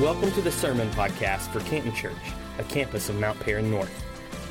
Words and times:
Welcome 0.00 0.30
to 0.30 0.40
the 0.40 0.52
Sermon 0.52 0.88
Podcast 0.92 1.50
for 1.50 1.58
Canton 1.68 1.92
Church, 1.92 2.12
a 2.60 2.62
campus 2.62 3.08
of 3.08 3.18
Mount 3.18 3.40
Paran 3.40 3.68
North. 3.68 3.90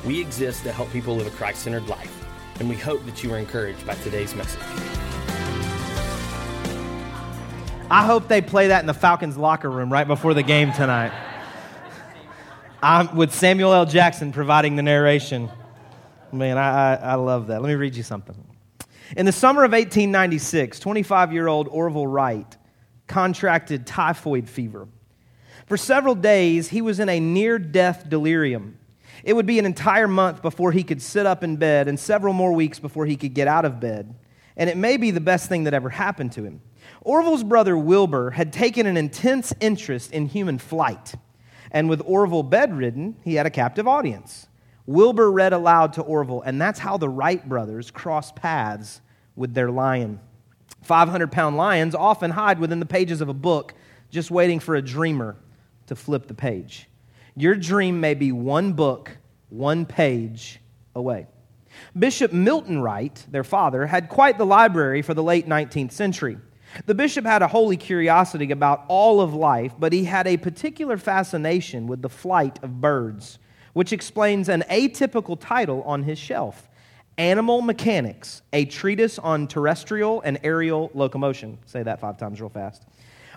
We 0.04 0.20
exist 0.20 0.62
to 0.64 0.72
help 0.72 0.92
people 0.92 1.16
live 1.16 1.26
a 1.26 1.30
Christ 1.30 1.62
centered 1.62 1.88
life, 1.88 2.12
and 2.60 2.68
we 2.68 2.76
hope 2.76 3.02
that 3.06 3.24
you 3.24 3.32
are 3.32 3.38
encouraged 3.38 3.86
by 3.86 3.94
today's 3.94 4.34
message. 4.34 4.60
I 7.90 8.04
hope 8.04 8.28
they 8.28 8.42
play 8.42 8.68
that 8.68 8.80
in 8.80 8.86
the 8.86 8.92
Falcons 8.92 9.38
locker 9.38 9.70
room 9.70 9.90
right 9.90 10.06
before 10.06 10.34
the 10.34 10.42
game 10.42 10.70
tonight. 10.70 11.12
I'm 12.82 13.16
with 13.16 13.34
Samuel 13.34 13.72
L. 13.72 13.86
Jackson 13.86 14.32
providing 14.32 14.76
the 14.76 14.82
narration. 14.82 15.48
Man, 16.30 16.58
I, 16.58 16.68
I, 16.68 16.94
I 16.96 17.14
love 17.14 17.46
that. 17.46 17.62
Let 17.62 17.68
me 17.68 17.74
read 17.74 17.96
you 17.96 18.02
something. 18.02 18.36
In 19.16 19.24
the 19.24 19.32
summer 19.32 19.64
of 19.64 19.72
1896, 19.72 20.78
25 20.78 21.32
year 21.32 21.48
old 21.48 21.68
Orville 21.68 22.06
Wright 22.06 22.54
contracted 23.06 23.86
typhoid 23.86 24.46
fever. 24.46 24.88
For 25.68 25.76
several 25.76 26.14
days, 26.14 26.70
he 26.70 26.80
was 26.80 26.98
in 26.98 27.10
a 27.10 27.20
near 27.20 27.58
death 27.58 28.08
delirium. 28.08 28.78
It 29.22 29.34
would 29.34 29.44
be 29.44 29.58
an 29.58 29.66
entire 29.66 30.08
month 30.08 30.40
before 30.40 30.72
he 30.72 30.82
could 30.82 31.02
sit 31.02 31.26
up 31.26 31.44
in 31.44 31.56
bed, 31.56 31.88
and 31.88 32.00
several 32.00 32.32
more 32.32 32.54
weeks 32.54 32.78
before 32.78 33.04
he 33.04 33.16
could 33.16 33.34
get 33.34 33.48
out 33.48 33.66
of 33.66 33.78
bed. 33.78 34.14
And 34.56 34.70
it 34.70 34.78
may 34.78 34.96
be 34.96 35.10
the 35.10 35.20
best 35.20 35.46
thing 35.46 35.64
that 35.64 35.74
ever 35.74 35.90
happened 35.90 36.32
to 36.32 36.44
him. 36.44 36.62
Orville's 37.02 37.44
brother 37.44 37.76
Wilbur 37.76 38.30
had 38.30 38.50
taken 38.50 38.86
an 38.86 38.96
intense 38.96 39.52
interest 39.60 40.10
in 40.10 40.26
human 40.26 40.56
flight. 40.56 41.14
And 41.70 41.90
with 41.90 42.00
Orville 42.06 42.44
bedridden, 42.44 43.16
he 43.22 43.34
had 43.34 43.44
a 43.44 43.50
captive 43.50 43.86
audience. 43.86 44.48
Wilbur 44.86 45.30
read 45.30 45.52
aloud 45.52 45.92
to 45.92 46.02
Orville, 46.02 46.40
and 46.40 46.58
that's 46.58 46.78
how 46.78 46.96
the 46.96 47.10
Wright 47.10 47.46
brothers 47.46 47.90
crossed 47.90 48.36
paths 48.36 49.02
with 49.36 49.52
their 49.52 49.70
lion. 49.70 50.18
500 50.82 51.30
pound 51.30 51.58
lions 51.58 51.94
often 51.94 52.30
hide 52.30 52.58
within 52.58 52.80
the 52.80 52.86
pages 52.86 53.20
of 53.20 53.28
a 53.28 53.34
book, 53.34 53.74
just 54.10 54.30
waiting 54.30 54.60
for 54.60 54.74
a 54.74 54.80
dreamer 54.80 55.36
to 55.88 55.96
flip 55.96 56.26
the 56.26 56.34
page. 56.34 56.88
Your 57.36 57.54
dream 57.54 58.00
may 58.00 58.14
be 58.14 58.32
one 58.32 58.72
book, 58.72 59.16
one 59.48 59.84
page 59.84 60.60
away. 60.94 61.26
Bishop 61.98 62.32
Milton 62.32 62.80
Wright, 62.80 63.24
their 63.30 63.44
father, 63.44 63.86
had 63.86 64.08
quite 64.08 64.38
the 64.38 64.46
library 64.46 65.02
for 65.02 65.14
the 65.14 65.22
late 65.22 65.46
19th 65.46 65.92
century. 65.92 66.38
The 66.86 66.94
bishop 66.94 67.24
had 67.24 67.42
a 67.42 67.48
holy 67.48 67.76
curiosity 67.76 68.50
about 68.50 68.84
all 68.88 69.20
of 69.20 69.34
life, 69.34 69.74
but 69.78 69.92
he 69.92 70.04
had 70.04 70.26
a 70.26 70.36
particular 70.36 70.96
fascination 70.96 71.86
with 71.86 72.02
the 72.02 72.08
flight 72.08 72.58
of 72.62 72.80
birds, 72.80 73.38
which 73.72 73.92
explains 73.92 74.48
an 74.48 74.64
atypical 74.70 75.38
title 75.38 75.82
on 75.82 76.02
his 76.02 76.18
shelf 76.18 76.68
Animal 77.16 77.62
Mechanics, 77.62 78.42
a 78.52 78.64
treatise 78.64 79.18
on 79.18 79.48
terrestrial 79.48 80.20
and 80.20 80.38
aerial 80.44 80.90
locomotion. 80.94 81.58
Say 81.66 81.82
that 81.82 82.00
five 82.00 82.16
times 82.16 82.40
real 82.40 82.48
fast. 82.48 82.84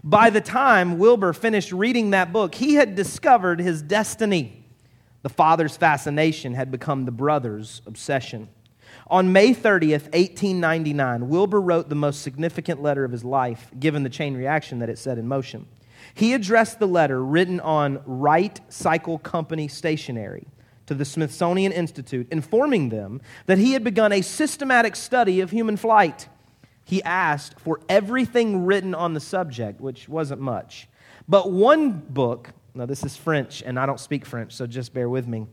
By 0.04 0.32
the 0.32 0.42
time 0.42 0.98
Wilbur 0.98 1.34
finished 1.34 1.72
reading 1.72 2.10
that 2.10 2.34
book, 2.34 2.56
he 2.56 2.76
had 2.76 2.96
discovered 2.96 3.60
his 3.60 3.84
destiny. 3.84 4.66
The 5.22 5.30
father's 5.30 5.78
fascination 5.78 6.56
had 6.56 6.72
become 6.72 7.06
the 7.06 7.12
brother's 7.12 7.84
obsession. 7.86 8.50
On 9.08 9.32
May 9.32 9.54
30th, 9.54 10.12
1899, 10.14 11.30
Wilbur 11.30 11.62
wrote 11.62 11.90
the 11.90 11.96
most 11.96 12.24
significant 12.24 12.82
letter 12.82 13.04
of 13.04 13.12
his 13.12 13.24
life, 13.24 13.70
given 13.80 14.02
the 14.02 14.10
chain 14.10 14.36
reaction 14.36 14.80
that 14.80 14.90
it 14.90 14.98
set 14.98 15.20
in 15.20 15.28
motion. 15.28 15.68
He 16.16 16.34
addressed 16.34 16.80
the 16.80 16.88
letter 16.88 17.24
written 17.24 17.60
on 17.60 18.02
Wright 18.06 18.60
Cycle 18.70 19.20
Company 19.20 19.68
stationery 19.68 20.48
to 20.88 20.96
the 20.96 21.06
Smithsonian 21.06 21.72
Institute, 21.72 22.28
informing 22.32 22.90
them 22.90 23.22
that 23.46 23.60
he 23.60 23.74
had 23.74 23.84
begun 23.84 24.12
a 24.12 24.22
systematic 24.22 24.96
study 24.96 25.42
of 25.42 25.52
human 25.52 25.78
flight 25.78 26.28
he 26.92 27.02
asked 27.04 27.58
for 27.58 27.80
everything 27.88 28.66
written 28.66 28.94
on 28.94 29.14
the 29.14 29.20
subject, 29.22 29.80
which 29.80 30.10
wasn't 30.10 30.42
much. 30.42 30.90
But 31.26 31.50
one 31.50 31.92
book, 31.92 32.50
now 32.74 32.86
this 32.86 33.06
is 33.06 33.16
French, 33.16 33.64
and 33.66 33.80
I 33.80 33.86
don't 33.86 34.00
speak 34.00 34.26
French, 34.26 34.52
so 34.52 34.68
just 34.68 34.94
bear 34.94 35.08
with 35.08 35.26
me 35.26 35.48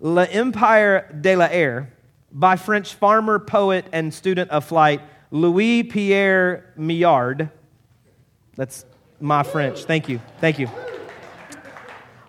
L'Empire 0.00 1.16
de 1.20 1.36
l'air, 1.36 1.92
by 2.32 2.56
French 2.56 2.94
farmer, 2.94 3.38
poet, 3.38 3.84
and 3.92 4.12
student 4.12 4.50
of 4.50 4.64
flight 4.64 5.00
Louis 5.30 5.84
Pierre 5.84 6.72
Millard. 6.76 7.50
That's 8.56 8.84
my 9.20 9.44
French. 9.44 9.84
Thank 9.84 10.08
you. 10.08 10.20
Thank 10.40 10.58
you. 10.58 10.68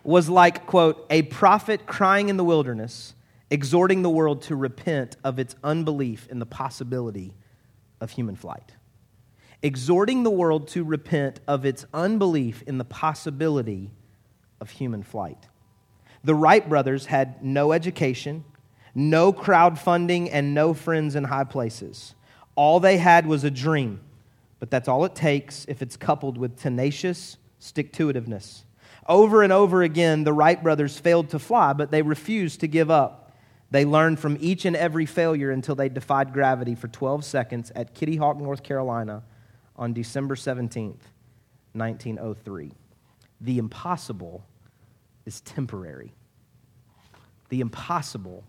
Was 0.04 0.30
like, 0.30 0.68
quote, 0.68 1.04
a 1.10 1.24
prophet 1.24 1.88
crying 1.88 2.30
in 2.30 2.38
the 2.38 2.44
wilderness, 2.44 3.16
exhorting 3.50 4.04
the 4.04 4.10
world 4.12 4.44
to 4.44 4.56
repent 4.56 5.18
of 5.24 5.40
its 5.40 5.56
unbelief 5.64 6.28
in 6.30 6.38
the 6.38 6.46
possibility 6.46 7.34
of 8.02 8.12
human 8.12 8.36
flight, 8.36 8.74
exhorting 9.62 10.24
the 10.24 10.30
world 10.30 10.68
to 10.70 10.84
repent 10.84 11.40
of 11.48 11.66
its 11.66 11.86
unbelief 11.94 12.64
in 12.64 12.78
the 12.78 12.84
possibility 12.84 13.92
of 14.60 14.72
human 14.72 15.04
flight. 15.04 15.48
The 16.24 16.36
Wright 16.36 16.68
brothers 16.68 17.06
had 17.06 17.44
no 17.44 17.72
education, 17.72 18.44
no 18.94 19.32
crowdfunding, 19.32 20.30
and 20.32 20.54
no 20.54 20.74
friends 20.74 21.16
in 21.16 21.24
high 21.24 21.46
places. 21.46 22.14
All 22.56 22.80
they 22.80 22.98
had 22.98 23.26
was 23.26 23.44
a 23.44 23.52
dream, 23.52 24.02
but 24.60 24.70
that's 24.70 24.88
all 24.88 25.06
it 25.06 25.16
takes 25.16 25.66
if 25.70 25.82
it's 25.82 25.96
coupled 25.96 26.38
with 26.38 26.58
tenacious 26.58 27.38
stick 27.60 27.94
to 27.94 28.12
itiveness. 28.12 28.64
Over 29.08 29.42
and 29.44 29.54
over 29.54 29.82
again, 29.82 30.24
the 30.24 30.34
Wright 30.34 30.62
brothers 30.62 30.98
failed 30.98 31.30
to 31.30 31.40
fly, 31.40 31.74
but 31.74 31.92
they 31.92 32.02
refused 32.02 32.60
to 32.60 32.68
give 32.68 32.92
up. 32.92 33.21
They 33.72 33.86
learned 33.86 34.20
from 34.20 34.38
each 34.40 34.66
and 34.66 34.76
every 34.76 35.06
failure 35.06 35.50
until 35.50 35.76
they 35.76 35.88
defied 35.88 36.34
gravity 36.34 36.76
for 36.76 36.90
12 36.90 37.24
seconds 37.24 37.72
at 37.74 37.96
Kitty 37.96 38.18
Hawk, 38.18 38.38
North 38.38 38.64
Carolina 38.64 39.24
on 39.78 39.94
December 39.94 40.36
17th, 40.36 41.00
1903. 41.74 42.74
The 43.40 43.58
impossible 43.58 44.46
is 45.26 45.40
temporary. 45.42 46.14
The 47.48 47.62
impossible 47.62 48.44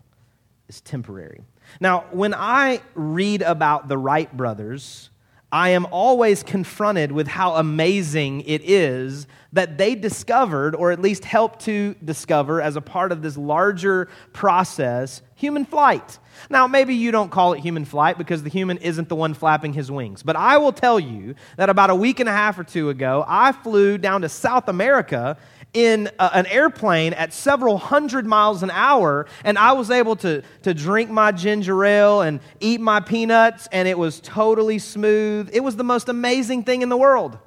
is 0.67 0.81
temporary. 0.81 1.41
Now, 1.79 2.05
when 2.11 2.33
I 2.33 2.81
read 2.93 3.41
about 3.41 3.87
the 3.87 3.97
Wright 3.97 4.35
brothers, 4.35 5.09
I 5.53 5.69
am 5.69 5.85
always 5.91 6.41
confronted 6.41 7.11
with 7.11 7.27
how 7.27 7.53
amazing 7.53 8.41
it 8.41 8.63
is 8.63 9.27
that 9.51 9.77
they 9.77 9.93
discovered, 9.93 10.73
or 10.73 10.91
at 10.91 10.99
least 10.99 11.23
helped 11.23 11.59
to 11.65 11.93
discover 12.03 12.59
as 12.59 12.75
a 12.75 12.81
part 12.81 13.11
of 13.11 13.21
this 13.21 13.37
larger 13.37 14.09
process, 14.33 15.21
human 15.35 15.63
flight. 15.63 16.17
Now, 16.49 16.65
maybe 16.65 16.95
you 16.95 17.11
don't 17.11 17.29
call 17.29 17.53
it 17.53 17.59
human 17.59 17.85
flight 17.85 18.17
because 18.17 18.41
the 18.41 18.49
human 18.49 18.79
isn't 18.79 19.09
the 19.09 19.15
one 19.15 19.35
flapping 19.35 19.73
his 19.73 19.91
wings. 19.91 20.23
But 20.23 20.37
I 20.37 20.57
will 20.57 20.73
tell 20.73 20.99
you 20.99 21.35
that 21.57 21.69
about 21.69 21.91
a 21.91 21.95
week 21.95 22.19
and 22.19 22.27
a 22.27 22.33
half 22.33 22.57
or 22.57 22.63
two 22.63 22.89
ago, 22.89 23.23
I 23.27 23.51
flew 23.51 23.99
down 23.99 24.21
to 24.21 24.29
South 24.29 24.67
America 24.67 25.37
in 25.73 26.09
a, 26.19 26.37
an 26.37 26.45
airplane 26.45 27.13
at 27.13 27.33
several 27.33 27.77
hundred 27.77 28.25
miles 28.25 28.63
an 28.63 28.71
hour, 28.71 29.25
and 29.43 29.57
I 29.57 29.73
was 29.73 29.89
able 29.89 30.15
to, 30.17 30.43
to 30.61 30.73
drink 30.73 31.09
my 31.09 31.31
ginger 31.31 31.83
ale 31.83 32.21
and 32.21 32.39
eat 32.59 32.79
my 32.79 32.99
peanuts, 32.99 33.67
and 33.71 33.87
it 33.87 33.97
was 33.97 34.19
totally 34.19 34.79
smooth. 34.79 35.49
It 35.51 35.61
was 35.61 35.75
the 35.75 35.83
most 35.83 36.09
amazing 36.09 36.63
thing 36.63 36.81
in 36.81 36.89
the 36.89 36.97
world. 36.97 37.37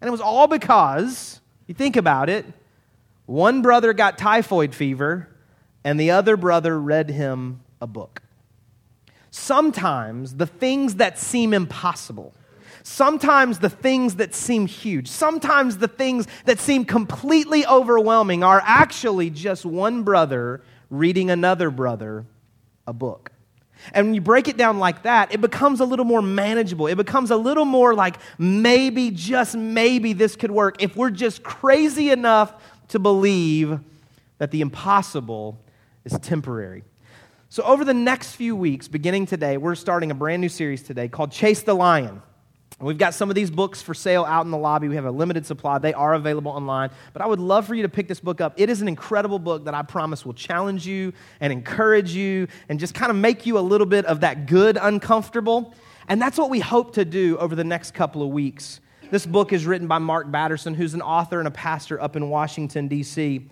And 0.00 0.08
it 0.08 0.10
was 0.10 0.20
all 0.20 0.48
because, 0.48 1.40
you 1.66 1.74
think 1.74 1.96
about 1.96 2.28
it, 2.28 2.44
one 3.26 3.62
brother 3.62 3.92
got 3.92 4.18
typhoid 4.18 4.74
fever, 4.74 5.28
and 5.84 5.98
the 5.98 6.10
other 6.10 6.36
brother 6.36 6.78
read 6.78 7.08
him 7.08 7.60
a 7.80 7.86
book. 7.86 8.22
Sometimes 9.30 10.34
the 10.34 10.46
things 10.46 10.96
that 10.96 11.18
seem 11.18 11.54
impossible, 11.54 12.34
Sometimes 12.82 13.60
the 13.60 13.70
things 13.70 14.16
that 14.16 14.34
seem 14.34 14.66
huge, 14.66 15.08
sometimes 15.08 15.78
the 15.78 15.88
things 15.88 16.26
that 16.46 16.58
seem 16.58 16.84
completely 16.84 17.66
overwhelming 17.66 18.42
are 18.42 18.62
actually 18.64 19.30
just 19.30 19.64
one 19.64 20.02
brother 20.02 20.62
reading 20.90 21.30
another 21.30 21.70
brother 21.70 22.26
a 22.86 22.92
book. 22.92 23.30
And 23.92 24.08
when 24.08 24.14
you 24.14 24.20
break 24.20 24.48
it 24.48 24.56
down 24.56 24.78
like 24.78 25.02
that, 25.02 25.34
it 25.34 25.40
becomes 25.40 25.80
a 25.80 25.84
little 25.84 26.04
more 26.04 26.22
manageable. 26.22 26.86
It 26.86 26.96
becomes 26.96 27.30
a 27.30 27.36
little 27.36 27.64
more 27.64 27.94
like 27.94 28.16
maybe, 28.38 29.10
just 29.10 29.56
maybe, 29.56 30.12
this 30.12 30.36
could 30.36 30.50
work 30.50 30.82
if 30.82 30.96
we're 30.96 31.10
just 31.10 31.42
crazy 31.42 32.10
enough 32.10 32.54
to 32.88 32.98
believe 32.98 33.80
that 34.38 34.50
the 34.50 34.60
impossible 34.60 35.58
is 36.04 36.16
temporary. 36.20 36.84
So, 37.48 37.62
over 37.64 37.84
the 37.84 37.94
next 37.94 38.34
few 38.36 38.54
weeks, 38.56 38.88
beginning 38.88 39.26
today, 39.26 39.56
we're 39.56 39.74
starting 39.74 40.10
a 40.10 40.14
brand 40.14 40.40
new 40.40 40.48
series 40.48 40.82
today 40.82 41.08
called 41.08 41.32
Chase 41.32 41.62
the 41.62 41.74
Lion. 41.74 42.22
We've 42.82 42.98
got 42.98 43.14
some 43.14 43.30
of 43.30 43.36
these 43.36 43.50
books 43.50 43.80
for 43.80 43.94
sale 43.94 44.24
out 44.24 44.44
in 44.44 44.50
the 44.50 44.58
lobby. 44.58 44.88
We 44.88 44.96
have 44.96 45.04
a 45.04 45.10
limited 45.10 45.46
supply. 45.46 45.78
They 45.78 45.94
are 45.94 46.14
available 46.14 46.50
online. 46.50 46.90
But 47.12 47.22
I 47.22 47.26
would 47.26 47.38
love 47.38 47.66
for 47.66 47.76
you 47.76 47.82
to 47.82 47.88
pick 47.88 48.08
this 48.08 48.18
book 48.18 48.40
up. 48.40 48.54
It 48.56 48.68
is 48.68 48.82
an 48.82 48.88
incredible 48.88 49.38
book 49.38 49.64
that 49.66 49.74
I 49.74 49.82
promise 49.82 50.26
will 50.26 50.34
challenge 50.34 50.84
you 50.84 51.12
and 51.40 51.52
encourage 51.52 52.12
you 52.12 52.48
and 52.68 52.80
just 52.80 52.94
kind 52.94 53.10
of 53.10 53.16
make 53.16 53.46
you 53.46 53.56
a 53.56 53.60
little 53.60 53.86
bit 53.86 54.04
of 54.06 54.20
that 54.20 54.46
good 54.46 54.78
uncomfortable. 54.80 55.74
And 56.08 56.20
that's 56.20 56.36
what 56.36 56.50
we 56.50 56.58
hope 56.58 56.94
to 56.94 57.04
do 57.04 57.38
over 57.38 57.54
the 57.54 57.64
next 57.64 57.92
couple 57.92 58.22
of 58.22 58.30
weeks. 58.30 58.80
This 59.12 59.26
book 59.26 59.52
is 59.52 59.64
written 59.64 59.86
by 59.86 59.98
Mark 59.98 60.30
Batterson, 60.30 60.74
who's 60.74 60.94
an 60.94 61.02
author 61.02 61.38
and 61.38 61.46
a 61.46 61.52
pastor 61.52 62.00
up 62.00 62.16
in 62.16 62.30
Washington, 62.30 62.88
D.C. 62.88 63.46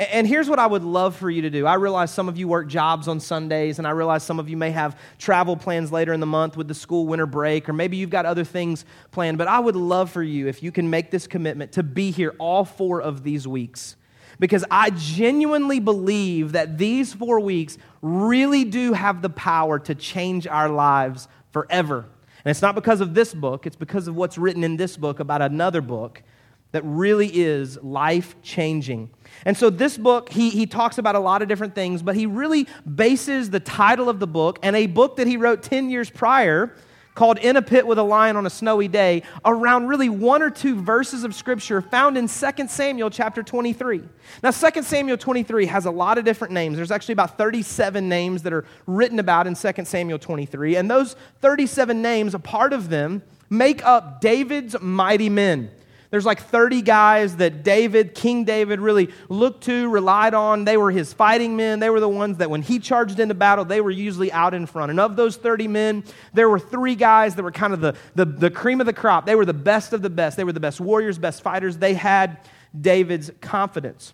And 0.00 0.26
here's 0.26 0.48
what 0.48 0.58
I 0.58 0.66
would 0.66 0.82
love 0.82 1.14
for 1.14 1.28
you 1.28 1.42
to 1.42 1.50
do. 1.50 1.66
I 1.66 1.74
realize 1.74 2.10
some 2.10 2.26
of 2.26 2.38
you 2.38 2.48
work 2.48 2.68
jobs 2.68 3.06
on 3.06 3.20
Sundays, 3.20 3.76
and 3.76 3.86
I 3.86 3.90
realize 3.90 4.22
some 4.22 4.38
of 4.38 4.48
you 4.48 4.56
may 4.56 4.70
have 4.70 4.98
travel 5.18 5.58
plans 5.58 5.92
later 5.92 6.14
in 6.14 6.20
the 6.20 6.26
month 6.26 6.56
with 6.56 6.68
the 6.68 6.74
school 6.74 7.06
winter 7.06 7.26
break, 7.26 7.68
or 7.68 7.74
maybe 7.74 7.98
you've 7.98 8.08
got 8.08 8.24
other 8.24 8.42
things 8.42 8.86
planned. 9.10 9.36
But 9.36 9.46
I 9.46 9.58
would 9.58 9.76
love 9.76 10.10
for 10.10 10.22
you, 10.22 10.46
if 10.48 10.62
you 10.62 10.72
can 10.72 10.88
make 10.88 11.10
this 11.10 11.26
commitment, 11.26 11.72
to 11.72 11.82
be 11.82 12.12
here 12.12 12.34
all 12.38 12.64
four 12.64 13.02
of 13.02 13.24
these 13.24 13.46
weeks. 13.46 13.96
Because 14.38 14.64
I 14.70 14.88
genuinely 14.88 15.80
believe 15.80 16.52
that 16.52 16.78
these 16.78 17.12
four 17.12 17.38
weeks 17.38 17.76
really 18.00 18.64
do 18.64 18.94
have 18.94 19.20
the 19.20 19.28
power 19.28 19.78
to 19.80 19.94
change 19.94 20.46
our 20.46 20.70
lives 20.70 21.28
forever. 21.50 22.06
And 22.42 22.50
it's 22.50 22.62
not 22.62 22.74
because 22.74 23.02
of 23.02 23.12
this 23.12 23.34
book, 23.34 23.66
it's 23.66 23.76
because 23.76 24.08
of 24.08 24.16
what's 24.16 24.38
written 24.38 24.64
in 24.64 24.78
this 24.78 24.96
book 24.96 25.20
about 25.20 25.42
another 25.42 25.82
book 25.82 26.22
that 26.72 26.82
really 26.84 27.28
is 27.28 27.82
life 27.82 28.36
changing. 28.42 29.10
And 29.44 29.56
so, 29.56 29.70
this 29.70 29.96
book, 29.96 30.28
he, 30.30 30.50
he 30.50 30.66
talks 30.66 30.98
about 30.98 31.14
a 31.14 31.20
lot 31.20 31.42
of 31.42 31.48
different 31.48 31.74
things, 31.74 32.02
but 32.02 32.14
he 32.14 32.26
really 32.26 32.66
bases 32.94 33.50
the 33.50 33.60
title 33.60 34.08
of 34.08 34.20
the 34.20 34.26
book 34.26 34.58
and 34.62 34.76
a 34.76 34.86
book 34.86 35.16
that 35.16 35.26
he 35.26 35.36
wrote 35.36 35.62
10 35.62 35.90
years 35.90 36.10
prior 36.10 36.74
called 37.14 37.38
In 37.38 37.56
a 37.56 37.62
Pit 37.62 37.86
with 37.86 37.98
a 37.98 38.02
Lion 38.02 38.36
on 38.36 38.46
a 38.46 38.50
Snowy 38.50 38.88
Day 38.88 39.22
around 39.44 39.88
really 39.88 40.08
one 40.08 40.42
or 40.42 40.50
two 40.50 40.80
verses 40.80 41.24
of 41.24 41.34
scripture 41.34 41.82
found 41.82 42.16
in 42.16 42.28
2 42.28 42.68
Samuel 42.68 43.10
chapter 43.10 43.42
23. 43.42 44.02
Now, 44.42 44.50
2 44.50 44.82
Samuel 44.82 45.18
23 45.18 45.66
has 45.66 45.86
a 45.86 45.90
lot 45.90 46.18
of 46.18 46.24
different 46.24 46.54
names. 46.54 46.76
There's 46.76 46.90
actually 46.90 47.14
about 47.14 47.36
37 47.36 48.08
names 48.08 48.42
that 48.42 48.52
are 48.52 48.64
written 48.86 49.18
about 49.18 49.46
in 49.46 49.54
2 49.54 49.84
Samuel 49.84 50.18
23. 50.18 50.76
And 50.76 50.90
those 50.90 51.16
37 51.40 52.00
names, 52.00 52.34
a 52.34 52.38
part 52.38 52.72
of 52.72 52.88
them, 52.88 53.22
make 53.50 53.84
up 53.84 54.20
David's 54.20 54.80
mighty 54.80 55.28
men. 55.28 55.70
There's 56.10 56.26
like 56.26 56.42
30 56.42 56.82
guys 56.82 57.36
that 57.36 57.62
David, 57.62 58.16
King 58.16 58.44
David, 58.44 58.80
really 58.80 59.10
looked 59.28 59.64
to, 59.64 59.88
relied 59.88 60.34
on. 60.34 60.64
They 60.64 60.76
were 60.76 60.90
his 60.90 61.12
fighting 61.12 61.56
men. 61.56 61.78
They 61.78 61.88
were 61.88 62.00
the 62.00 62.08
ones 62.08 62.38
that 62.38 62.50
when 62.50 62.62
he 62.62 62.80
charged 62.80 63.20
into 63.20 63.34
battle, 63.34 63.64
they 63.64 63.80
were 63.80 63.92
usually 63.92 64.32
out 64.32 64.52
in 64.52 64.66
front. 64.66 64.90
And 64.90 64.98
of 64.98 65.14
those 65.14 65.36
30 65.36 65.68
men, 65.68 66.04
there 66.34 66.48
were 66.48 66.58
three 66.58 66.96
guys 66.96 67.36
that 67.36 67.44
were 67.44 67.52
kind 67.52 67.72
of 67.72 67.80
the, 67.80 67.94
the, 68.16 68.24
the 68.24 68.50
cream 68.50 68.80
of 68.80 68.86
the 68.86 68.92
crop. 68.92 69.24
They 69.24 69.36
were 69.36 69.44
the 69.44 69.54
best 69.54 69.92
of 69.92 70.02
the 70.02 70.10
best. 70.10 70.36
They 70.36 70.42
were 70.42 70.52
the 70.52 70.58
best 70.58 70.80
warriors, 70.80 71.16
best 71.16 71.42
fighters. 71.42 71.78
They 71.78 71.94
had 71.94 72.38
David's 72.78 73.30
confidence. 73.40 74.12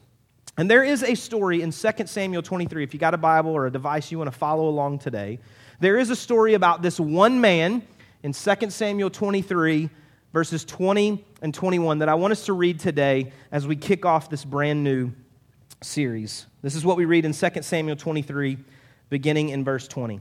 And 0.58 0.70
there 0.70 0.84
is 0.84 1.02
a 1.02 1.14
story 1.14 1.62
in 1.62 1.70
2 1.70 1.90
Samuel 2.06 2.42
23. 2.42 2.82
If 2.82 2.92
you 2.92 3.00
got 3.00 3.14
a 3.14 3.18
Bible 3.18 3.52
or 3.52 3.66
a 3.66 3.72
device 3.72 4.10
you 4.10 4.18
want 4.18 4.30
to 4.30 4.38
follow 4.38 4.68
along 4.68 4.98
today, 4.98 5.38
there 5.80 5.98
is 5.98 6.10
a 6.10 6.16
story 6.16 6.52
about 6.52 6.82
this 6.82 7.00
one 7.00 7.40
man 7.40 7.82
in 8.22 8.32
2 8.32 8.70
Samuel 8.70 9.08
23 9.08 9.88
verses 10.36 10.66
20 10.66 11.24
and 11.40 11.54
21 11.54 12.00
that 12.00 12.10
I 12.10 12.14
want 12.14 12.30
us 12.30 12.44
to 12.44 12.52
read 12.52 12.78
today 12.78 13.32
as 13.50 13.66
we 13.66 13.74
kick 13.74 14.04
off 14.04 14.28
this 14.28 14.44
brand 14.44 14.84
new 14.84 15.12
series. 15.82 16.44
This 16.60 16.74
is 16.74 16.84
what 16.84 16.98
we 16.98 17.06
read 17.06 17.24
in 17.24 17.32
2 17.32 17.62
Samuel 17.62 17.96
23, 17.96 18.58
beginning 19.08 19.48
in 19.48 19.64
verse 19.64 19.88
20. 19.88 20.20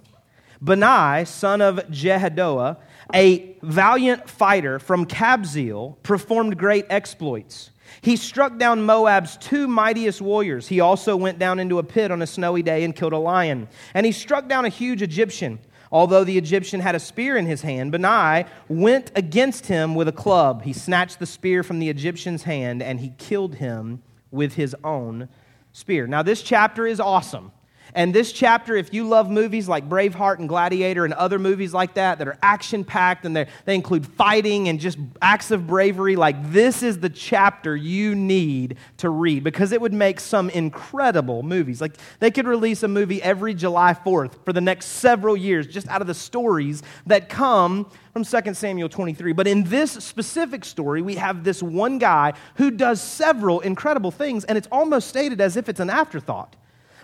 Benai, 0.63 1.27
son 1.27 1.59
of 1.59 1.91
Jehoiada, 1.91 2.77
a 3.13 3.57
valiant 3.61 4.29
fighter 4.29 4.79
from 4.79 5.05
Kabzeel, 5.05 6.01
performed 6.01 6.57
great 6.57 6.85
exploits. 6.89 7.71
He 7.99 8.15
struck 8.15 8.57
down 8.57 8.85
Moab's 8.85 9.35
two 9.35 9.67
mightiest 9.67 10.21
warriors. 10.21 10.69
He 10.69 10.79
also 10.79 11.17
went 11.17 11.39
down 11.39 11.59
into 11.59 11.77
a 11.77 11.83
pit 11.83 12.09
on 12.09 12.21
a 12.21 12.27
snowy 12.27 12.63
day 12.63 12.85
and 12.85 12.95
killed 12.95 13.11
a 13.11 13.17
lion. 13.17 13.67
And 13.93 14.05
he 14.05 14.13
struck 14.13 14.47
down 14.47 14.63
a 14.63 14.69
huge 14.69 15.01
Egyptian. 15.01 15.59
Although 15.95 16.25
the 16.25 16.37
Egyptian 16.37 16.81
had 16.81 16.93
a 16.93 16.99
spear 16.99 17.37
in 17.37 17.45
his 17.45 17.61
hand, 17.61 17.93
Benai 17.93 18.49
went 18.67 19.13
against 19.15 19.67
him 19.67 19.95
with 19.95 20.09
a 20.09 20.11
club. 20.11 20.63
He 20.63 20.73
snatched 20.73 21.19
the 21.19 21.25
spear 21.25 21.63
from 21.63 21.79
the 21.79 21.87
Egyptian's 21.87 22.43
hand 22.43 22.83
and 22.83 22.99
he 22.99 23.13
killed 23.17 23.55
him 23.55 24.03
with 24.29 24.55
his 24.55 24.75
own 24.83 25.29
spear. 25.71 26.05
Now, 26.05 26.21
this 26.21 26.43
chapter 26.43 26.85
is 26.85 26.99
awesome. 26.99 27.53
And 27.95 28.13
this 28.13 28.33
chapter, 28.33 28.75
if 28.75 28.93
you 28.93 29.07
love 29.07 29.31
movies 29.31 29.69
like 29.69 29.87
Braveheart 29.87 30.39
and 30.39 30.49
Gladiator 30.49 31.05
and 31.05 31.13
other 31.13 31.39
movies 31.39 31.73
like 31.73 31.93
that 31.93 32.19
that 32.19 32.27
are 32.27 32.37
action 32.43 32.83
packed 32.83 33.23
and 33.25 33.33
they 33.33 33.47
include 33.67 34.05
fighting 34.05 34.67
and 34.67 34.81
just 34.81 34.97
acts 35.21 35.49
of 35.49 35.65
bravery, 35.65 36.17
like 36.17 36.51
this 36.51 36.83
is 36.83 36.99
the 36.99 37.09
chapter 37.09 37.73
you 37.73 38.13
need 38.13 38.75
to 38.97 39.09
read 39.09 39.45
because 39.45 39.71
it 39.71 39.79
would 39.79 39.93
make 39.93 40.19
some 40.19 40.49
incredible 40.49 41.41
movies. 41.41 41.79
Like 41.79 41.95
they 42.19 42.31
could 42.31 42.47
release 42.47 42.83
a 42.83 42.89
movie 42.89 43.23
every 43.23 43.53
July 43.53 43.93
4th 43.93 44.43
for 44.43 44.51
the 44.51 44.59
next 44.59 44.87
several 44.87 45.37
years 45.37 45.65
just 45.65 45.87
out 45.87 46.01
of 46.01 46.07
the 46.07 46.13
stories 46.13 46.83
that 47.05 47.29
come 47.29 47.89
from 48.11 48.25
2 48.25 48.53
Samuel 48.55 48.89
23. 48.89 49.31
But 49.31 49.47
in 49.47 49.63
this 49.63 49.91
specific 49.91 50.65
story, 50.65 51.01
we 51.01 51.15
have 51.15 51.45
this 51.45 51.63
one 51.63 51.97
guy 51.97 52.33
who 52.55 52.71
does 52.71 53.01
several 53.01 53.61
incredible 53.61 54.11
things, 54.11 54.43
and 54.43 54.57
it's 54.57 54.67
almost 54.69 55.07
stated 55.07 55.39
as 55.39 55.55
if 55.55 55.69
it's 55.69 55.79
an 55.79 55.89
afterthought. 55.89 56.57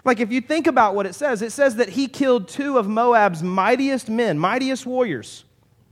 Like, 0.03 0.19
if 0.19 0.31
you 0.31 0.41
think 0.41 0.67
about 0.67 0.95
what 0.95 1.05
it 1.05 1.13
says, 1.13 1.41
it 1.41 1.51
says 1.51 1.75
that 1.75 1.89
he 1.89 2.07
killed 2.07 2.47
two 2.47 2.77
of 2.77 2.87
Moab's 2.87 3.43
mightiest 3.43 4.09
men, 4.09 4.39
mightiest 4.39 4.85
warriors, 4.85 5.45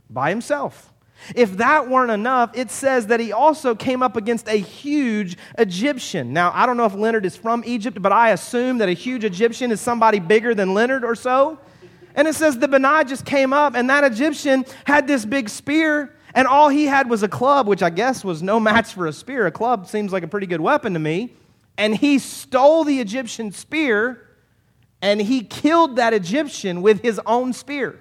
by 0.08 0.30
himself. 0.30 0.92
If 1.36 1.58
that 1.58 1.88
weren't 1.88 2.10
enough, 2.10 2.56
it 2.56 2.70
says 2.70 3.06
that 3.08 3.20
he 3.20 3.30
also 3.30 3.74
came 3.74 4.02
up 4.02 4.16
against 4.16 4.48
a 4.48 4.56
huge 4.56 5.36
Egyptian. 5.58 6.32
Now, 6.32 6.50
I 6.54 6.66
don't 6.66 6.76
know 6.76 6.86
if 6.86 6.94
Leonard 6.94 7.26
is 7.26 7.36
from 7.36 7.62
Egypt, 7.66 8.00
but 8.00 8.10
I 8.10 8.30
assume 8.30 8.78
that 8.78 8.88
a 8.88 8.94
huge 8.94 9.24
Egyptian 9.24 9.70
is 9.70 9.80
somebody 9.80 10.18
bigger 10.18 10.54
than 10.54 10.74
Leonard 10.74 11.04
or 11.04 11.14
so. 11.14 11.58
And 12.14 12.26
it 12.26 12.34
says 12.34 12.58
the 12.58 12.66
Benai 12.66 13.06
just 13.06 13.24
came 13.24 13.52
up, 13.52 13.76
and 13.76 13.88
that 13.90 14.02
Egyptian 14.02 14.64
had 14.84 15.06
this 15.06 15.24
big 15.24 15.48
spear, 15.48 16.16
and 16.34 16.48
all 16.48 16.68
he 16.68 16.86
had 16.86 17.08
was 17.08 17.22
a 17.22 17.28
club, 17.28 17.68
which 17.68 17.82
I 17.82 17.90
guess 17.90 18.24
was 18.24 18.42
no 18.42 18.58
match 18.68 18.94
for 18.94 19.06
a 19.06 19.12
spear. 19.12 19.46
A 19.46 19.52
club 19.52 19.86
seems 19.86 20.12
like 20.12 20.24
a 20.24 20.28
pretty 20.28 20.48
good 20.48 20.60
weapon 20.60 20.94
to 20.94 20.98
me 20.98 21.34
and 21.80 21.96
he 21.96 22.18
stole 22.18 22.84
the 22.84 23.00
Egyptian 23.00 23.52
spear 23.52 24.28
and 25.00 25.18
he 25.18 25.42
killed 25.42 25.96
that 25.96 26.12
Egyptian 26.12 26.82
with 26.82 27.00
his 27.00 27.18
own 27.24 27.54
spear. 27.54 27.98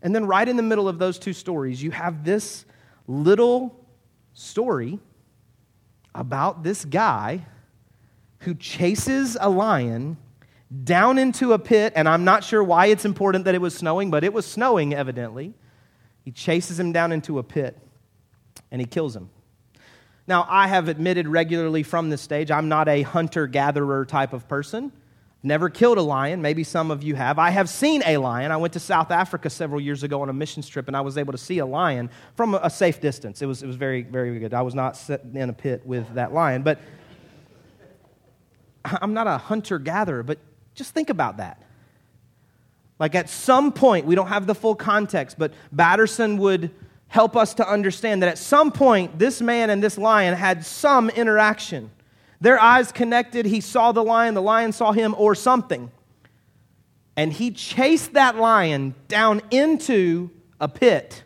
And 0.00 0.14
then, 0.14 0.26
right 0.26 0.48
in 0.48 0.56
the 0.56 0.62
middle 0.62 0.88
of 0.88 1.00
those 1.00 1.18
two 1.18 1.32
stories, 1.32 1.82
you 1.82 1.90
have 1.90 2.24
this 2.24 2.64
little 3.08 3.84
story 4.32 5.00
about 6.14 6.62
this 6.62 6.84
guy 6.84 7.44
who 8.38 8.54
chases 8.54 9.36
a 9.40 9.50
lion 9.50 10.16
down 10.84 11.18
into 11.18 11.52
a 11.52 11.58
pit, 11.58 11.94
and 11.96 12.08
I'm 12.08 12.22
not 12.22 12.44
sure 12.44 12.62
why 12.62 12.86
it's 12.86 13.04
important 13.04 13.44
that 13.46 13.56
it 13.56 13.60
was 13.60 13.74
snowing, 13.74 14.12
but 14.12 14.22
it 14.22 14.32
was 14.32 14.46
snowing 14.46 14.94
evidently. 14.94 15.52
He 16.22 16.30
chases 16.30 16.78
him 16.78 16.92
down 16.92 17.10
into 17.10 17.40
a 17.40 17.42
pit 17.42 17.76
and 18.70 18.80
he 18.80 18.86
kills 18.86 19.16
him. 19.16 19.30
Now, 20.26 20.46
I 20.48 20.68
have 20.68 20.88
admitted 20.88 21.28
regularly 21.28 21.82
from 21.82 22.10
this 22.10 22.22
stage, 22.22 22.50
I'm 22.50 22.68
not 22.68 22.88
a 22.88 23.02
hunter 23.02 23.46
gatherer 23.46 24.04
type 24.06 24.32
of 24.32 24.48
person. 24.48 24.92
Never 25.42 25.68
killed 25.68 25.98
a 25.98 26.02
lion. 26.02 26.40
Maybe 26.40 26.64
some 26.64 26.90
of 26.90 27.02
you 27.02 27.14
have. 27.16 27.38
I 27.38 27.50
have 27.50 27.68
seen 27.68 28.02
a 28.06 28.16
lion. 28.16 28.50
I 28.50 28.56
went 28.56 28.72
to 28.72 28.80
South 28.80 29.10
Africa 29.10 29.50
several 29.50 29.78
years 29.78 30.02
ago 30.02 30.22
on 30.22 30.30
a 30.30 30.32
missions 30.32 30.66
trip, 30.66 30.88
and 30.88 30.96
I 30.96 31.02
was 31.02 31.18
able 31.18 31.32
to 31.32 31.38
see 31.38 31.58
a 31.58 31.66
lion 31.66 32.08
from 32.34 32.54
a 32.54 32.70
safe 32.70 32.98
distance. 32.98 33.42
It 33.42 33.46
was, 33.46 33.62
it 33.62 33.66
was 33.66 33.76
very, 33.76 34.02
very 34.02 34.38
good. 34.38 34.54
I 34.54 34.62
was 34.62 34.74
not 34.74 34.96
sitting 34.96 35.36
in 35.36 35.50
a 35.50 35.52
pit 35.52 35.82
with 35.84 36.14
that 36.14 36.32
lion. 36.32 36.62
But 36.62 36.78
I'm 38.86 39.12
not 39.12 39.26
a 39.26 39.36
hunter 39.36 39.78
gatherer, 39.78 40.22
but 40.22 40.38
just 40.74 40.94
think 40.94 41.10
about 41.10 41.36
that. 41.36 41.62
Like 42.98 43.14
at 43.14 43.28
some 43.28 43.72
point, 43.72 44.06
we 44.06 44.14
don't 44.14 44.28
have 44.28 44.46
the 44.46 44.54
full 44.54 44.74
context, 44.74 45.38
but 45.38 45.52
Batterson 45.70 46.38
would 46.38 46.70
help 47.14 47.36
us 47.36 47.54
to 47.54 47.68
understand 47.70 48.22
that 48.22 48.28
at 48.28 48.36
some 48.36 48.72
point, 48.72 49.20
this 49.20 49.40
man 49.40 49.70
and 49.70 49.80
this 49.80 49.96
lion 49.96 50.34
had 50.34 50.66
some 50.66 51.08
interaction. 51.10 51.88
Their 52.40 52.60
eyes 52.60 52.90
connected. 52.90 53.46
He 53.46 53.60
saw 53.60 53.92
the 53.92 54.02
lion, 54.02 54.34
the 54.34 54.42
lion 54.42 54.72
saw 54.72 54.90
him, 54.90 55.14
or 55.16 55.36
something. 55.36 55.92
And 57.16 57.32
he 57.32 57.52
chased 57.52 58.14
that 58.14 58.34
lion 58.34 58.96
down 59.06 59.42
into 59.52 60.28
a 60.60 60.66
pit 60.66 61.22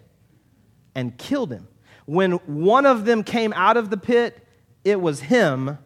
and 0.94 1.16
killed 1.16 1.50
him. 1.50 1.66
When 2.04 2.32
one 2.32 2.84
of 2.84 3.06
them 3.06 3.22
came 3.24 3.54
out 3.54 3.78
of 3.78 3.88
the 3.88 3.96
pit, 3.96 4.46
it 4.84 5.00
was 5.00 5.20
him 5.20 5.78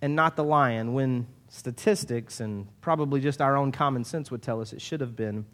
and 0.00 0.16
not 0.16 0.36
the 0.36 0.44
lion. 0.44 0.94
When 0.94 1.26
statistics 1.50 2.40
and 2.40 2.66
probably 2.80 3.20
just 3.20 3.42
our 3.42 3.58
own 3.58 3.72
common 3.72 4.04
sense 4.04 4.30
would 4.30 4.40
tell 4.40 4.62
us 4.62 4.72
it 4.72 4.80
should 4.80 5.02
have 5.02 5.14
been 5.14 5.44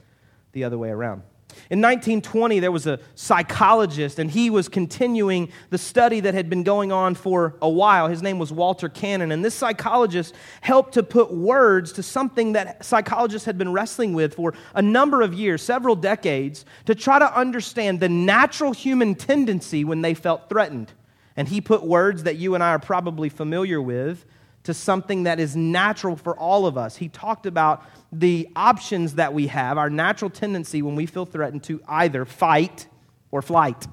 the 0.52 0.62
other 0.62 0.78
way 0.78 0.90
around. 0.90 1.24
In 1.70 1.80
1920, 1.80 2.60
there 2.60 2.72
was 2.72 2.86
a 2.86 2.98
psychologist, 3.14 4.18
and 4.18 4.30
he 4.30 4.50
was 4.50 4.68
continuing 4.68 5.50
the 5.70 5.78
study 5.78 6.20
that 6.20 6.34
had 6.34 6.50
been 6.50 6.62
going 6.62 6.92
on 6.92 7.14
for 7.14 7.56
a 7.62 7.68
while. 7.68 8.08
His 8.08 8.22
name 8.22 8.38
was 8.38 8.52
Walter 8.52 8.88
Cannon, 8.88 9.32
and 9.32 9.44
this 9.44 9.54
psychologist 9.54 10.34
helped 10.60 10.94
to 10.94 11.02
put 11.02 11.32
words 11.32 11.92
to 11.92 12.02
something 12.02 12.52
that 12.52 12.84
psychologists 12.84 13.46
had 13.46 13.58
been 13.58 13.72
wrestling 13.72 14.12
with 14.12 14.34
for 14.34 14.54
a 14.74 14.82
number 14.82 15.22
of 15.22 15.34
years, 15.34 15.62
several 15.62 15.96
decades, 15.96 16.64
to 16.86 16.94
try 16.94 17.18
to 17.18 17.38
understand 17.38 18.00
the 18.00 18.08
natural 18.08 18.72
human 18.72 19.14
tendency 19.14 19.84
when 19.84 20.02
they 20.02 20.14
felt 20.14 20.48
threatened. 20.48 20.92
And 21.36 21.48
he 21.48 21.60
put 21.60 21.84
words 21.84 22.24
that 22.24 22.36
you 22.36 22.54
and 22.54 22.62
I 22.64 22.70
are 22.70 22.78
probably 22.78 23.28
familiar 23.28 23.80
with 23.80 24.24
to 24.64 24.74
something 24.74 25.22
that 25.24 25.40
is 25.40 25.56
natural 25.56 26.16
for 26.16 26.36
all 26.36 26.66
of 26.66 26.76
us. 26.76 26.96
He 26.96 27.08
talked 27.08 27.46
about 27.46 27.82
the 28.12 28.48
options 28.54 29.14
that 29.14 29.32
we 29.32 29.46
have, 29.46 29.78
our 29.78 29.90
natural 29.90 30.30
tendency 30.30 30.82
when 30.82 30.96
we 30.96 31.06
feel 31.06 31.26
threatened 31.26 31.64
to 31.64 31.80
either 31.88 32.24
fight 32.24 32.86
or 33.30 33.42
flight. 33.42 33.86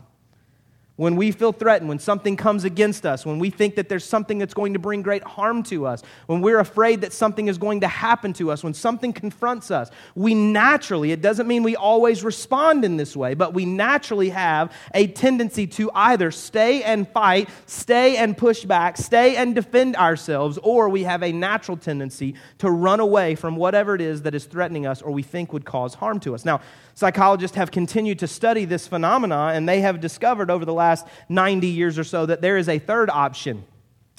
When 0.97 1.15
we 1.15 1.31
feel 1.31 1.53
threatened, 1.53 1.87
when 1.87 1.99
something 1.99 2.35
comes 2.35 2.63
against 2.63 3.05
us, 3.05 3.25
when 3.25 3.39
we 3.39 3.49
think 3.49 3.75
that 3.75 3.87
there's 3.87 4.03
something 4.03 4.39
that's 4.39 4.53
going 4.53 4.73
to 4.73 4.79
bring 4.79 5.03
great 5.03 5.23
harm 5.23 5.63
to 5.63 5.85
us, 5.85 6.03
when 6.25 6.41
we're 6.41 6.59
afraid 6.59 7.01
that 7.01 7.13
something 7.13 7.47
is 7.47 7.57
going 7.57 7.81
to 7.81 7.87
happen 7.87 8.33
to 8.33 8.51
us, 8.51 8.63
when 8.63 8.73
something 8.73 9.13
confronts 9.13 9.71
us, 9.71 9.89
we 10.15 10.33
naturally, 10.33 11.11
it 11.11 11.21
doesn't 11.21 11.47
mean 11.47 11.63
we 11.63 11.75
always 11.75 12.23
respond 12.23 12.83
in 12.83 12.97
this 12.97 13.15
way, 13.15 13.35
but 13.35 13.53
we 13.53 13.63
naturally 13.63 14.29
have 14.29 14.73
a 14.93 15.07
tendency 15.07 15.67
to 15.67 15.89
either 15.93 16.31
stay 16.31 16.81
and 16.83 17.07
fight, 17.07 17.47
stay 17.67 18.17
and 18.17 18.35
push 18.35 18.65
back, 18.65 18.97
stay 18.97 19.35
and 19.35 19.53
defend 19.53 19.95
ourselves, 19.95 20.57
or 20.63 20.89
we 20.89 21.03
have 21.03 21.21
a 21.21 21.31
natural 21.31 21.77
tendency 21.77 22.33
to 22.57 22.71
run 22.71 22.99
away 22.99 23.35
from 23.35 23.55
whatever 23.55 23.93
it 23.93 24.01
is 24.01 24.23
that 24.23 24.33
is 24.33 24.45
threatening 24.45 24.87
us 24.87 25.03
or 25.03 25.11
we 25.11 25.21
think 25.21 25.53
would 25.53 25.63
cause 25.63 25.93
harm 25.93 26.19
to 26.19 26.33
us. 26.33 26.43
Now, 26.43 26.59
Psychologists 26.97 27.55
have 27.55 27.69
continued 27.69 28.17
to 28.17 28.27
study 28.27 28.65
this 28.65 28.87
phenomena, 28.87 29.51
and 29.53 29.69
they 29.69 29.81
have 29.81 29.99
discovered 29.99 30.49
over 30.49 30.65
the 30.65 30.73
last 30.87 31.05
90 31.29 31.67
years 31.67 31.99
or 31.99 32.03
so 32.03 32.25
that 32.25 32.41
there 32.41 32.57
is 32.57 32.69
a 32.69 32.79
third 32.79 33.09
option. 33.09 33.65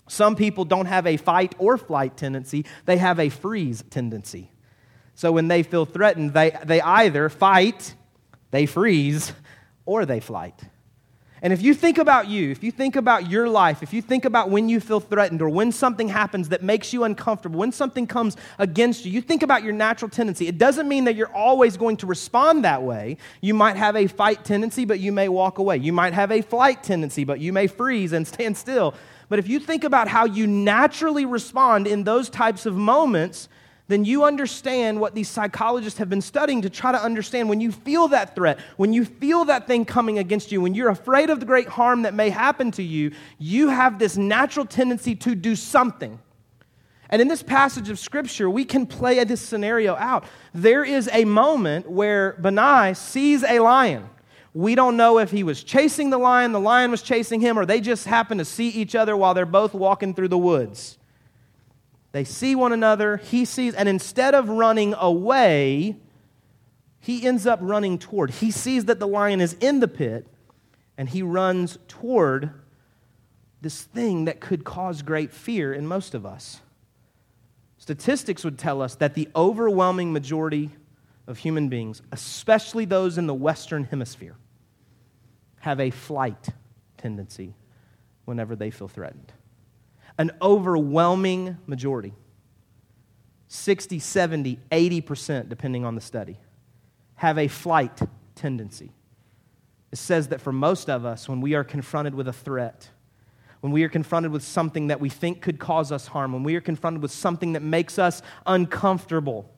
Some 0.08 0.36
people 0.36 0.64
don't 0.64 0.86
have 0.86 1.06
a 1.06 1.16
fight 1.16 1.54
or 1.58 1.78
flight 1.78 2.16
tendency, 2.16 2.64
they 2.84 2.98
have 2.98 3.18
a 3.18 3.28
freeze 3.28 3.82
tendency. 3.90 4.50
So 5.14 5.32
when 5.32 5.48
they 5.48 5.62
feel 5.62 5.84
threatened, 5.84 6.32
they, 6.32 6.56
they 6.64 6.80
either 6.80 7.28
fight, 7.28 7.94
they 8.50 8.66
freeze, 8.66 9.32
or 9.84 10.06
they 10.06 10.20
flight. 10.20 10.60
And 11.42 11.52
if 11.52 11.62
you 11.62 11.72
think 11.72 11.98
about 11.98 12.26
you, 12.26 12.50
if 12.50 12.64
you 12.64 12.72
think 12.72 12.96
about 12.96 13.30
your 13.30 13.48
life, 13.48 13.82
if 13.82 13.92
you 13.92 14.02
think 14.02 14.24
about 14.24 14.50
when 14.50 14.68
you 14.68 14.80
feel 14.80 15.00
threatened 15.00 15.40
or 15.40 15.48
when 15.48 15.70
something 15.70 16.08
happens 16.08 16.48
that 16.48 16.62
makes 16.62 16.92
you 16.92 17.04
uncomfortable, 17.04 17.58
when 17.60 17.72
something 17.72 18.06
comes 18.06 18.36
against 18.58 19.04
you, 19.04 19.12
you 19.12 19.20
think 19.20 19.42
about 19.42 19.62
your 19.62 19.72
natural 19.72 20.10
tendency. 20.10 20.48
It 20.48 20.58
doesn't 20.58 20.88
mean 20.88 21.04
that 21.04 21.14
you're 21.14 21.32
always 21.32 21.76
going 21.76 21.96
to 21.98 22.06
respond 22.06 22.64
that 22.64 22.82
way. 22.82 23.18
You 23.40 23.54
might 23.54 23.76
have 23.76 23.94
a 23.94 24.08
fight 24.08 24.44
tendency, 24.44 24.84
but 24.84 24.98
you 24.98 25.12
may 25.12 25.28
walk 25.28 25.58
away. 25.58 25.76
You 25.76 25.92
might 25.92 26.12
have 26.12 26.32
a 26.32 26.42
flight 26.42 26.82
tendency, 26.82 27.24
but 27.24 27.38
you 27.38 27.52
may 27.52 27.66
freeze 27.66 28.12
and 28.12 28.26
stand 28.28 28.56
still. 28.56 28.94
But 29.28 29.38
if 29.38 29.48
you 29.48 29.60
think 29.60 29.84
about 29.84 30.08
how 30.08 30.24
you 30.24 30.46
naturally 30.46 31.26
respond 31.26 31.86
in 31.86 32.04
those 32.04 32.30
types 32.30 32.66
of 32.66 32.74
moments, 32.74 33.48
then 33.88 34.04
you 34.04 34.24
understand 34.24 35.00
what 35.00 35.14
these 35.14 35.28
psychologists 35.28 35.98
have 35.98 36.10
been 36.10 36.20
studying 36.20 36.62
to 36.62 36.70
try 36.70 36.92
to 36.92 37.02
understand 37.02 37.48
when 37.48 37.60
you 37.60 37.72
feel 37.72 38.08
that 38.08 38.34
threat, 38.34 38.58
when 38.76 38.92
you 38.92 39.04
feel 39.04 39.46
that 39.46 39.66
thing 39.66 39.86
coming 39.86 40.18
against 40.18 40.52
you, 40.52 40.60
when 40.60 40.74
you're 40.74 40.90
afraid 40.90 41.30
of 41.30 41.40
the 41.40 41.46
great 41.46 41.68
harm 41.68 42.02
that 42.02 42.12
may 42.12 42.28
happen 42.28 42.70
to 42.72 42.82
you, 42.82 43.12
you 43.38 43.70
have 43.70 43.98
this 43.98 44.16
natural 44.18 44.66
tendency 44.66 45.14
to 45.14 45.34
do 45.34 45.56
something. 45.56 46.18
And 47.10 47.22
in 47.22 47.28
this 47.28 47.42
passage 47.42 47.88
of 47.88 47.98
scripture, 47.98 48.50
we 48.50 48.66
can 48.66 48.86
play 48.86 49.24
this 49.24 49.40
scenario 49.40 49.96
out. 49.96 50.24
There 50.52 50.84
is 50.84 51.08
a 51.10 51.24
moment 51.24 51.90
where 51.90 52.36
Benai 52.42 52.94
sees 52.94 53.42
a 53.42 53.60
lion. 53.60 54.10
We 54.52 54.74
don't 54.74 54.98
know 54.98 55.18
if 55.18 55.30
he 55.30 55.44
was 55.44 55.64
chasing 55.64 56.10
the 56.10 56.18
lion, 56.18 56.52
the 56.52 56.60
lion 56.60 56.90
was 56.90 57.00
chasing 57.00 57.40
him, 57.40 57.58
or 57.58 57.64
they 57.64 57.80
just 57.80 58.06
happened 58.06 58.40
to 58.40 58.44
see 58.44 58.68
each 58.68 58.94
other 58.94 59.16
while 59.16 59.32
they're 59.32 59.46
both 59.46 59.72
walking 59.72 60.12
through 60.12 60.28
the 60.28 60.38
woods. 60.38 60.97
They 62.18 62.24
see 62.24 62.56
one 62.56 62.72
another, 62.72 63.18
he 63.18 63.44
sees, 63.44 63.74
and 63.74 63.88
instead 63.88 64.34
of 64.34 64.48
running 64.48 64.92
away, 64.98 65.94
he 66.98 67.24
ends 67.24 67.46
up 67.46 67.60
running 67.62 67.96
toward. 67.96 68.30
He 68.30 68.50
sees 68.50 68.86
that 68.86 68.98
the 68.98 69.06
lion 69.06 69.40
is 69.40 69.52
in 69.60 69.78
the 69.78 69.86
pit, 69.86 70.26
and 70.96 71.08
he 71.08 71.22
runs 71.22 71.78
toward 71.86 72.50
this 73.60 73.84
thing 73.84 74.24
that 74.24 74.40
could 74.40 74.64
cause 74.64 75.02
great 75.02 75.32
fear 75.32 75.72
in 75.72 75.86
most 75.86 76.12
of 76.12 76.26
us. 76.26 76.60
Statistics 77.76 78.42
would 78.42 78.58
tell 78.58 78.82
us 78.82 78.96
that 78.96 79.14
the 79.14 79.28
overwhelming 79.36 80.12
majority 80.12 80.70
of 81.28 81.38
human 81.38 81.68
beings, 81.68 82.02
especially 82.10 82.84
those 82.84 83.16
in 83.16 83.28
the 83.28 83.32
Western 83.34 83.84
Hemisphere, 83.84 84.34
have 85.60 85.78
a 85.78 85.90
flight 85.90 86.48
tendency 86.96 87.54
whenever 88.24 88.56
they 88.56 88.72
feel 88.72 88.88
threatened 88.88 89.32
an 90.18 90.32
overwhelming 90.42 91.56
majority 91.66 92.12
60, 93.50 93.98
70, 93.98 94.58
80%, 94.70 95.48
depending 95.48 95.84
on 95.86 95.94
the 95.94 96.02
study 96.02 96.38
have 97.18 97.36
a 97.36 97.48
flight 97.48 98.00
tendency. 98.36 98.92
It 99.90 99.98
says 99.98 100.28
that 100.28 100.40
for 100.40 100.52
most 100.52 100.88
of 100.88 101.04
us, 101.04 101.28
when 101.28 101.40
we 101.40 101.54
are 101.54 101.64
confronted 101.64 102.14
with 102.14 102.28
a 102.28 102.32
threat, 102.32 102.88
when 103.60 103.72
we 103.72 103.82
are 103.82 103.88
confronted 103.88 104.30
with 104.30 104.44
something 104.44 104.86
that 104.86 105.00
we 105.00 105.08
think 105.08 105.42
could 105.42 105.58
cause 105.58 105.90
us 105.90 106.06
harm, 106.06 106.32
when 106.32 106.44
we 106.44 106.54
are 106.54 106.60
confronted 106.60 107.02
with 107.02 107.10
something 107.10 107.54
that 107.54 107.62
makes 107.62 107.98
us 107.98 108.22
uncomfortable, 108.46 109.50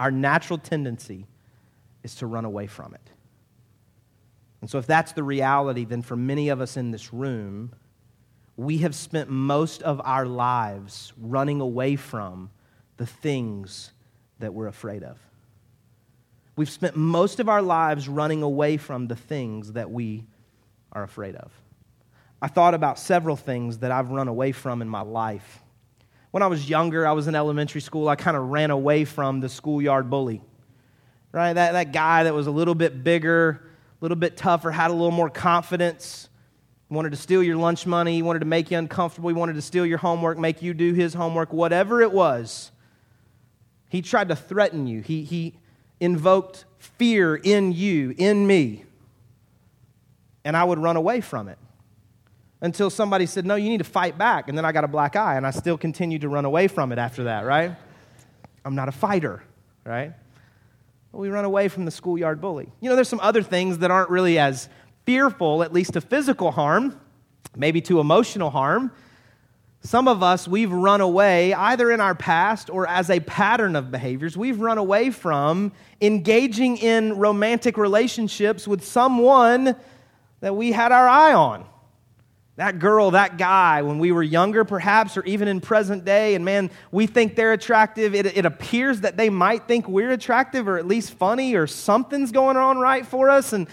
our 0.00 0.10
natural 0.10 0.58
tendency 0.58 1.26
is 2.02 2.16
to 2.16 2.26
run 2.26 2.44
away 2.44 2.66
from 2.66 2.92
it. 2.92 3.10
And 4.60 4.68
so, 4.68 4.78
if 4.78 4.86
that's 4.88 5.12
the 5.12 5.22
reality, 5.22 5.84
then 5.84 6.02
for 6.02 6.16
many 6.16 6.48
of 6.48 6.60
us 6.60 6.76
in 6.76 6.90
this 6.90 7.12
room, 7.12 7.72
we 8.58 8.78
have 8.78 8.94
spent 8.94 9.30
most 9.30 9.84
of 9.84 10.00
our 10.04 10.26
lives 10.26 11.12
running 11.16 11.60
away 11.60 11.94
from 11.94 12.50
the 12.96 13.06
things 13.06 13.92
that 14.40 14.52
we're 14.52 14.66
afraid 14.66 15.04
of. 15.04 15.16
We've 16.56 16.68
spent 16.68 16.96
most 16.96 17.38
of 17.38 17.48
our 17.48 17.62
lives 17.62 18.08
running 18.08 18.42
away 18.42 18.76
from 18.76 19.06
the 19.06 19.14
things 19.14 19.74
that 19.74 19.92
we 19.92 20.26
are 20.90 21.04
afraid 21.04 21.36
of. 21.36 21.52
I 22.42 22.48
thought 22.48 22.74
about 22.74 22.98
several 22.98 23.36
things 23.36 23.78
that 23.78 23.92
I've 23.92 24.10
run 24.10 24.26
away 24.26 24.50
from 24.50 24.82
in 24.82 24.88
my 24.88 25.02
life. 25.02 25.62
When 26.32 26.42
I 26.42 26.48
was 26.48 26.68
younger, 26.68 27.06
I 27.06 27.12
was 27.12 27.28
in 27.28 27.36
elementary 27.36 27.80
school, 27.80 28.08
I 28.08 28.16
kind 28.16 28.36
of 28.36 28.48
ran 28.48 28.72
away 28.72 29.04
from 29.04 29.38
the 29.38 29.48
schoolyard 29.48 30.10
bully. 30.10 30.42
Right? 31.30 31.52
That, 31.52 31.72
that 31.72 31.92
guy 31.92 32.24
that 32.24 32.34
was 32.34 32.48
a 32.48 32.52
little 32.52 32.74
bit 32.74 33.04
bigger, 33.04 33.50
a 33.50 34.04
little 34.04 34.16
bit 34.16 34.36
tougher, 34.36 34.72
had 34.72 34.90
a 34.90 34.94
little 34.94 35.12
more 35.12 35.30
confidence 35.30 36.27
he 36.88 36.94
wanted 36.94 37.10
to 37.10 37.16
steal 37.16 37.42
your 37.42 37.56
lunch 37.56 37.86
money. 37.86 38.14
He 38.14 38.22
wanted 38.22 38.38
to 38.40 38.46
make 38.46 38.70
you 38.70 38.78
uncomfortable. 38.78 39.28
He 39.28 39.34
wanted 39.34 39.54
to 39.54 39.62
steal 39.62 39.84
your 39.84 39.98
homework, 39.98 40.38
make 40.38 40.62
you 40.62 40.72
do 40.72 40.94
his 40.94 41.12
homework, 41.14 41.52
whatever 41.52 42.00
it 42.00 42.12
was. 42.12 42.70
He 43.90 44.00
tried 44.00 44.28
to 44.28 44.36
threaten 44.36 44.86
you. 44.86 45.02
He, 45.02 45.24
he 45.24 45.54
invoked 46.00 46.64
fear 46.78 47.36
in 47.36 47.72
you, 47.72 48.14
in 48.16 48.46
me. 48.46 48.84
And 50.44 50.56
I 50.56 50.64
would 50.64 50.78
run 50.78 50.96
away 50.96 51.20
from 51.20 51.48
it 51.48 51.58
until 52.60 52.88
somebody 52.88 53.26
said, 53.26 53.44
No, 53.44 53.54
you 53.56 53.68
need 53.68 53.78
to 53.78 53.84
fight 53.84 54.16
back. 54.16 54.48
And 54.48 54.56
then 54.56 54.64
I 54.64 54.72
got 54.72 54.84
a 54.84 54.88
black 54.88 55.14
eye, 55.14 55.36
and 55.36 55.46
I 55.46 55.50
still 55.50 55.76
continued 55.76 56.22
to 56.22 56.28
run 56.28 56.46
away 56.46 56.68
from 56.68 56.90
it 56.92 56.98
after 56.98 57.24
that, 57.24 57.44
right? 57.44 57.72
I'm 58.64 58.74
not 58.74 58.88
a 58.88 58.92
fighter, 58.92 59.42
right? 59.84 60.12
we 61.10 61.30
run 61.30 61.44
away 61.44 61.66
from 61.66 61.84
the 61.84 61.90
schoolyard 61.90 62.40
bully. 62.40 62.70
You 62.80 62.88
know, 62.88 62.94
there's 62.94 63.08
some 63.08 63.18
other 63.20 63.42
things 63.42 63.78
that 63.78 63.90
aren't 63.90 64.10
really 64.10 64.38
as 64.38 64.68
fearful, 65.08 65.62
at 65.62 65.72
least 65.72 65.94
to 65.94 66.02
physical 66.02 66.50
harm, 66.50 67.00
maybe 67.56 67.80
to 67.80 67.98
emotional 67.98 68.50
harm. 68.50 68.92
Some 69.80 70.06
of 70.06 70.22
us, 70.22 70.46
we've 70.46 70.70
run 70.70 71.00
away, 71.00 71.54
either 71.54 71.90
in 71.90 71.98
our 71.98 72.14
past 72.14 72.68
or 72.68 72.86
as 72.86 73.08
a 73.08 73.18
pattern 73.20 73.74
of 73.74 73.90
behaviors, 73.90 74.36
we've 74.36 74.60
run 74.60 74.76
away 74.76 75.08
from 75.08 75.72
engaging 76.02 76.76
in 76.76 77.16
romantic 77.16 77.78
relationships 77.78 78.68
with 78.68 78.84
someone 78.84 79.76
that 80.40 80.54
we 80.54 80.72
had 80.72 80.92
our 80.92 81.08
eye 81.08 81.32
on. 81.32 81.64
That 82.56 82.78
girl, 82.78 83.12
that 83.12 83.38
guy, 83.38 83.80
when 83.80 83.98
we 83.98 84.12
were 84.12 84.22
younger, 84.22 84.66
perhaps, 84.66 85.16
or 85.16 85.24
even 85.24 85.48
in 85.48 85.62
present 85.62 86.04
day, 86.04 86.34
and 86.34 86.44
man, 86.44 86.70
we 86.92 87.06
think 87.06 87.34
they're 87.34 87.54
attractive. 87.54 88.14
It, 88.14 88.26
it 88.26 88.44
appears 88.44 89.00
that 89.00 89.16
they 89.16 89.30
might 89.30 89.66
think 89.66 89.88
we're 89.88 90.10
attractive 90.10 90.68
or 90.68 90.76
at 90.76 90.86
least 90.86 91.14
funny 91.14 91.54
or 91.54 91.66
something's 91.66 92.30
going 92.30 92.58
on 92.58 92.76
right 92.76 93.06
for 93.06 93.30
us. 93.30 93.54
And 93.54 93.68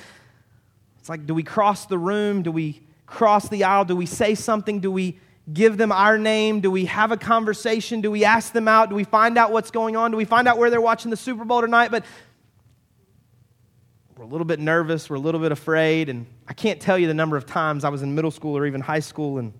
it's 1.06 1.10
like, 1.12 1.28
do 1.28 1.36
we 1.36 1.44
cross 1.44 1.86
the 1.86 2.00
room? 2.00 2.42
Do 2.42 2.52
we 2.52 2.82
cross 3.06 3.48
the 3.48 3.66
aisle? 3.66 3.86
Do 3.86 3.96
we 3.96 4.08
say 4.08 4.34
something? 4.34 4.80
Do 4.80 4.90
we 4.90 5.20
give 5.54 5.78
them 5.78 5.92
our 5.92 6.18
name? 6.18 6.62
Do 6.62 6.72
we 6.72 6.86
have 6.86 7.12
a 7.12 7.18
conversation? 7.18 8.02
Do 8.02 8.10
we 8.10 8.26
ask 8.26 8.54
them 8.54 8.68
out? 8.68 8.90
Do 8.90 8.96
we 8.96 9.04
find 9.04 9.38
out 9.38 9.52
what's 9.52 9.70
going 9.70 9.96
on? 9.96 10.10
Do 10.10 10.18
we 10.18 10.26
find 10.26 10.48
out 10.48 10.58
where 10.58 10.72
they're 10.72 10.82
watching 10.82 11.12
the 11.12 11.18
Super 11.18 11.46
Bowl 11.46 11.62
tonight? 11.62 11.92
But 11.92 12.06
we're 14.18 14.26
a 14.26 14.28
little 14.28 14.46
bit 14.46 14.60
nervous, 14.60 15.08
we're 15.08 15.18
a 15.18 15.20
little 15.20 15.40
bit 15.40 15.52
afraid, 15.52 16.10
and 16.10 16.26
I 16.48 16.54
can't 16.54 16.82
tell 16.82 16.98
you 16.98 17.06
the 17.06 17.14
number 17.14 17.38
of 17.38 17.46
times 17.46 17.84
I 17.84 17.90
was 17.90 18.02
in 18.02 18.16
middle 18.16 18.32
school 18.32 18.58
or 18.58 18.66
even 18.66 18.82
high 18.82 19.00
school 19.00 19.38
and 19.38 19.54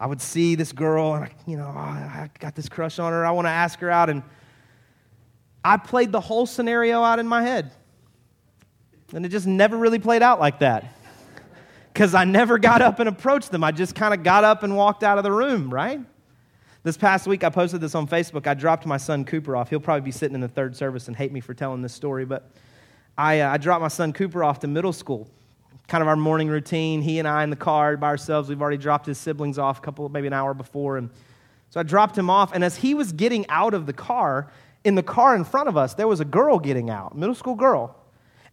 I 0.00 0.06
would 0.06 0.22
see 0.22 0.54
this 0.54 0.72
girl 0.72 1.12
and 1.16 1.24
I, 1.24 1.30
you 1.46 1.58
know, 1.58 1.70
oh, 1.70 1.78
I 1.78 2.30
got 2.38 2.54
this 2.54 2.70
crush 2.70 2.98
on 2.98 3.12
her. 3.12 3.26
I 3.26 3.32
want 3.32 3.44
to 3.44 3.50
ask 3.50 3.78
her 3.80 3.90
out 3.90 4.08
and 4.08 4.22
I 5.62 5.76
played 5.76 6.12
the 6.12 6.20
whole 6.22 6.46
scenario 6.46 7.02
out 7.02 7.18
in 7.18 7.28
my 7.28 7.42
head. 7.42 7.72
And 9.14 9.24
it 9.24 9.30
just 9.30 9.46
never 9.46 9.76
really 9.76 9.98
played 9.98 10.22
out 10.22 10.38
like 10.38 10.58
that. 10.58 10.94
Because 11.92 12.14
I 12.14 12.24
never 12.24 12.58
got 12.58 12.82
up 12.82 13.00
and 13.00 13.08
approached 13.08 13.50
them. 13.50 13.64
I 13.64 13.72
just 13.72 13.94
kind 13.94 14.12
of 14.12 14.22
got 14.22 14.44
up 14.44 14.62
and 14.62 14.76
walked 14.76 15.02
out 15.02 15.18
of 15.18 15.24
the 15.24 15.32
room, 15.32 15.72
right? 15.72 16.00
This 16.84 16.96
past 16.96 17.26
week, 17.26 17.42
I 17.42 17.50
posted 17.50 17.80
this 17.80 17.94
on 17.94 18.06
Facebook. 18.06 18.46
I 18.46 18.54
dropped 18.54 18.86
my 18.86 18.98
son 18.98 19.24
Cooper 19.24 19.56
off. 19.56 19.68
He'll 19.68 19.80
probably 19.80 20.02
be 20.02 20.10
sitting 20.10 20.34
in 20.34 20.40
the 20.40 20.48
third 20.48 20.76
service 20.76 21.08
and 21.08 21.16
hate 21.16 21.32
me 21.32 21.40
for 21.40 21.54
telling 21.54 21.82
this 21.82 21.92
story, 21.92 22.24
but 22.24 22.50
I, 23.16 23.40
uh, 23.40 23.52
I 23.52 23.56
dropped 23.56 23.82
my 23.82 23.88
son 23.88 24.12
Cooper 24.12 24.44
off 24.44 24.60
to 24.60 24.68
middle 24.68 24.92
school. 24.92 25.28
Kind 25.88 26.02
of 26.02 26.08
our 26.08 26.14
morning 26.14 26.48
routine. 26.48 27.02
He 27.02 27.18
and 27.18 27.26
I 27.26 27.42
in 27.42 27.50
the 27.50 27.56
car 27.56 27.96
by 27.96 28.06
ourselves. 28.06 28.48
We've 28.48 28.62
already 28.62 28.76
dropped 28.76 29.06
his 29.06 29.18
siblings 29.18 29.58
off 29.58 29.78
a 29.78 29.80
couple, 29.80 30.08
maybe 30.08 30.28
an 30.28 30.32
hour 30.32 30.54
before. 30.54 30.98
And 30.98 31.10
so 31.70 31.80
I 31.80 31.82
dropped 31.82 32.16
him 32.16 32.30
off. 32.30 32.52
And 32.52 32.62
as 32.62 32.76
he 32.76 32.94
was 32.94 33.10
getting 33.10 33.48
out 33.48 33.74
of 33.74 33.86
the 33.86 33.92
car, 33.92 34.52
in 34.84 34.94
the 34.94 35.02
car 35.02 35.34
in 35.34 35.44
front 35.44 35.68
of 35.68 35.76
us, 35.76 35.94
there 35.94 36.06
was 36.06 36.20
a 36.20 36.24
girl 36.24 36.60
getting 36.60 36.90
out, 36.90 37.16
middle 37.16 37.34
school 37.34 37.56
girl. 37.56 37.97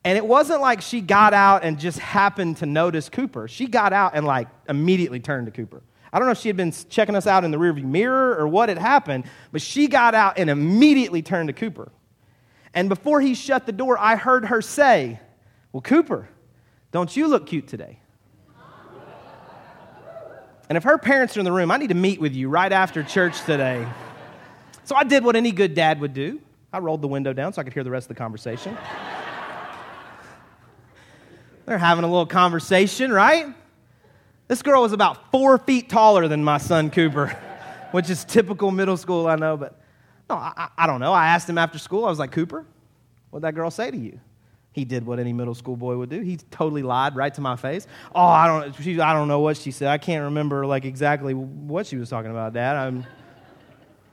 And 0.06 0.20
it 0.20 0.26
wasn't 0.26 0.62
like 0.62 0.82
she 0.82 1.02
got 1.02 1.34
out 1.34 1.64
and 1.64 1.80
just 1.80 1.98
happened 1.98 2.58
to 2.58 2.68
notice 2.68 3.10
Cooper. 3.10 3.48
She 3.48 3.66
got 3.66 3.92
out 3.92 4.12
and 4.14 4.24
like 4.24 4.48
immediately 4.70 5.20
turned 5.20 5.48
to 5.48 5.52
Cooper. 5.52 5.82
I 6.14 6.20
don't 6.20 6.28
know 6.28 6.32
if 6.32 6.38
she 6.38 6.48
had 6.48 6.56
been 6.56 6.72
checking 6.90 7.16
us 7.16 7.26
out 7.26 7.44
in 7.44 7.50
the 7.50 7.58
rearview 7.58 7.84
mirror 7.84 8.38
or 8.38 8.48
what 8.48 8.70
had 8.70 8.78
happened, 8.78 9.26
but 9.52 9.64
she 9.64 9.88
got 9.88 10.14
out 10.14 10.38
and 10.38 10.48
immediately 10.48 11.24
turned 11.24 11.50
to 11.50 11.54
Cooper. 11.54 11.92
And 12.76 12.88
before 12.88 13.20
he 13.20 13.34
shut 13.34 13.66
the 13.66 13.72
door, 13.72 13.98
I 13.98 14.16
heard 14.16 14.46
her 14.46 14.62
say, 14.62 15.20
Well, 15.74 15.82
Cooper, 15.82 16.30
don't 16.92 17.14
you 17.18 17.28
look 17.28 17.48
cute 17.48 17.68
today? 17.68 18.00
And 20.70 20.78
if 20.78 20.84
her 20.84 21.00
parents 21.00 21.36
are 21.36 21.40
in 21.40 21.46
the 21.46 21.52
room, 21.52 21.72
I 21.72 21.78
need 21.78 21.90
to 21.90 21.96
meet 21.96 22.22
with 22.22 22.34
you 22.34 22.48
right 22.48 22.72
after 22.72 23.02
church 23.02 23.42
today. 23.44 23.88
So 24.84 24.96
I 24.96 25.04
did 25.04 25.24
what 25.24 25.36
any 25.36 25.52
good 25.52 25.74
dad 25.74 26.00
would 26.00 26.14
do. 26.14 26.40
I 26.72 26.78
rolled 26.78 27.02
the 27.02 27.08
window 27.08 27.34
down 27.34 27.54
so 27.54 27.62
I 27.62 27.64
could 27.64 27.74
hear 27.74 27.84
the 27.84 27.92
rest 27.92 28.06
of 28.06 28.10
the 28.10 28.16
conversation. 28.16 28.78
They're 31.66 31.78
having 31.78 32.04
a 32.04 32.08
little 32.08 32.26
conversation, 32.26 33.12
right? 33.12 33.48
This 34.48 34.62
girl 34.62 34.82
was 34.82 34.94
about 34.94 35.32
four 35.32 35.58
feet 35.58 35.90
taller 35.90 36.28
than 36.28 36.44
my 36.44 36.60
son 36.60 36.92
Cooper, 36.92 37.28
which 37.92 38.10
is 38.10 38.24
typical 38.24 38.72
middle 38.72 38.98
school, 38.98 39.28
I 39.28 39.36
know, 39.36 39.58
but 39.58 39.80
no, 40.30 40.36
I, 40.36 40.70
I 40.78 40.88
don't 40.88 41.00
know. 41.00 41.14
I 41.14 41.28
asked 41.28 41.50
him 41.50 41.58
after 41.58 41.80
school, 41.80 42.06
I 42.06 42.10
was 42.10 42.20
like, 42.20 42.32
Cooper, 42.32 42.66
what'd 43.30 43.44
that 43.44 43.56
girl 43.56 43.72
say 43.72 43.90
to 43.90 43.98
you? 43.98 44.20
He 44.72 44.84
did 44.84 45.06
what 45.06 45.20
any 45.20 45.32
middle 45.32 45.56
school 45.56 45.78
boy 45.78 45.96
would 45.96 46.10
do. 46.10 46.20
He 46.20 46.38
totally 46.52 46.84
lied 46.84 47.16
right 47.16 47.34
to 47.36 47.42
my 47.42 47.56
face. 47.56 47.88
Oh, 48.14 48.26
I 48.26 48.46
don't, 48.46 48.76
she, 48.76 49.00
I 49.00 49.14
don't 49.14 49.30
know 49.30 49.40
what 49.40 49.56
she 49.56 49.72
said. 49.72 49.88
I 49.88 49.98
can't 49.98 50.26
remember 50.26 50.66
like 50.66 50.84
exactly 50.84 51.34
what 51.34 51.88
she 51.88 51.96
was 51.96 52.10
talking 52.10 52.30
about, 52.30 52.54
Dad. 52.54 52.76
I'm, 52.76 53.06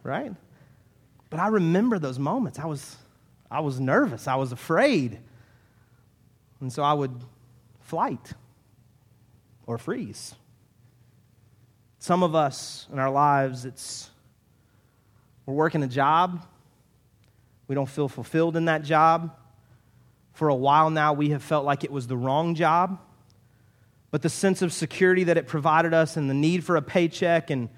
right? 0.04 0.32
But 1.30 1.40
I 1.40 1.48
remember 1.48 1.98
those 1.98 2.18
moments. 2.18 2.60
I 2.60 2.66
was, 2.66 2.96
I 3.50 3.60
was 3.60 3.80
nervous. 3.80 4.28
I 4.28 4.36
was 4.36 4.52
afraid. 4.52 5.18
And 6.60 6.72
so 6.72 6.84
I 6.84 6.92
would 6.92 7.20
flight 7.92 8.32
or 9.66 9.76
freeze. 9.76 10.34
Some 11.98 12.22
of 12.22 12.34
us 12.34 12.86
in 12.90 12.98
our 12.98 13.10
lives, 13.10 13.66
it's 13.66 14.08
we're 15.44 15.52
working 15.52 15.82
a 15.82 15.86
job. 15.86 16.42
We 17.68 17.74
don't 17.74 17.90
feel 17.90 18.08
fulfilled 18.08 18.56
in 18.56 18.64
that 18.64 18.82
job. 18.82 19.36
For 20.32 20.48
a 20.48 20.54
while 20.54 20.88
now, 20.88 21.12
we 21.12 21.28
have 21.32 21.42
felt 21.42 21.66
like 21.66 21.84
it 21.84 21.92
was 21.92 22.06
the 22.06 22.16
wrong 22.16 22.54
job. 22.54 22.98
But 24.10 24.22
the 24.22 24.30
sense 24.30 24.62
of 24.62 24.72
security 24.72 25.24
that 25.24 25.36
it 25.36 25.46
provided 25.46 25.92
us 25.92 26.16
and 26.16 26.30
the 26.30 26.34
need 26.34 26.64
for 26.64 26.76
a 26.76 26.82
paycheck 26.82 27.50
and 27.50 27.68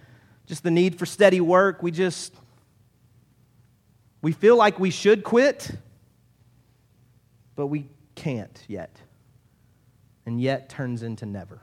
just 0.47 0.63
the 0.63 0.71
need 0.71 0.97
for 0.97 1.07
steady 1.07 1.41
work, 1.41 1.83
we 1.83 1.91
just, 1.91 2.33
we 4.23 4.31
feel 4.31 4.55
like 4.57 4.79
we 4.79 4.91
should 4.91 5.25
quit, 5.25 5.73
but 7.57 7.67
we 7.67 7.89
can't 8.15 8.63
yet. 8.69 8.97
And 10.27 10.41
yet 10.41 10.69
turns 10.69 11.03
into 11.03 11.27
never. 11.27 11.61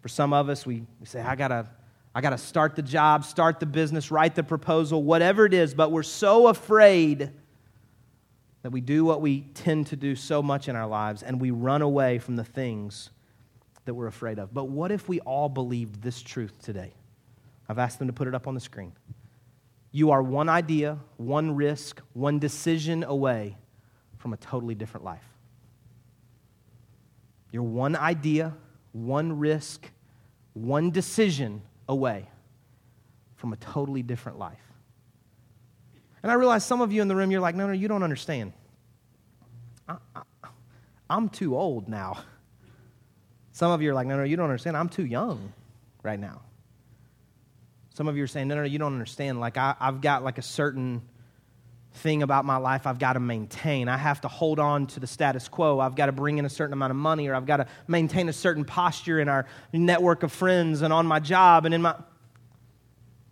For 0.00 0.08
some 0.08 0.32
of 0.32 0.48
us, 0.48 0.64
we, 0.64 0.82
we 0.98 1.06
say, 1.06 1.20
I 1.20 1.36
gotta, 1.36 1.68
I 2.14 2.20
gotta 2.20 2.38
start 2.38 2.76
the 2.76 2.82
job, 2.82 3.24
start 3.24 3.60
the 3.60 3.66
business, 3.66 4.10
write 4.10 4.34
the 4.34 4.42
proposal, 4.42 5.02
whatever 5.02 5.44
it 5.44 5.52
is, 5.52 5.74
but 5.74 5.92
we're 5.92 6.02
so 6.02 6.48
afraid 6.48 7.30
that 8.62 8.70
we 8.70 8.80
do 8.80 9.04
what 9.04 9.20
we 9.20 9.40
tend 9.54 9.86
to 9.88 9.96
do 9.96 10.14
so 10.14 10.42
much 10.42 10.68
in 10.68 10.76
our 10.76 10.86
lives 10.86 11.22
and 11.22 11.40
we 11.40 11.50
run 11.50 11.82
away 11.82 12.18
from 12.18 12.36
the 12.36 12.44
things 12.44 13.10
that 13.84 13.94
we're 13.94 14.06
afraid 14.06 14.38
of. 14.38 14.52
But 14.52 14.64
what 14.68 14.90
if 14.90 15.08
we 15.08 15.20
all 15.20 15.48
believed 15.48 16.02
this 16.02 16.20
truth 16.20 16.60
today? 16.62 16.92
I've 17.68 17.78
asked 17.78 17.98
them 17.98 18.08
to 18.08 18.12
put 18.12 18.28
it 18.28 18.34
up 18.34 18.46
on 18.46 18.54
the 18.54 18.60
screen. 18.60 18.92
You 19.92 20.10
are 20.10 20.22
one 20.22 20.48
idea, 20.48 20.98
one 21.16 21.54
risk, 21.54 22.00
one 22.12 22.38
decision 22.38 23.04
away 23.04 23.56
from 24.18 24.32
a 24.32 24.36
totally 24.36 24.74
different 24.74 25.04
life. 25.04 25.24
You're 27.52 27.62
one 27.62 27.96
idea, 27.96 28.54
one 28.92 29.38
risk, 29.38 29.90
one 30.54 30.90
decision 30.90 31.62
away 31.88 32.28
from 33.36 33.52
a 33.52 33.56
totally 33.56 34.02
different 34.02 34.38
life. 34.38 34.58
And 36.22 36.30
I 36.30 36.34
realize 36.34 36.64
some 36.64 36.80
of 36.80 36.92
you 36.92 37.02
in 37.02 37.08
the 37.08 37.16
room, 37.16 37.30
you're 37.30 37.40
like, 37.40 37.54
no, 37.54 37.66
no, 37.66 37.72
you 37.72 37.88
don't 37.88 38.02
understand. 38.02 38.52
I, 39.88 39.96
am 41.08 41.28
too 41.28 41.56
old 41.56 41.88
now. 41.88 42.18
Some 43.52 43.72
of 43.72 43.82
you 43.82 43.90
are 43.90 43.94
like, 43.94 44.06
no, 44.06 44.16
no, 44.16 44.24
you 44.24 44.36
don't 44.36 44.44
understand. 44.44 44.76
I'm 44.76 44.88
too 44.88 45.04
young 45.04 45.52
right 46.02 46.20
now. 46.20 46.42
Some 47.94 48.06
of 48.06 48.16
you 48.16 48.22
are 48.22 48.28
saying, 48.28 48.48
no, 48.48 48.54
no, 48.54 48.62
you 48.62 48.78
don't 48.78 48.92
understand. 48.92 49.40
Like, 49.40 49.56
I, 49.56 49.74
I've 49.80 50.00
got 50.00 50.22
like 50.22 50.38
a 50.38 50.42
certain 50.42 51.02
thing 51.94 52.22
about 52.22 52.44
my 52.44 52.56
life 52.56 52.86
I've 52.86 52.98
got 52.98 53.14
to 53.14 53.20
maintain. 53.20 53.88
I 53.88 53.96
have 53.96 54.20
to 54.22 54.28
hold 54.28 54.58
on 54.58 54.86
to 54.88 55.00
the 55.00 55.06
status 55.06 55.48
quo. 55.48 55.80
I've 55.80 55.96
got 55.96 56.06
to 56.06 56.12
bring 56.12 56.38
in 56.38 56.44
a 56.44 56.48
certain 56.48 56.72
amount 56.72 56.92
of 56.92 56.96
money, 56.96 57.28
or 57.28 57.34
I've 57.34 57.46
got 57.46 57.58
to 57.58 57.66
maintain 57.88 58.28
a 58.28 58.32
certain 58.32 58.64
posture 58.64 59.20
in 59.20 59.28
our 59.28 59.46
network 59.72 60.22
of 60.22 60.32
friends 60.32 60.82
and 60.82 60.92
on 60.92 61.06
my 61.06 61.20
job 61.20 61.66
and 61.66 61.74
in 61.74 61.82
my. 61.82 61.94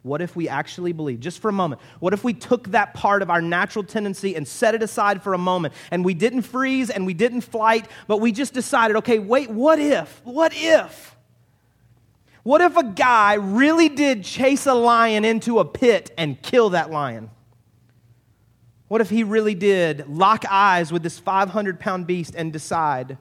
What 0.03 0.23
if 0.23 0.37
we 0.37 0.49
actually 0.49 0.93
believe, 0.93 1.21
just 1.21 1.41
for 1.41 1.49
a 1.49 1.53
moment, 1.53 1.81
what 1.99 2.15
if 2.15 2.23
we 2.23 2.33
took 2.33 2.69
that 2.69 2.95
part 2.95 3.21
of 3.21 3.31
our 3.31 3.43
natural 3.43 3.85
tendency 3.85 4.37
and 4.37 4.47
set 4.47 4.75
it 4.75 4.83
aside 4.83 5.23
for 5.23 5.35
a 5.35 5.39
moment 5.39 5.75
and 5.91 6.05
we 6.05 6.15
didn't 6.15 6.43
freeze 6.43 6.89
and 6.89 7.05
we 7.05 7.15
didn't 7.15 7.43
flight, 7.43 7.87
but 8.07 8.19
we 8.19 8.33
just 8.33 8.55
decided, 8.55 8.97
okay, 8.99 9.19
wait, 9.19 9.51
what 9.51 9.79
if? 9.79 10.21
What 10.25 10.53
if? 10.55 11.17
What 12.45 12.61
if 12.61 12.77
a 12.77 12.85
guy 12.85 13.35
really 13.35 13.89
did 13.89 14.25
chase 14.25 14.67
a 14.67 14.73
lion 14.73 15.25
into 15.25 15.59
a 15.59 15.65
pit 15.65 16.11
and 16.17 16.41
kill 16.41 16.71
that 16.71 16.91
lion? 16.91 17.31
What 18.89 19.01
if 19.01 19.11
he 19.11 19.23
really 19.23 19.55
did 19.55 20.09
lock 20.09 20.45
eyes 20.49 20.91
with 20.91 21.03
this 21.03 21.19
500 21.19 21.79
pound 21.79 22.07
beast 22.07 22.35
and 22.35 22.53
decide, 22.53 23.19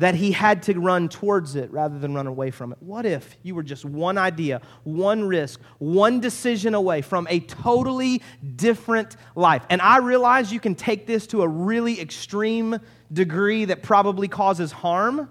that 0.00 0.14
he 0.14 0.32
had 0.32 0.62
to 0.62 0.80
run 0.80 1.10
towards 1.10 1.56
it 1.56 1.70
rather 1.70 1.98
than 1.98 2.14
run 2.14 2.26
away 2.26 2.50
from 2.50 2.72
it. 2.72 2.78
What 2.80 3.04
if 3.04 3.36
you 3.42 3.54
were 3.54 3.62
just 3.62 3.84
one 3.84 4.16
idea, 4.16 4.62
one 4.82 5.24
risk, 5.24 5.60
one 5.78 6.20
decision 6.20 6.74
away 6.74 7.02
from 7.02 7.26
a 7.28 7.40
totally 7.40 8.22
different 8.56 9.16
life? 9.34 9.62
And 9.68 9.82
I 9.82 9.98
realize 9.98 10.54
you 10.54 10.58
can 10.58 10.74
take 10.74 11.06
this 11.06 11.26
to 11.28 11.42
a 11.42 11.48
really 11.48 12.00
extreme 12.00 12.78
degree 13.12 13.66
that 13.66 13.82
probably 13.82 14.26
causes 14.26 14.72
harm. 14.72 15.28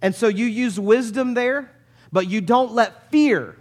And 0.00 0.14
so 0.14 0.28
you 0.28 0.46
use 0.46 0.78
wisdom 0.78 1.34
there, 1.34 1.72
but 2.12 2.30
you 2.30 2.40
don't 2.40 2.72
let 2.72 3.10
fear 3.10 3.56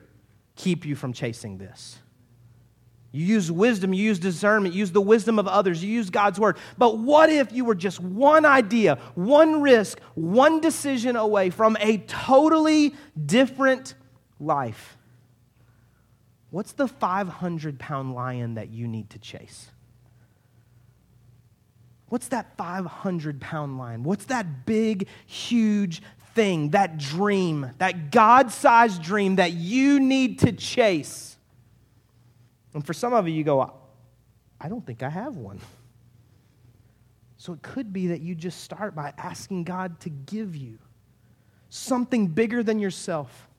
keep 0.56 0.86
you 0.86 0.96
from 0.96 1.14
chasing 1.14 1.58
this. 1.58 1.98
You 3.16 3.28
use 3.28 3.52
wisdom, 3.52 3.94
you 3.94 4.04
use 4.04 4.18
discernment, 4.18 4.74
you 4.74 4.80
use 4.80 4.92
the 4.92 5.00
wisdom 5.00 5.38
of 5.38 5.48
others, 5.48 5.84
you 5.84 5.94
use 5.94 6.10
God's 6.10 6.40
word. 6.40 6.58
But 6.80 6.98
what 6.98 7.30
if 7.30 7.52
you 7.52 7.64
were 7.64 7.76
just 7.76 8.00
one 8.00 8.44
idea, 8.44 8.98
one 9.14 9.62
risk, 9.62 10.00
one 10.16 10.60
decision 10.60 11.16
away 11.16 11.52
from 11.52 11.78
a 11.80 12.00
totally 12.00 12.96
different 13.24 13.94
life? 14.40 14.98
What's 16.50 16.74
the 16.74 16.88
500 16.88 17.80
pound 17.80 18.16
lion 18.16 18.56
that 18.56 18.70
you 18.70 18.88
need 18.88 19.12
to 19.12 19.20
chase? 19.20 19.70
What's 22.10 22.30
that 22.30 22.58
500 22.58 23.40
pound 23.40 23.78
lion? 23.78 24.04
What's 24.04 24.26
that 24.26 24.66
big, 24.66 25.08
huge 25.28 26.02
thing, 26.34 26.72
that 26.72 26.98
dream, 26.98 27.70
that 27.78 28.12
God 28.12 28.52
sized 28.52 29.04
dream 29.04 29.36
that 29.36 29.54
you 29.54 30.00
need 30.00 30.40
to 30.40 30.52
chase? 30.52 31.33
And 32.74 32.86
for 32.86 32.94
some 32.94 33.14
of 33.14 33.28
you, 33.28 33.34
you 33.34 33.44
go, 33.44 33.74
I 34.60 34.70
don't 34.70 34.86
think 34.86 35.04
I 35.04 35.10
have 35.10 35.38
one. 35.38 35.60
So 37.38 37.54
it 37.54 37.62
could 37.62 37.92
be 37.92 38.08
that 38.08 38.22
you 38.22 38.36
just 38.36 38.62
start 38.62 38.96
by 38.96 39.14
asking 39.18 39.66
God 39.66 40.00
to 40.02 40.10
give 40.10 40.56
you 40.56 40.80
something 41.70 42.28
bigger 42.28 42.64
than 42.64 42.80
yourself 42.80 43.50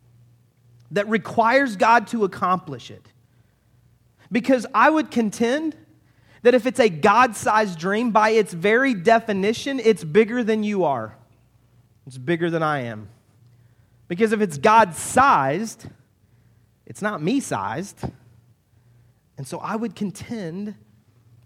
that 0.91 1.09
requires 1.09 1.77
God 1.77 2.07
to 2.09 2.25
accomplish 2.25 2.91
it. 2.91 3.07
Because 4.33 4.67
I 4.75 4.89
would 4.89 5.11
contend 5.11 5.77
that 6.43 6.55
if 6.55 6.67
it's 6.67 6.81
a 6.81 6.89
God 6.89 7.37
sized 7.37 7.79
dream, 7.79 8.11
by 8.11 8.31
its 8.31 8.53
very 8.53 8.95
definition, 8.95 9.81
it's 9.81 10.05
bigger 10.05 10.43
than 10.45 10.63
you 10.63 10.85
are. 10.85 11.17
It's 12.07 12.19
bigger 12.19 12.51
than 12.51 12.63
I 12.63 12.83
am. 12.83 13.09
Because 14.09 14.33
if 14.33 14.41
it's 14.41 14.59
God 14.59 14.95
sized, 14.95 15.87
it's 16.87 17.03
not 17.03 17.23
me 17.23 17.41
sized. 17.41 17.99
And 19.37 19.47
so 19.47 19.59
I 19.59 19.77
would 19.77 19.95
contend 19.95 20.75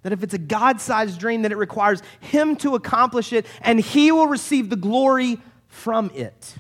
that 0.03 0.12
if 0.12 0.22
it's 0.22 0.35
a 0.35 0.38
God 0.38 0.81
sized 0.81 1.18
dream, 1.18 1.42
that 1.42 1.53
it 1.53 1.57
requires 1.57 2.03
Him 2.20 2.57
to 2.57 2.74
accomplish 2.74 3.33
it 3.33 3.46
and 3.62 3.81
He 3.81 4.12
will 4.12 4.27
receive 4.27 4.70
the 4.70 4.77
glory 4.77 5.38
from 5.66 6.11
it. 6.14 6.57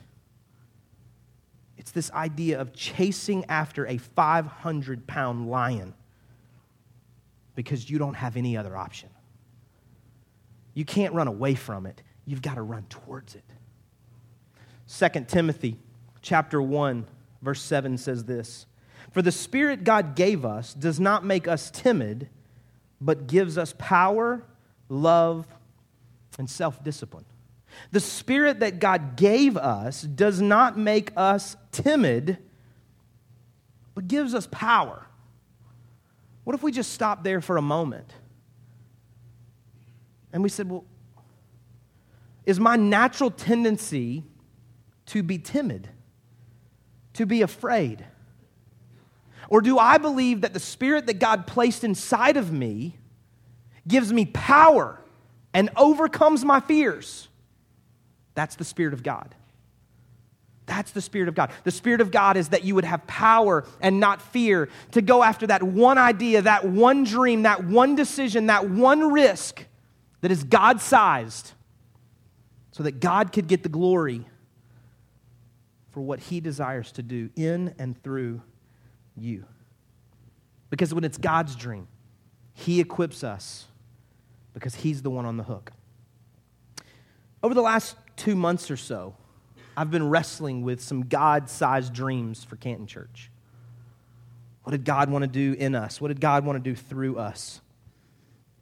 It's 1.76 1.90
this 1.92 2.10
idea 2.12 2.60
of 2.60 2.74
chasing 2.74 3.44
after 3.48 3.86
a 3.86 3.98
500 3.98 5.06
pound 5.06 5.48
lion 5.48 5.94
because 7.54 7.88
you 7.88 7.98
don't 7.98 8.14
have 8.14 8.36
any 8.36 8.56
other 8.56 8.76
option. 8.76 9.08
You 10.74 10.84
can't 10.84 11.14
run 11.14 11.28
away 11.28 11.54
from 11.54 11.86
it, 11.86 12.02
you've 12.24 12.42
got 12.42 12.54
to 12.54 12.62
run 12.62 12.84
towards 12.88 13.34
it. 13.34 13.44
2 14.88 15.24
Timothy 15.26 15.76
chapter 16.22 16.60
1 16.62 17.06
verse 17.42 17.62
7 17.62 17.98
says 17.98 18.24
this 18.24 18.66
for 19.12 19.22
the 19.22 19.32
Spirit 19.32 19.84
God 19.84 20.14
gave 20.14 20.44
us 20.44 20.74
does 20.74 21.00
not 21.00 21.24
make 21.24 21.48
us 21.48 21.70
timid, 21.70 22.28
but 23.00 23.26
gives 23.26 23.56
us 23.56 23.74
power, 23.78 24.44
love, 24.88 25.46
and 26.38 26.48
self 26.48 26.82
discipline. 26.82 27.24
The 27.90 28.00
spirit 28.00 28.60
that 28.60 28.78
God 28.80 29.16
gave 29.16 29.56
us 29.56 30.02
does 30.02 30.40
not 30.40 30.78
make 30.78 31.12
us 31.16 31.56
timid, 31.72 32.38
but 33.94 34.08
gives 34.08 34.34
us 34.34 34.48
power. 34.50 35.06
What 36.44 36.54
if 36.54 36.62
we 36.62 36.72
just 36.72 36.92
stop 36.92 37.24
there 37.24 37.40
for 37.40 37.56
a 37.56 37.62
moment? 37.62 38.12
And 40.32 40.42
we 40.42 40.48
said, 40.48 40.70
well, 40.70 40.84
is 42.46 42.58
my 42.58 42.76
natural 42.76 43.30
tendency 43.30 44.24
to 45.06 45.22
be 45.22 45.38
timid, 45.38 45.88
to 47.14 47.26
be 47.26 47.42
afraid? 47.42 48.04
Or 49.48 49.60
do 49.60 49.78
I 49.78 49.98
believe 49.98 50.42
that 50.42 50.52
the 50.52 50.60
spirit 50.60 51.06
that 51.06 51.18
God 51.18 51.46
placed 51.46 51.82
inside 51.82 52.36
of 52.36 52.52
me 52.52 52.98
gives 53.86 54.12
me 54.12 54.26
power 54.26 55.00
and 55.54 55.70
overcomes 55.76 56.44
my 56.44 56.60
fears? 56.60 57.28
That's 58.38 58.54
the 58.54 58.64
Spirit 58.64 58.94
of 58.94 59.02
God. 59.02 59.34
That's 60.66 60.92
the 60.92 61.00
Spirit 61.00 61.28
of 61.28 61.34
God. 61.34 61.50
The 61.64 61.72
Spirit 61.72 62.00
of 62.00 62.12
God 62.12 62.36
is 62.36 62.50
that 62.50 62.62
you 62.62 62.76
would 62.76 62.84
have 62.84 63.04
power 63.08 63.64
and 63.80 63.98
not 63.98 64.22
fear 64.22 64.68
to 64.92 65.02
go 65.02 65.24
after 65.24 65.48
that 65.48 65.64
one 65.64 65.98
idea, 65.98 66.42
that 66.42 66.64
one 66.64 67.02
dream, 67.02 67.42
that 67.42 67.64
one 67.64 67.96
decision, 67.96 68.46
that 68.46 68.70
one 68.70 69.10
risk 69.10 69.64
that 70.20 70.30
is 70.30 70.44
God 70.44 70.80
sized 70.80 71.52
so 72.70 72.84
that 72.84 73.00
God 73.00 73.32
could 73.32 73.48
get 73.48 73.64
the 73.64 73.68
glory 73.68 74.24
for 75.90 76.00
what 76.00 76.20
He 76.20 76.38
desires 76.38 76.92
to 76.92 77.02
do 77.02 77.30
in 77.34 77.74
and 77.76 78.00
through 78.04 78.40
you. 79.20 79.44
Because 80.70 80.92
when 80.92 81.04
it's 81.04 81.18
God's 81.18 81.56
dream, 81.56 81.88
He 82.54 82.80
equips 82.80 83.24
us 83.24 83.66
because 84.54 84.74
He's 84.76 85.02
the 85.02 85.10
one 85.10 85.24
on 85.24 85.36
the 85.36 85.44
hook. 85.44 85.72
Over 87.42 87.54
the 87.54 87.62
last 87.62 87.96
two 88.16 88.34
months 88.34 88.70
or 88.70 88.76
so, 88.76 89.14
I've 89.76 89.90
been 89.90 90.08
wrestling 90.08 90.62
with 90.62 90.80
some 90.80 91.02
God 91.02 91.48
sized 91.48 91.92
dreams 91.92 92.42
for 92.42 92.56
Canton 92.56 92.86
Church. 92.86 93.30
What 94.64 94.72
did 94.72 94.84
God 94.84 95.08
want 95.08 95.22
to 95.22 95.28
do 95.28 95.54
in 95.58 95.74
us? 95.74 96.00
What 96.00 96.08
did 96.08 96.20
God 96.20 96.44
want 96.44 96.62
to 96.62 96.70
do 96.70 96.74
through 96.74 97.18
us? 97.18 97.60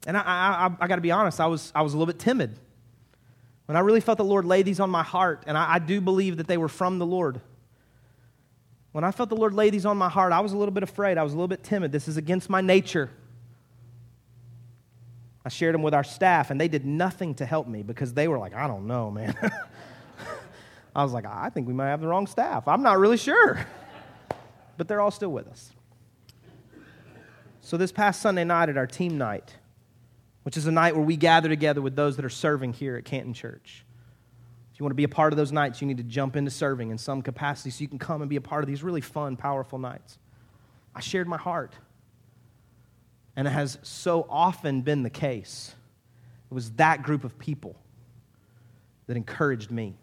And 0.06 0.16
I, 0.16 0.20
I, 0.20 0.70
I, 0.78 0.86
got 0.86 0.96
to 0.96 1.00
be 1.00 1.10
honest, 1.10 1.40
I 1.40 1.46
was, 1.46 1.72
I 1.74 1.82
was 1.82 1.94
a 1.94 1.96
little 1.96 2.12
bit 2.12 2.20
timid 2.20 2.56
when 3.66 3.76
I 3.76 3.80
really 3.80 4.00
felt 4.00 4.18
the 4.18 4.24
Lord 4.24 4.44
lay 4.44 4.62
these 4.62 4.78
on 4.80 4.88
my 4.88 5.02
heart, 5.02 5.44
and 5.46 5.58
I, 5.58 5.74
I 5.74 5.78
do 5.80 6.00
believe 6.00 6.36
that 6.36 6.46
they 6.46 6.56
were 6.56 6.68
from 6.68 6.98
the 6.98 7.06
Lord. 7.06 7.40
When 8.96 9.04
I 9.04 9.10
felt 9.10 9.28
the 9.28 9.36
Lord 9.36 9.52
lay 9.52 9.68
these 9.68 9.84
on 9.84 9.98
my 9.98 10.08
heart, 10.08 10.32
I 10.32 10.40
was 10.40 10.54
a 10.54 10.56
little 10.56 10.72
bit 10.72 10.82
afraid. 10.82 11.18
I 11.18 11.22
was 11.22 11.34
a 11.34 11.36
little 11.36 11.48
bit 11.48 11.62
timid. 11.62 11.92
This 11.92 12.08
is 12.08 12.16
against 12.16 12.48
my 12.48 12.62
nature. 12.62 13.10
I 15.44 15.50
shared 15.50 15.74
them 15.74 15.82
with 15.82 15.92
our 15.92 16.02
staff, 16.02 16.50
and 16.50 16.58
they 16.58 16.66
did 16.66 16.86
nothing 16.86 17.34
to 17.34 17.44
help 17.44 17.68
me 17.68 17.82
because 17.82 18.14
they 18.14 18.26
were 18.26 18.38
like, 18.38 18.54
I 18.54 18.66
don't 18.66 18.86
know, 18.86 19.10
man. 19.10 19.34
I 20.96 21.02
was 21.02 21.12
like, 21.12 21.26
I 21.26 21.50
think 21.50 21.66
we 21.68 21.74
might 21.74 21.88
have 21.88 22.00
the 22.00 22.06
wrong 22.06 22.26
staff. 22.26 22.66
I'm 22.66 22.82
not 22.82 22.98
really 22.98 23.18
sure. 23.18 23.66
But 24.78 24.88
they're 24.88 25.00
all 25.00 25.10
still 25.10 25.32
with 25.32 25.48
us. 25.48 25.72
So, 27.62 27.78
this 27.78 27.92
past 27.92 28.20
Sunday 28.20 28.44
night 28.44 28.68
at 28.68 28.76
our 28.76 28.86
team 28.86 29.16
night, 29.16 29.54
which 30.42 30.58
is 30.58 30.66
a 30.66 30.70
night 30.70 30.94
where 30.94 31.04
we 31.04 31.16
gather 31.16 31.48
together 31.48 31.80
with 31.80 31.96
those 31.96 32.16
that 32.16 32.24
are 32.26 32.30
serving 32.30 32.74
here 32.74 32.96
at 32.96 33.06
Canton 33.06 33.32
Church. 33.32 33.85
If 34.76 34.80
you 34.80 34.84
want 34.84 34.90
to 34.90 34.96
be 34.96 35.04
a 35.04 35.08
part 35.08 35.32
of 35.32 35.38
those 35.38 35.52
nights, 35.52 35.80
you 35.80 35.86
need 35.86 35.96
to 35.96 36.02
jump 36.02 36.36
into 36.36 36.50
serving 36.50 36.90
in 36.90 36.98
some 36.98 37.22
capacity 37.22 37.70
so 37.70 37.80
you 37.80 37.88
can 37.88 37.98
come 37.98 38.20
and 38.20 38.28
be 38.28 38.36
a 38.36 38.42
part 38.42 38.62
of 38.62 38.68
these 38.68 38.82
really 38.82 39.00
fun, 39.00 39.34
powerful 39.34 39.78
nights. 39.78 40.18
I 40.94 41.00
shared 41.00 41.26
my 41.26 41.38
heart. 41.38 41.72
And 43.36 43.48
it 43.48 43.52
has 43.52 43.78
so 43.80 44.26
often 44.28 44.82
been 44.82 45.02
the 45.02 45.08
case. 45.08 45.74
It 46.50 46.54
was 46.54 46.72
that 46.72 47.02
group 47.02 47.24
of 47.24 47.38
people 47.38 47.74
that 49.06 49.16
encouraged 49.16 49.70
me. 49.70 49.94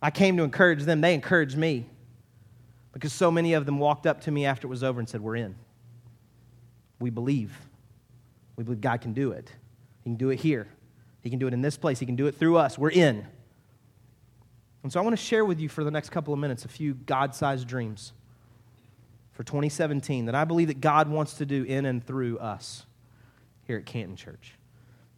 I 0.00 0.10
came 0.10 0.38
to 0.38 0.42
encourage 0.42 0.84
them, 0.84 1.02
they 1.02 1.12
encouraged 1.12 1.58
me 1.58 1.84
because 2.94 3.12
so 3.12 3.30
many 3.30 3.52
of 3.52 3.66
them 3.66 3.78
walked 3.78 4.06
up 4.06 4.22
to 4.22 4.30
me 4.30 4.46
after 4.46 4.66
it 4.66 4.70
was 4.70 4.82
over 4.82 4.98
and 4.98 5.06
said, 5.06 5.20
We're 5.20 5.36
in. 5.36 5.54
We 7.00 7.10
believe. 7.10 7.54
We 8.56 8.64
believe 8.64 8.80
God 8.80 9.02
can 9.02 9.12
do 9.12 9.32
it. 9.32 9.52
He 10.04 10.08
can 10.08 10.16
do 10.16 10.30
it 10.30 10.40
here. 10.40 10.68
He 11.26 11.30
can 11.30 11.40
do 11.40 11.48
it 11.48 11.52
in 11.52 11.60
this 11.60 11.76
place. 11.76 11.98
He 11.98 12.06
can 12.06 12.14
do 12.14 12.28
it 12.28 12.36
through 12.36 12.56
us. 12.56 12.78
We're 12.78 12.92
in. 12.92 13.26
And 14.84 14.92
so 14.92 15.00
I 15.00 15.02
want 15.02 15.18
to 15.18 15.20
share 15.20 15.44
with 15.44 15.58
you 15.58 15.68
for 15.68 15.82
the 15.82 15.90
next 15.90 16.10
couple 16.10 16.32
of 16.32 16.38
minutes 16.38 16.64
a 16.64 16.68
few 16.68 16.94
God 16.94 17.34
sized 17.34 17.66
dreams 17.66 18.12
for 19.32 19.42
2017 19.42 20.26
that 20.26 20.36
I 20.36 20.44
believe 20.44 20.68
that 20.68 20.80
God 20.80 21.08
wants 21.08 21.34
to 21.38 21.44
do 21.44 21.64
in 21.64 21.84
and 21.84 22.06
through 22.06 22.38
us 22.38 22.86
here 23.64 23.76
at 23.76 23.86
Canton 23.86 24.14
Church. 24.14 24.54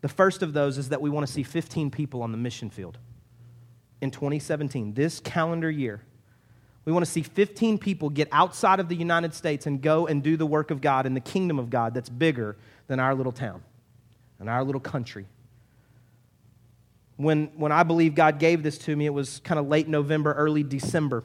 The 0.01 0.09
first 0.09 0.42
of 0.42 0.55
those 0.55 0.79
is 0.79 0.88
that 0.88 1.03
we 1.03 1.11
want 1.11 1.27
to 1.27 1.33
see 1.33 1.42
15 1.42 1.90
people 1.90 2.23
on 2.23 2.33
the 2.33 2.38
mission 2.38 2.71
field 2.71 2.97
in 4.01 4.11
2017, 4.11 4.94
this 4.94 5.21
calendar 5.21 5.71
year. 5.71 6.01
We 6.87 6.92
want 6.92 7.05
to 7.05 7.11
see 7.11 7.23
15 7.23 7.77
people 7.77 8.09
get 8.09 8.29
outside 8.33 8.81
of 8.81 8.88
the 8.88 8.97
United 8.97 9.35
States 9.35 9.66
and 9.66 9.83
go 9.83 10.07
and 10.07 10.23
do 10.23 10.38
the 10.38 10.47
work 10.47 10.71
of 10.71 10.81
God 10.81 11.05
in 11.05 11.12
the 11.12 11.21
kingdom 11.21 11.59
of 11.59 11.68
God 11.68 11.92
that's 11.92 12.09
bigger 12.09 12.57
than 12.87 12.99
our 12.99 13.14
little 13.14 13.31
town 13.31 13.62
and 14.40 14.49
our 14.49 14.64
little 14.64 14.81
country. 14.81 15.27
When, 17.18 17.48
when 17.57 17.72
I 17.72 17.83
believe 17.83 18.14
God 18.14 18.38
gave 18.38 18.62
this 18.62 18.78
to 18.78 18.94
me, 18.94 19.04
it 19.04 19.12
was 19.12 19.40
kind 19.42 19.59
of 19.59 19.66
late 19.66 19.88
November, 19.88 20.33
early 20.35 20.62
December. 20.62 21.24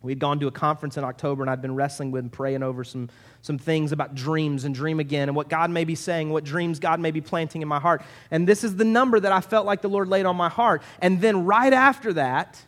We 0.00 0.10
had 0.12 0.18
gone 0.18 0.40
to 0.40 0.46
a 0.46 0.50
conference 0.50 0.96
in 0.96 1.04
October, 1.04 1.42
and 1.42 1.50
I'd 1.50 1.60
been 1.60 1.74
wrestling 1.74 2.12
with 2.12 2.22
and 2.22 2.32
praying 2.32 2.62
over 2.62 2.82
some, 2.82 3.10
some 3.42 3.58
things 3.58 3.92
about 3.92 4.14
dreams 4.14 4.64
and 4.64 4.74
dream 4.74 5.00
again, 5.00 5.28
and 5.28 5.36
what 5.36 5.50
God 5.50 5.70
may 5.70 5.84
be 5.84 5.94
saying, 5.94 6.30
what 6.30 6.44
dreams 6.44 6.78
God 6.78 6.98
may 6.98 7.10
be 7.10 7.20
planting 7.20 7.60
in 7.60 7.68
my 7.68 7.78
heart. 7.78 8.02
And 8.30 8.48
this 8.48 8.64
is 8.64 8.76
the 8.76 8.86
number 8.86 9.20
that 9.20 9.30
I 9.30 9.42
felt 9.42 9.66
like 9.66 9.82
the 9.82 9.90
Lord 9.90 10.08
laid 10.08 10.24
on 10.24 10.34
my 10.34 10.48
heart. 10.48 10.82
And 11.00 11.20
then 11.20 11.44
right 11.44 11.74
after 11.74 12.14
that, 12.14 12.64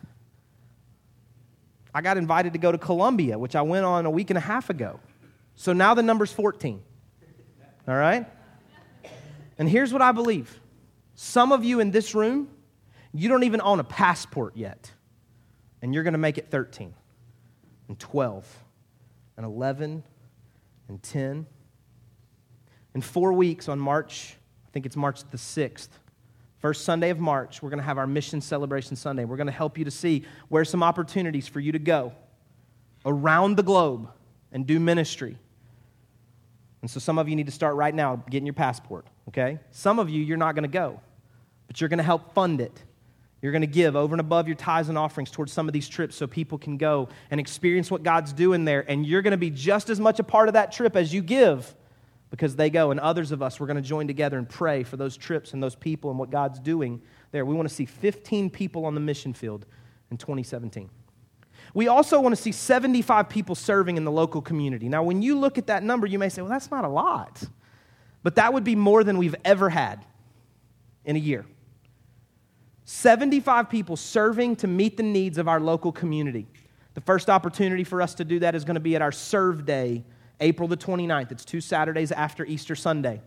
I 1.95 2.01
got 2.01 2.17
invited 2.17 2.53
to 2.53 2.59
go 2.59 2.71
to 2.71 2.77
Colombia, 2.77 3.39
which 3.39 3.55
I 3.55 3.63
went 3.63 3.85
on 3.85 4.05
a 4.05 4.11
week 4.11 4.29
and 4.29 4.37
a 4.37 4.41
half 4.41 4.69
ago. 4.69 4.99
So 5.55 5.73
now 5.73 5.95
the 5.95 6.03
number's 6.03 6.31
14. 6.31 6.79
All 7.87 7.95
right? 7.95 8.27
And 9.57 9.67
here's 9.67 9.91
what 9.91 10.03
I 10.03 10.11
believe 10.11 10.60
some 11.15 11.51
of 11.51 11.63
you 11.63 11.79
in 11.79 11.91
this 11.91 12.15
room, 12.15 12.49
you 13.13 13.29
don't 13.29 13.43
even 13.43 13.61
own 13.61 13.79
a 13.79 13.83
passport 13.83 14.55
yet, 14.55 14.91
and 15.81 15.93
you're 15.93 16.03
going 16.03 16.13
to 16.13 16.19
make 16.19 16.37
it 16.37 16.49
13 16.49 16.93
and 17.87 17.99
12 17.99 18.63
and 19.37 19.45
11 19.45 20.03
and 20.87 21.03
10. 21.03 21.45
In 22.93 23.01
four 23.01 23.33
weeks 23.33 23.67
on 23.67 23.79
March, 23.79 24.35
I 24.67 24.69
think 24.71 24.85
it's 24.85 24.95
March 24.95 25.23
the 25.29 25.37
6th, 25.37 25.89
first 26.61 26.85
Sunday 26.85 27.09
of 27.09 27.19
March, 27.19 27.61
we're 27.61 27.69
going 27.69 27.79
to 27.79 27.85
have 27.85 27.97
our 27.97 28.07
Mission 28.07 28.39
Celebration 28.39 28.95
Sunday. 28.95 29.25
We're 29.25 29.35
going 29.35 29.47
to 29.47 29.53
help 29.53 29.77
you 29.77 29.85
to 29.85 29.91
see 29.91 30.23
where 30.47 30.63
some 30.63 30.83
opportunities 30.83 31.47
for 31.47 31.59
you 31.59 31.71
to 31.71 31.79
go 31.79 32.13
around 33.03 33.57
the 33.57 33.63
globe 33.63 34.09
and 34.51 34.65
do 34.67 34.79
ministry. 34.79 35.37
And 36.81 36.89
so 36.89 36.99
some 36.99 37.17
of 37.17 37.27
you 37.27 37.35
need 37.35 37.47
to 37.47 37.51
start 37.51 37.75
right 37.75 37.93
now 37.93 38.23
getting 38.29 38.45
your 38.45 38.53
passport, 38.53 39.07
okay? 39.27 39.59
Some 39.71 39.99
of 39.99 40.09
you, 40.09 40.21
you're 40.21 40.37
not 40.37 40.55
going 40.55 40.63
to 40.63 40.69
go, 40.69 40.99
but 41.67 41.79
you're 41.79 41.89
going 41.89 41.97
to 41.97 42.03
help 42.03 42.33
fund 42.33 42.61
it. 42.61 42.83
You're 43.41 43.51
going 43.51 43.61
to 43.61 43.67
give 43.67 43.95
over 43.95 44.13
and 44.13 44.21
above 44.21 44.47
your 44.47 44.55
tithes 44.55 44.89
and 44.89 44.97
offerings 44.97 45.31
towards 45.31 45.51
some 45.51 45.67
of 45.67 45.73
these 45.73 45.87
trips 45.89 46.15
so 46.15 46.27
people 46.27 46.59
can 46.59 46.77
go 46.77 47.09
and 47.31 47.39
experience 47.39 47.89
what 47.89 48.03
God's 48.03 48.33
doing 48.33 48.65
there. 48.65 48.85
And 48.87 49.05
you're 49.05 49.23
going 49.23 49.31
to 49.31 49.37
be 49.37 49.49
just 49.49 49.89
as 49.89 49.99
much 49.99 50.19
a 50.19 50.23
part 50.23 50.47
of 50.47 50.53
that 50.53 50.71
trip 50.71 50.95
as 50.95 51.11
you 51.11 51.21
give 51.23 51.73
because 52.29 52.55
they 52.55 52.69
go. 52.69 52.91
And 52.91 52.99
others 52.99 53.31
of 53.31 53.41
us, 53.41 53.59
we're 53.59 53.65
going 53.65 53.77
to 53.77 53.81
join 53.81 54.05
together 54.05 54.37
and 54.37 54.47
pray 54.47 54.83
for 54.83 54.95
those 54.95 55.17
trips 55.17 55.53
and 55.53 55.63
those 55.63 55.75
people 55.75 56.11
and 56.11 56.19
what 56.19 56.29
God's 56.29 56.59
doing 56.59 57.01
there. 57.31 57.43
We 57.43 57.55
want 57.55 57.67
to 57.67 57.73
see 57.73 57.85
15 57.85 58.51
people 58.51 58.85
on 58.85 58.93
the 58.93 59.01
mission 59.01 59.33
field 59.33 59.65
in 60.11 60.17
2017. 60.17 60.89
We 61.73 61.87
also 61.87 62.19
want 62.19 62.35
to 62.35 62.41
see 62.41 62.51
75 62.51 63.29
people 63.29 63.55
serving 63.55 63.97
in 63.97 64.03
the 64.03 64.11
local 64.11 64.41
community. 64.41 64.89
Now, 64.89 65.03
when 65.03 65.21
you 65.21 65.39
look 65.39 65.57
at 65.57 65.67
that 65.67 65.83
number, 65.83 66.05
you 66.05 66.19
may 66.19 66.29
say, 66.29 66.41
well, 66.41 66.51
that's 66.51 66.69
not 66.69 66.83
a 66.83 66.89
lot. 66.89 67.43
But 68.23 68.35
that 68.35 68.53
would 68.53 68.63
be 68.63 68.75
more 68.75 69.03
than 69.03 69.17
we've 69.17 69.35
ever 69.43 69.69
had 69.69 70.05
in 71.05 71.15
a 71.15 71.19
year. 71.19 71.45
75 72.85 73.69
people 73.69 73.95
serving 73.95 74.57
to 74.57 74.67
meet 74.67 74.97
the 74.97 75.03
needs 75.03 75.37
of 75.37 75.47
our 75.47 75.59
local 75.59 75.91
community. 75.91 76.47
The 76.93 77.01
first 77.01 77.29
opportunity 77.29 77.83
for 77.83 78.01
us 78.01 78.15
to 78.15 78.25
do 78.25 78.39
that 78.39 78.53
is 78.53 78.65
going 78.65 78.75
to 78.75 78.81
be 78.81 78.95
at 78.95 79.01
our 79.01 79.11
Serve 79.11 79.65
Day, 79.65 80.03
April 80.39 80.67
the 80.67 80.77
29th. 80.77 81.31
It's 81.31 81.45
two 81.45 81.61
Saturdays 81.61 82.11
after 82.11 82.45
Easter 82.45 82.75
Sunday. 82.75 83.21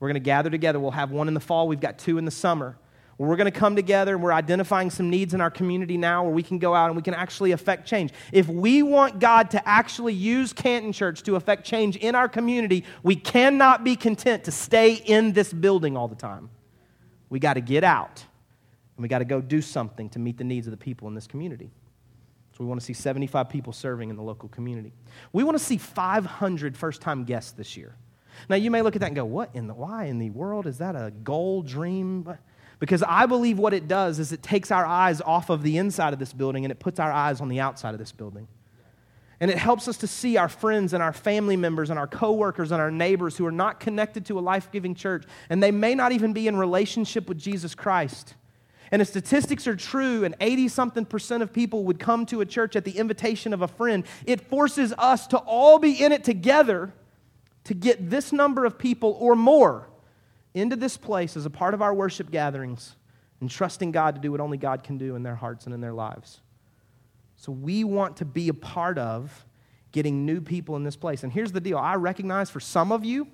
We're 0.00 0.08
going 0.08 0.14
to 0.14 0.20
gather 0.20 0.48
together. 0.48 0.80
We'll 0.80 0.92
have 0.92 1.10
one 1.10 1.28
in 1.28 1.34
the 1.34 1.40
fall, 1.40 1.68
we've 1.68 1.80
got 1.80 1.98
two 1.98 2.18
in 2.18 2.24
the 2.24 2.30
summer 2.30 2.78
we're 3.26 3.36
going 3.36 3.50
to 3.50 3.58
come 3.58 3.74
together 3.74 4.14
and 4.14 4.22
we're 4.22 4.32
identifying 4.32 4.90
some 4.90 5.10
needs 5.10 5.34
in 5.34 5.40
our 5.40 5.50
community 5.50 5.96
now 5.96 6.22
where 6.22 6.32
we 6.32 6.42
can 6.42 6.58
go 6.58 6.72
out 6.72 6.86
and 6.86 6.96
we 6.96 7.02
can 7.02 7.14
actually 7.14 7.50
affect 7.50 7.86
change. 7.86 8.12
If 8.32 8.48
we 8.48 8.84
want 8.84 9.18
God 9.18 9.50
to 9.50 9.68
actually 9.68 10.14
use 10.14 10.52
Canton 10.52 10.92
Church 10.92 11.24
to 11.24 11.34
affect 11.34 11.64
change 11.64 11.96
in 11.96 12.14
our 12.14 12.28
community, 12.28 12.84
we 13.02 13.16
cannot 13.16 13.82
be 13.82 13.96
content 13.96 14.44
to 14.44 14.52
stay 14.52 14.94
in 14.94 15.32
this 15.32 15.52
building 15.52 15.96
all 15.96 16.06
the 16.06 16.14
time. 16.14 16.48
We 17.28 17.40
got 17.40 17.54
to 17.54 17.60
get 17.60 17.82
out 17.82 18.24
and 18.96 19.02
we 19.02 19.08
got 19.08 19.18
to 19.18 19.24
go 19.24 19.40
do 19.40 19.60
something 19.60 20.08
to 20.10 20.20
meet 20.20 20.38
the 20.38 20.44
needs 20.44 20.68
of 20.68 20.70
the 20.70 20.76
people 20.76 21.08
in 21.08 21.14
this 21.14 21.26
community. 21.26 21.70
So 22.52 22.64
we 22.64 22.66
want 22.66 22.80
to 22.80 22.84
see 22.84 22.92
75 22.92 23.48
people 23.48 23.72
serving 23.72 24.10
in 24.10 24.16
the 24.16 24.22
local 24.22 24.48
community. 24.48 24.92
We 25.32 25.42
want 25.42 25.58
to 25.58 25.64
see 25.64 25.76
500 25.76 26.76
first 26.76 27.00
time 27.00 27.24
guests 27.24 27.50
this 27.52 27.76
year. 27.76 27.96
Now 28.48 28.56
you 28.56 28.70
may 28.70 28.82
look 28.82 28.94
at 28.94 29.00
that 29.00 29.06
and 29.06 29.16
go, 29.16 29.24
"What 29.24 29.50
in 29.54 29.66
the 29.66 29.74
why 29.74 30.04
in 30.04 30.18
the 30.18 30.30
world 30.30 30.66
is 30.66 30.78
that 30.78 30.94
a 30.94 31.10
goal 31.10 31.62
dream?" 31.62 32.38
Because 32.78 33.02
I 33.02 33.26
believe 33.26 33.58
what 33.58 33.74
it 33.74 33.88
does 33.88 34.18
is 34.18 34.32
it 34.32 34.42
takes 34.42 34.70
our 34.70 34.86
eyes 34.86 35.20
off 35.20 35.50
of 35.50 35.62
the 35.62 35.78
inside 35.78 36.12
of 36.12 36.18
this 36.18 36.32
building 36.32 36.64
and 36.64 36.70
it 36.70 36.78
puts 36.78 37.00
our 37.00 37.10
eyes 37.10 37.40
on 37.40 37.48
the 37.48 37.60
outside 37.60 37.92
of 37.92 37.98
this 37.98 38.12
building. 38.12 38.46
And 39.40 39.50
it 39.50 39.58
helps 39.58 39.86
us 39.86 39.96
to 39.98 40.06
see 40.06 40.36
our 40.36 40.48
friends 40.48 40.92
and 40.92 41.02
our 41.02 41.12
family 41.12 41.56
members 41.56 41.90
and 41.90 41.98
our 41.98 42.08
coworkers 42.08 42.72
and 42.72 42.80
our 42.80 42.90
neighbors 42.90 43.36
who 43.36 43.46
are 43.46 43.52
not 43.52 43.78
connected 43.78 44.26
to 44.26 44.38
a 44.38 44.40
life 44.40 44.70
giving 44.72 44.94
church, 44.96 45.24
and 45.48 45.62
they 45.62 45.70
may 45.70 45.94
not 45.94 46.10
even 46.10 46.32
be 46.32 46.48
in 46.48 46.56
relationship 46.56 47.28
with 47.28 47.38
Jesus 47.38 47.74
Christ. 47.74 48.34
And 48.90 49.00
if 49.00 49.08
statistics 49.08 49.66
are 49.68 49.76
true, 49.76 50.24
and 50.24 50.34
80 50.40 50.68
something 50.68 51.04
percent 51.04 51.42
of 51.42 51.52
people 51.52 51.84
would 51.84 52.00
come 52.00 52.26
to 52.26 52.40
a 52.40 52.46
church 52.46 52.74
at 52.74 52.84
the 52.84 52.98
invitation 52.98 53.52
of 53.52 53.62
a 53.62 53.68
friend, 53.68 54.04
it 54.26 54.40
forces 54.40 54.92
us 54.98 55.26
to 55.28 55.38
all 55.38 55.78
be 55.78 55.92
in 55.92 56.10
it 56.10 56.24
together 56.24 56.92
to 57.64 57.74
get 57.74 58.10
this 58.10 58.32
number 58.32 58.64
of 58.64 58.78
people 58.78 59.16
or 59.20 59.36
more 59.36 59.88
into 60.58 60.76
this 60.76 60.96
place 60.96 61.36
as 61.36 61.46
a 61.46 61.50
part 61.50 61.74
of 61.74 61.82
our 61.82 61.94
worship 61.94 62.30
gatherings 62.30 62.96
and 63.40 63.50
trusting 63.50 63.92
God 63.92 64.16
to 64.16 64.20
do 64.20 64.32
what 64.32 64.40
only 64.40 64.58
God 64.58 64.82
can 64.82 64.98
do 64.98 65.14
in 65.14 65.22
their 65.22 65.34
hearts 65.34 65.66
and 65.66 65.74
in 65.74 65.80
their 65.80 65.92
lives. 65.92 66.40
So 67.36 67.52
we 67.52 67.84
want 67.84 68.16
to 68.18 68.24
be 68.24 68.48
a 68.48 68.54
part 68.54 68.98
of 68.98 69.46
getting 69.92 70.26
new 70.26 70.40
people 70.40 70.76
in 70.76 70.84
this 70.84 70.96
place. 70.96 71.22
And 71.22 71.32
here's 71.32 71.52
the 71.52 71.60
deal 71.60 71.78
I 71.78 71.94
recognize 71.94 72.50
for 72.50 72.60
some 72.60 72.92
of 72.92 73.04
you, 73.04 73.28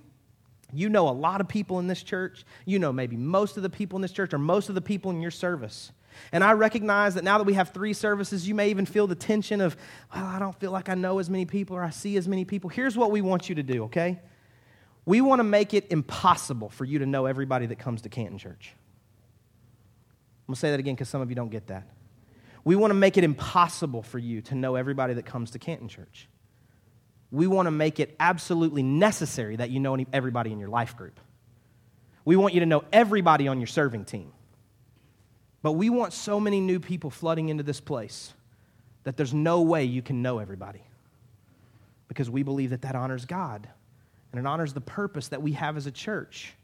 you 0.72 0.88
know 0.88 1.08
a 1.08 1.10
lot 1.10 1.40
of 1.40 1.48
people 1.48 1.78
in 1.78 1.86
this 1.86 2.02
church. 2.02 2.44
You 2.64 2.78
know 2.78 2.92
maybe 2.92 3.16
most 3.16 3.56
of 3.56 3.62
the 3.62 3.70
people 3.70 3.96
in 3.96 4.02
this 4.02 4.12
church 4.12 4.34
or 4.34 4.38
most 4.38 4.68
of 4.68 4.74
the 4.74 4.80
people 4.80 5.10
in 5.10 5.20
your 5.20 5.30
service. 5.30 5.92
And 6.32 6.44
I 6.44 6.52
recognize 6.52 7.14
that 7.14 7.24
now 7.24 7.38
that 7.38 7.44
we 7.44 7.54
have 7.54 7.70
three 7.70 7.92
services, 7.92 8.46
you 8.46 8.54
may 8.54 8.70
even 8.70 8.86
feel 8.86 9.06
the 9.06 9.16
tension 9.16 9.60
of, 9.60 9.76
well, 10.14 10.24
I 10.24 10.38
don't 10.38 10.58
feel 10.58 10.70
like 10.70 10.88
I 10.88 10.94
know 10.94 11.18
as 11.18 11.28
many 11.28 11.44
people 11.44 11.76
or 11.76 11.82
I 11.82 11.90
see 11.90 12.16
as 12.16 12.28
many 12.28 12.44
people. 12.44 12.70
Here's 12.70 12.96
what 12.96 13.10
we 13.10 13.20
want 13.20 13.48
you 13.48 13.56
to 13.56 13.62
do, 13.62 13.84
okay? 13.84 14.20
We 15.06 15.20
want 15.20 15.40
to 15.40 15.44
make 15.44 15.74
it 15.74 15.86
impossible 15.90 16.70
for 16.70 16.84
you 16.84 17.00
to 17.00 17.06
know 17.06 17.26
everybody 17.26 17.66
that 17.66 17.78
comes 17.78 18.02
to 18.02 18.08
Canton 18.08 18.38
Church. 18.38 18.74
I'm 20.44 20.52
going 20.52 20.54
to 20.54 20.60
say 20.60 20.70
that 20.70 20.80
again 20.80 20.94
because 20.94 21.08
some 21.08 21.20
of 21.20 21.30
you 21.30 21.34
don't 21.34 21.50
get 21.50 21.66
that. 21.68 21.86
We 22.64 22.76
want 22.76 22.90
to 22.90 22.94
make 22.94 23.18
it 23.18 23.24
impossible 23.24 24.02
for 24.02 24.18
you 24.18 24.40
to 24.42 24.54
know 24.54 24.76
everybody 24.76 25.14
that 25.14 25.26
comes 25.26 25.50
to 25.50 25.58
Canton 25.58 25.88
Church. 25.88 26.28
We 27.30 27.46
want 27.46 27.66
to 27.66 27.70
make 27.70 28.00
it 28.00 28.14
absolutely 28.18 28.82
necessary 28.82 29.56
that 29.56 29.70
you 29.70 29.80
know 29.80 29.96
everybody 30.12 30.52
in 30.52 30.58
your 30.58 30.68
life 30.68 30.96
group. 30.96 31.20
We 32.24 32.36
want 32.36 32.54
you 32.54 32.60
to 32.60 32.66
know 32.66 32.84
everybody 32.92 33.48
on 33.48 33.60
your 33.60 33.66
serving 33.66 34.06
team. 34.06 34.32
But 35.62 35.72
we 35.72 35.90
want 35.90 36.12
so 36.12 36.38
many 36.38 36.60
new 36.60 36.80
people 36.80 37.10
flooding 37.10 37.48
into 37.48 37.62
this 37.62 37.80
place 37.80 38.32
that 39.04 39.16
there's 39.16 39.34
no 39.34 39.62
way 39.62 39.84
you 39.84 40.02
can 40.02 40.22
know 40.22 40.38
everybody 40.38 40.82
because 42.08 42.30
we 42.30 42.42
believe 42.42 42.70
that 42.70 42.82
that 42.82 42.94
honors 42.94 43.24
God 43.24 43.68
and 44.34 44.44
it 44.44 44.48
honors 44.48 44.72
the 44.72 44.80
purpose 44.80 45.28
that 45.28 45.40
we 45.40 45.52
have 45.52 45.76
as 45.76 45.86
a 45.86 45.92
church. 45.92 46.54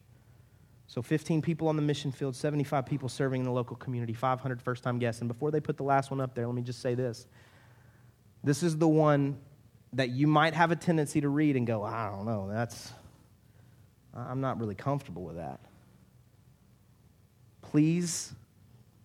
So 0.89 1.03
15 1.03 1.41
people 1.41 1.69
on 1.69 1.77
the 1.77 1.83
mission 1.83 2.11
field, 2.11 2.35
75 2.35 2.85
people 2.85 3.09
serving 3.09 3.43
in 3.43 3.45
the 3.45 3.53
local 3.53 3.77
community, 3.77 4.13
500 4.13 4.61
first 4.61 4.83
time 4.83 4.99
guests. 4.99 5.21
And 5.21 5.29
before 5.29 5.53
they 5.53 5.61
put 5.61 5.77
the 5.77 5.85
last 5.85 6.11
one 6.11 6.21
up 6.21 6.35
there, 6.35 6.49
let 6.49 6.57
me 6.57 6.63
just 6.63 6.83
say 6.83 6.97
this. 6.97 7.29
This 8.43 8.65
is 8.65 8.77
the 8.77 8.89
one 8.89 9.39
that 9.93 10.09
you 10.09 10.27
might 10.27 10.53
have 10.55 10.73
a 10.73 10.77
tendency 10.77 11.21
to 11.21 11.29
read 11.29 11.55
and 11.55 11.65
go, 11.65 11.85
I 11.85 12.11
don't 12.11 12.27
know, 12.27 12.49
that's, 12.51 12.93
I'm 14.17 14.41
not 14.41 14.59
really 14.59 14.75
comfortable 14.75 15.23
with 15.23 15.37
that. 15.37 15.61
Please 17.63 18.33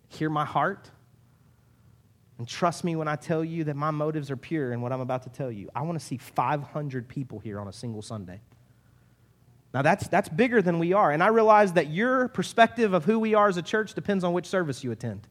hear 0.07 0.31
my 0.31 0.45
heart 0.45 0.89
and 2.37 2.47
trust 2.47 2.83
me 2.83 2.95
when 2.95 3.07
I 3.07 3.15
tell 3.15 3.43
you 3.43 3.63
that 3.65 3.75
my 3.75 3.91
motives 3.91 4.29
are 4.29 4.37
pure 4.37 4.73
in 4.73 4.81
what 4.81 4.91
I'm 4.91 4.99
about 4.99 5.23
to 5.23 5.29
tell 5.29 5.51
you. 5.51 5.69
I 5.73 5.81
want 5.83 5.99
to 5.99 6.05
see 6.05 6.17
500 6.17 7.07
people 7.07 7.39
here 7.39 7.59
on 7.59 7.67
a 7.67 7.73
single 7.73 8.01
Sunday. 8.01 8.41
Now, 9.73 9.81
that's, 9.81 10.07
that's 10.07 10.29
bigger 10.29 10.61
than 10.61 10.79
we 10.79 10.93
are. 10.93 11.11
And 11.11 11.21
I 11.21 11.27
realize 11.27 11.73
that 11.73 11.87
your 11.89 12.27
perspective 12.29 12.93
of 12.93 13.05
who 13.05 13.19
we 13.19 13.33
are 13.33 13.47
as 13.47 13.57
a 13.57 13.61
church 13.61 13.93
depends 13.93 14.23
on 14.23 14.33
which 14.33 14.45
service 14.45 14.83
you 14.83 14.91
attend. 14.91 15.27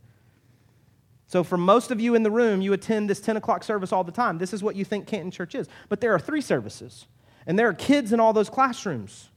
So, 1.26 1.42
for 1.42 1.56
most 1.56 1.90
of 1.90 2.00
you 2.00 2.14
in 2.14 2.22
the 2.22 2.30
room, 2.30 2.60
you 2.60 2.74
attend 2.74 3.08
this 3.08 3.20
10 3.20 3.38
o'clock 3.38 3.64
service 3.64 3.92
all 3.92 4.04
the 4.04 4.12
time. 4.12 4.36
This 4.36 4.52
is 4.52 4.62
what 4.62 4.76
you 4.76 4.84
think 4.84 5.06
Canton 5.06 5.30
Church 5.30 5.54
is. 5.54 5.68
But 5.88 6.02
there 6.02 6.14
are 6.14 6.18
three 6.18 6.42
services, 6.42 7.06
and 7.46 7.58
there 7.58 7.68
are 7.68 7.74
kids 7.74 8.12
in 8.12 8.20
all 8.20 8.34
those 8.34 8.50
classrooms 8.50 9.30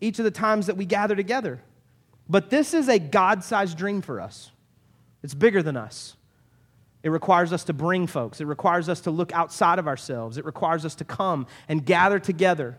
each 0.00 0.18
of 0.18 0.24
the 0.24 0.30
times 0.30 0.66
that 0.66 0.76
we 0.76 0.84
gather 0.84 1.14
together. 1.14 1.62
But 2.28 2.50
this 2.50 2.74
is 2.74 2.88
a 2.88 2.98
God 2.98 3.44
sized 3.44 3.78
dream 3.78 4.02
for 4.02 4.20
us, 4.20 4.50
it's 5.22 5.34
bigger 5.34 5.62
than 5.62 5.76
us. 5.76 6.16
It 7.02 7.08
requires 7.10 7.52
us 7.52 7.64
to 7.64 7.72
bring 7.72 8.06
folks, 8.06 8.40
it 8.40 8.46
requires 8.46 8.88
us 8.88 9.00
to 9.02 9.10
look 9.10 9.32
outside 9.32 9.78
of 9.78 9.88
ourselves, 9.88 10.36
it 10.36 10.44
requires 10.44 10.84
us 10.84 10.94
to 10.96 11.04
come 11.04 11.46
and 11.68 11.84
gather 11.84 12.18
together. 12.18 12.78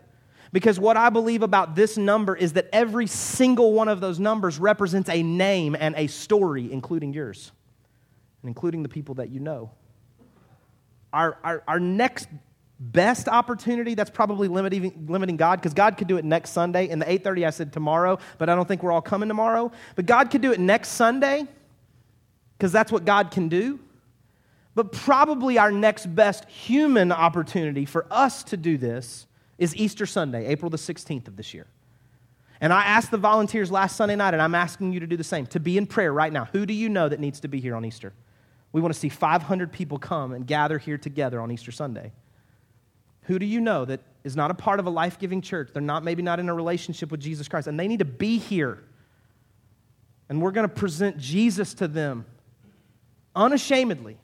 Because 0.52 0.78
what 0.78 0.98
I 0.98 1.08
believe 1.08 1.42
about 1.42 1.74
this 1.74 1.96
number 1.96 2.36
is 2.36 2.52
that 2.52 2.68
every 2.72 3.06
single 3.06 3.72
one 3.72 3.88
of 3.88 4.00
those 4.00 4.20
numbers 4.20 4.58
represents 4.58 5.08
a 5.08 5.22
name 5.22 5.74
and 5.78 5.94
a 5.96 6.06
story, 6.08 6.70
including 6.70 7.14
yours, 7.14 7.52
and 8.42 8.48
including 8.48 8.82
the 8.82 8.88
people 8.88 9.14
that 9.14 9.30
you 9.30 9.40
know. 9.40 9.70
Our, 11.12 11.38
our, 11.42 11.62
our 11.66 11.80
next 11.80 12.28
best 12.78 13.28
opportunity 13.28 13.94
that's 13.94 14.10
probably 14.10 14.48
limiting, 14.48 15.06
limiting 15.08 15.36
god 15.36 15.60
because 15.60 15.72
god 15.72 15.96
could 15.96 16.08
do 16.08 16.16
it 16.16 16.24
next 16.24 16.50
sunday. 16.50 16.88
In 16.88 16.98
the 16.98 17.04
8.30 17.06 17.46
i 17.46 17.50
said 17.50 17.72
tomorrow 17.72 18.18
but 18.38 18.48
i 18.48 18.56
don't 18.56 18.66
think 18.66 18.82
we're 18.82 18.90
all 18.90 19.00
coming 19.00 19.28
tomorrow. 19.28 19.70
But 19.94 20.06
god 20.06 20.30
could 20.30 20.42
do 20.42 20.50
it 20.50 20.58
next 20.58 20.88
sunday 20.88 21.46
because 22.58 22.72
that's 22.72 22.90
what 22.90 23.04
god 23.04 23.30
can 23.30 23.48
do 23.48 23.78
but 24.74 24.92
probably 24.92 25.58
our 25.58 25.70
next 25.70 26.06
best 26.14 26.44
human 26.46 27.12
opportunity 27.12 27.84
for 27.84 28.06
us 28.10 28.42
to 28.44 28.56
do 28.56 28.78
this 28.78 29.26
is 29.58 29.76
Easter 29.76 30.06
Sunday, 30.06 30.46
April 30.46 30.70
the 30.70 30.78
16th 30.78 31.28
of 31.28 31.36
this 31.36 31.52
year. 31.52 31.66
And 32.60 32.72
I 32.72 32.84
asked 32.84 33.10
the 33.10 33.18
volunteers 33.18 33.70
last 33.70 33.96
Sunday 33.96 34.16
night, 34.16 34.34
and 34.34 34.42
I'm 34.42 34.54
asking 34.54 34.92
you 34.92 35.00
to 35.00 35.06
do 35.06 35.16
the 35.16 35.24
same, 35.24 35.46
to 35.48 35.60
be 35.60 35.76
in 35.76 35.86
prayer 35.86 36.12
right 36.12 36.32
now. 36.32 36.46
Who 36.52 36.64
do 36.64 36.72
you 36.72 36.88
know 36.88 37.08
that 37.08 37.20
needs 37.20 37.40
to 37.40 37.48
be 37.48 37.60
here 37.60 37.74
on 37.74 37.84
Easter? 37.84 38.12
We 38.70 38.80
want 38.80 38.94
to 38.94 38.98
see 38.98 39.08
500 39.08 39.72
people 39.72 39.98
come 39.98 40.32
and 40.32 40.46
gather 40.46 40.78
here 40.78 40.96
together 40.96 41.40
on 41.40 41.50
Easter 41.50 41.72
Sunday. 41.72 42.12
Who 43.22 43.38
do 43.38 43.46
you 43.46 43.60
know 43.60 43.84
that 43.84 44.00
is 44.24 44.36
not 44.36 44.50
a 44.50 44.54
part 44.54 44.80
of 44.80 44.86
a 44.86 44.90
life 44.90 45.18
giving 45.18 45.42
church? 45.42 45.70
They're 45.72 45.82
not, 45.82 46.04
maybe 46.04 46.22
not 46.22 46.40
in 46.40 46.48
a 46.48 46.54
relationship 46.54 47.10
with 47.10 47.20
Jesus 47.20 47.48
Christ, 47.48 47.66
and 47.66 47.78
they 47.78 47.88
need 47.88 47.98
to 47.98 48.04
be 48.04 48.38
here. 48.38 48.82
And 50.28 50.40
we're 50.40 50.50
going 50.52 50.68
to 50.68 50.74
present 50.74 51.18
Jesus 51.18 51.74
to 51.74 51.88
them 51.88 52.24
unashamedly. 53.36 54.18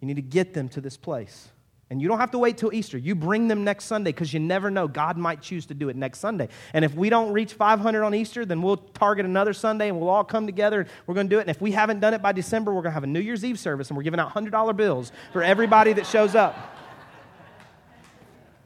You 0.00 0.06
need 0.06 0.16
to 0.16 0.22
get 0.22 0.54
them 0.54 0.68
to 0.70 0.80
this 0.80 0.96
place. 0.96 1.50
And 1.90 2.00
you 2.00 2.06
don't 2.06 2.20
have 2.20 2.30
to 2.30 2.38
wait 2.38 2.56
till 2.56 2.72
Easter. 2.72 2.96
You 2.96 3.16
bring 3.16 3.48
them 3.48 3.64
next 3.64 3.86
Sunday 3.86 4.12
because 4.12 4.32
you 4.32 4.38
never 4.38 4.70
know. 4.70 4.86
God 4.86 5.16
might 5.16 5.42
choose 5.42 5.66
to 5.66 5.74
do 5.74 5.88
it 5.88 5.96
next 5.96 6.20
Sunday. 6.20 6.48
And 6.72 6.84
if 6.84 6.94
we 6.94 7.10
don't 7.10 7.32
reach 7.32 7.52
500 7.52 8.04
on 8.04 8.14
Easter, 8.14 8.46
then 8.46 8.62
we'll 8.62 8.76
target 8.76 9.26
another 9.26 9.52
Sunday 9.52 9.88
and 9.88 9.98
we'll 9.98 10.08
all 10.08 10.22
come 10.22 10.46
together 10.46 10.82
and 10.82 10.90
we're 11.06 11.14
going 11.14 11.28
to 11.28 11.34
do 11.34 11.38
it. 11.38 11.42
And 11.42 11.50
if 11.50 11.60
we 11.60 11.72
haven't 11.72 11.98
done 11.98 12.14
it 12.14 12.22
by 12.22 12.30
December, 12.30 12.70
we're 12.70 12.82
going 12.82 12.92
to 12.92 12.94
have 12.94 13.02
a 13.02 13.08
New 13.08 13.20
Year's 13.20 13.44
Eve 13.44 13.58
service 13.58 13.88
and 13.88 13.96
we're 13.96 14.04
giving 14.04 14.20
out 14.20 14.32
$100 14.32 14.76
bills 14.76 15.10
for 15.32 15.42
everybody 15.42 15.92
that 15.94 16.06
shows 16.06 16.36
up. 16.36 16.56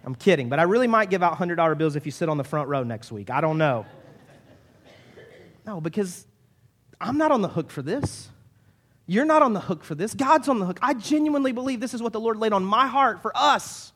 I'm 0.04 0.14
kidding, 0.14 0.50
but 0.50 0.58
I 0.58 0.64
really 0.64 0.86
might 0.86 1.08
give 1.08 1.22
out 1.22 1.38
$100 1.38 1.78
bills 1.78 1.96
if 1.96 2.04
you 2.04 2.12
sit 2.12 2.28
on 2.28 2.36
the 2.36 2.44
front 2.44 2.68
row 2.68 2.82
next 2.82 3.10
week. 3.10 3.30
I 3.30 3.40
don't 3.40 3.56
know. 3.56 3.86
No, 5.66 5.80
because 5.80 6.26
I'm 7.00 7.16
not 7.16 7.32
on 7.32 7.40
the 7.40 7.48
hook 7.48 7.70
for 7.70 7.80
this. 7.80 8.28
You're 9.06 9.26
not 9.26 9.42
on 9.42 9.52
the 9.52 9.60
hook 9.60 9.84
for 9.84 9.94
this. 9.94 10.14
God's 10.14 10.48
on 10.48 10.58
the 10.58 10.66
hook. 10.66 10.78
I 10.80 10.94
genuinely 10.94 11.52
believe 11.52 11.80
this 11.80 11.94
is 11.94 12.02
what 12.02 12.12
the 12.12 12.20
Lord 12.20 12.38
laid 12.38 12.52
on 12.52 12.64
my 12.64 12.86
heart 12.86 13.20
for 13.20 13.32
us. 13.36 13.92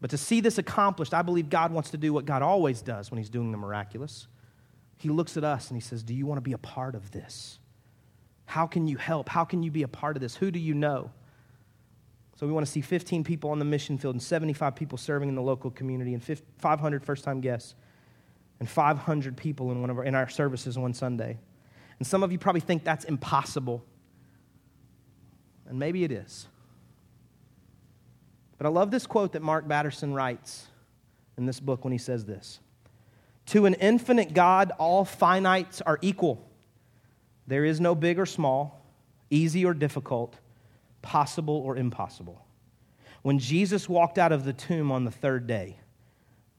But 0.00 0.10
to 0.10 0.18
see 0.18 0.40
this 0.40 0.56
accomplished, 0.56 1.12
I 1.12 1.22
believe 1.22 1.50
God 1.50 1.72
wants 1.72 1.90
to 1.90 1.98
do 1.98 2.12
what 2.12 2.24
God 2.24 2.40
always 2.40 2.80
does 2.80 3.10
when 3.10 3.18
He's 3.18 3.28
doing 3.28 3.52
the 3.52 3.58
miraculous. 3.58 4.26
He 4.96 5.10
looks 5.10 5.36
at 5.36 5.44
us 5.44 5.68
and 5.68 5.76
He 5.76 5.80
says, 5.86 6.02
Do 6.02 6.14
you 6.14 6.26
want 6.26 6.38
to 6.38 6.42
be 6.42 6.54
a 6.54 6.58
part 6.58 6.94
of 6.94 7.10
this? 7.10 7.58
How 8.46 8.66
can 8.66 8.86
you 8.86 8.96
help? 8.96 9.28
How 9.28 9.44
can 9.44 9.62
you 9.62 9.70
be 9.70 9.82
a 9.82 9.88
part 9.88 10.16
of 10.16 10.22
this? 10.22 10.34
Who 10.36 10.50
do 10.50 10.58
you 10.58 10.74
know? 10.74 11.10
So 12.36 12.46
we 12.46 12.54
want 12.54 12.64
to 12.64 12.72
see 12.72 12.80
15 12.80 13.22
people 13.22 13.50
on 13.50 13.58
the 13.58 13.66
mission 13.66 13.98
field 13.98 14.14
and 14.14 14.22
75 14.22 14.74
people 14.74 14.96
serving 14.96 15.28
in 15.28 15.34
the 15.34 15.42
local 15.42 15.70
community 15.70 16.14
and 16.14 16.42
500 16.58 17.04
first 17.04 17.22
time 17.22 17.42
guests 17.42 17.74
and 18.60 18.68
500 18.68 19.36
people 19.36 19.70
in, 19.72 19.82
one 19.82 19.90
of 19.90 19.98
our, 19.98 20.04
in 20.04 20.14
our 20.14 20.28
services 20.28 20.78
one 20.78 20.94
Sunday. 20.94 21.38
And 22.00 22.06
some 22.06 22.22
of 22.24 22.32
you 22.32 22.38
probably 22.38 22.62
think 22.62 22.82
that's 22.82 23.04
impossible. 23.04 23.84
And 25.68 25.78
maybe 25.78 26.02
it 26.02 26.10
is. 26.10 26.48
But 28.58 28.66
I 28.66 28.70
love 28.70 28.90
this 28.90 29.06
quote 29.06 29.32
that 29.34 29.42
Mark 29.42 29.68
Batterson 29.68 30.12
writes 30.12 30.66
in 31.38 31.46
this 31.46 31.60
book 31.60 31.84
when 31.84 31.92
he 31.92 31.98
says 31.98 32.24
this 32.24 32.58
To 33.46 33.66
an 33.66 33.74
infinite 33.74 34.34
God, 34.34 34.72
all 34.78 35.04
finites 35.04 35.80
are 35.84 35.98
equal. 36.02 36.46
There 37.46 37.64
is 37.64 37.80
no 37.80 37.94
big 37.94 38.18
or 38.18 38.26
small, 38.26 38.82
easy 39.28 39.64
or 39.64 39.74
difficult, 39.74 40.36
possible 41.02 41.56
or 41.56 41.76
impossible. 41.76 42.44
When 43.22 43.38
Jesus 43.38 43.88
walked 43.88 44.18
out 44.18 44.32
of 44.32 44.44
the 44.44 44.52
tomb 44.52 44.90
on 44.90 45.04
the 45.04 45.10
third 45.10 45.46
day, 45.46 45.76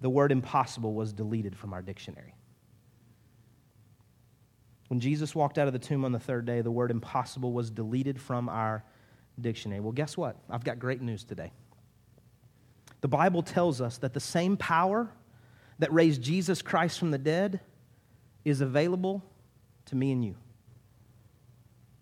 the 0.02 0.10
word 0.10 0.32
impossible 0.32 0.94
was 0.94 1.14
deleted 1.14 1.58
from 1.58 1.74
our 1.74 1.82
dictionary. 1.82 2.36
When 4.92 5.00
Jesus 5.00 5.34
walked 5.34 5.58
out 5.58 5.68
of 5.68 5.74
the 5.74 5.80
tomb 5.80 6.04
on 6.04 6.12
the 6.12 6.20
third 6.20 6.46
day, 6.46 6.60
the 6.60 6.70
word 6.70 6.92
impossible 6.92 7.54
was 7.54 7.72
deleted 7.72 8.20
from 8.20 8.50
our 8.50 8.84
dictionary. 9.40 9.80
Well, 9.80 9.94
guess 9.94 10.18
what? 10.18 10.36
I've 10.50 10.66
got 10.66 10.80
great 10.80 11.02
news 11.02 11.24
today. 11.24 11.54
The 13.00 13.08
Bible 13.08 13.42
tells 13.42 13.80
us 13.80 14.00
that 14.00 14.14
the 14.14 14.20
same 14.20 14.58
power 14.58 15.10
that 15.80 15.94
raised 15.94 16.22
Jesus 16.22 16.62
Christ 16.62 17.00
from 17.00 17.12
the 17.12 17.18
dead 17.18 17.62
is 18.44 18.60
available 18.60 19.24
to 19.86 19.96
me 19.96 20.12
and 20.12 20.26
you. 20.26 20.36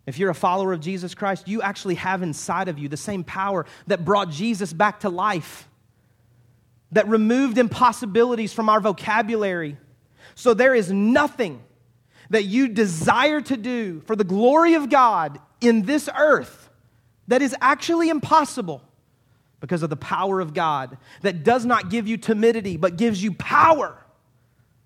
If 0.07 0.17
you're 0.17 0.31
a 0.31 0.33
follower 0.33 0.73
of 0.73 0.79
Jesus 0.79 1.13
Christ, 1.13 1.47
you 1.47 1.61
actually 1.61 1.93
have 1.93 2.23
inside 2.23 2.69
of 2.69 2.79
you 2.79 2.89
the 2.89 2.97
same 2.97 3.23
power 3.23 3.67
that 3.85 4.03
brought 4.03 4.31
Jesus 4.31 4.73
back 4.73 5.01
to 5.01 5.09
life, 5.09 5.69
that 6.91 7.07
removed 7.07 7.59
impossibilities 7.59 8.51
from 8.51 8.67
our 8.67 8.79
vocabulary. 8.79 9.77
So 10.33 10.55
there 10.55 10.73
is 10.73 10.91
nothing 10.91 11.61
that 12.29 12.43
you 12.43 12.67
desire 12.67 13.41
to 13.41 13.57
do 13.57 14.01
for 14.01 14.15
the 14.15 14.23
glory 14.23 14.75
of 14.75 14.89
God 14.89 15.39
in 15.61 15.83
this 15.83 16.09
earth 16.15 16.69
that 17.27 17.41
is 17.41 17.55
actually 17.61 18.09
impossible 18.09 18.81
because 19.59 19.83
of 19.83 19.89
the 19.89 19.97
power 19.97 20.39
of 20.39 20.53
God 20.53 20.97
that 21.21 21.43
does 21.43 21.65
not 21.65 21.89
give 21.89 22.07
you 22.07 22.17
timidity, 22.17 22.77
but 22.77 22.97
gives 22.97 23.21
you 23.21 23.33
power 23.33 23.97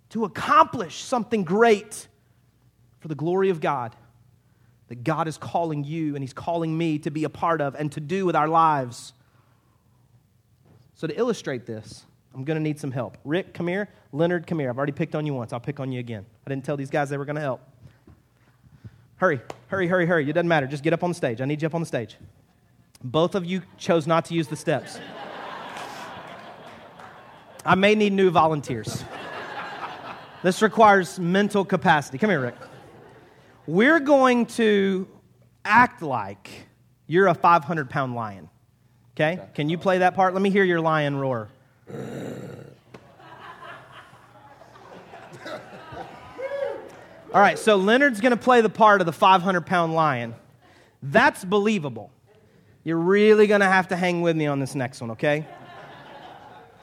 to 0.10 0.26
accomplish 0.26 1.04
something 1.04 1.44
great 1.44 2.08
for 3.00 3.08
the 3.08 3.16
glory 3.16 3.50
of 3.50 3.60
God 3.60 3.96
that 4.88 5.04
God 5.04 5.28
is 5.28 5.38
calling 5.38 5.84
you 5.84 6.16
and 6.16 6.24
He's 6.24 6.34
calling 6.34 6.78
me 6.78 7.00
to 7.00 7.12
be 7.12 7.24
a 7.24 7.30
part 7.30 7.62
of 7.62 7.76
and 7.76 7.92
to 7.94 8.00
do 8.00 8.26
with 8.26 8.36
our 8.36 8.48
lives. 8.48 9.14
So, 10.96 11.08
to 11.08 11.18
illustrate 11.18 11.66
this, 11.66 12.06
I'm 12.34 12.44
going 12.44 12.58
to 12.58 12.64
need 12.64 12.80
some 12.80 12.92
help. 12.92 13.18
Rick, 13.24 13.54
come 13.54 13.68
here. 13.68 13.90
Leonard, 14.12 14.46
come 14.48 14.60
here. 14.60 14.70
I've 14.70 14.78
already 14.78 14.92
picked 14.92 15.16
on 15.16 15.26
you 15.26 15.34
once. 15.34 15.52
I'll 15.52 15.60
pick 15.60 15.80
on 15.80 15.92
you 15.92 16.00
again. 16.00 16.26
I 16.46 16.50
didn't 16.50 16.66
tell 16.66 16.78
these 16.78 16.90
guys 16.90 17.10
they 17.10 17.18
were 17.18 17.26
going 17.26 17.36
to 17.36 17.42
help. 17.42 17.62
Hurry, 19.18 19.42
hurry, 19.68 19.88
hurry, 19.88 20.06
hurry. 20.06 20.30
It 20.30 20.34
doesn't 20.34 20.48
matter. 20.48 20.68
Just 20.68 20.84
get 20.84 20.94
up 20.94 21.04
on 21.04 21.12
the 21.12 21.16
stage. 21.16 21.40
I 21.40 21.46
need 21.46 21.62
you 21.62 21.66
up 21.66 21.76
on 21.76 21.82
the 21.82 21.88
stage. 21.88 22.18
Both 23.04 23.36
of 23.36 23.46
you 23.46 23.62
chose 23.78 24.08
not 24.08 24.26
to 24.26 24.34
use 24.34 24.48
the 24.48 24.56
steps. 24.56 25.00
I 27.66 27.76
may 27.76 27.96
need 27.96 28.14
new 28.14 28.30
volunteers. 28.30 29.04
This 30.42 30.62
requires 30.62 31.18
mental 31.20 31.64
capacity. 31.64 32.18
Come 32.18 32.30
here, 32.30 32.42
Rick. 32.42 32.56
We're 33.66 34.02
going 34.02 34.46
to 34.48 35.08
act 35.64 36.02
like 36.02 36.50
you're 37.08 37.28
a 37.28 37.34
500 37.34 37.90
pound 37.90 38.16
lion. 38.16 38.50
Okay? 39.16 39.40
Can 39.54 39.70
you 39.70 39.78
play 39.78 40.00
that 40.00 40.16
part? 40.16 40.34
Let 40.34 40.42
me 40.42 40.50
hear 40.50 40.66
your 40.66 40.82
lion 40.82 41.16
roar. 41.16 41.48
All 47.34 47.42
right, 47.42 47.58
so 47.58 47.78
Leonard's 47.78 48.22
going 48.22 48.32
to 48.32 48.38
play 48.38 48.62
the 48.62 48.70
part 48.70 49.02
of 49.02 49.06
the 49.06 49.12
500 49.12 49.62
pound 49.66 49.96
lion. 49.96 50.36
That's 51.02 51.44
believable. 51.44 52.12
You're 52.84 52.98
really 52.98 53.48
going 53.48 53.62
to 53.62 53.68
have 53.68 53.88
to 53.88 53.96
hang 53.96 54.22
with 54.22 54.36
me 54.36 54.46
on 54.46 54.60
this 54.60 54.76
next 54.76 55.02
one, 55.02 55.12
okay? 55.12 55.48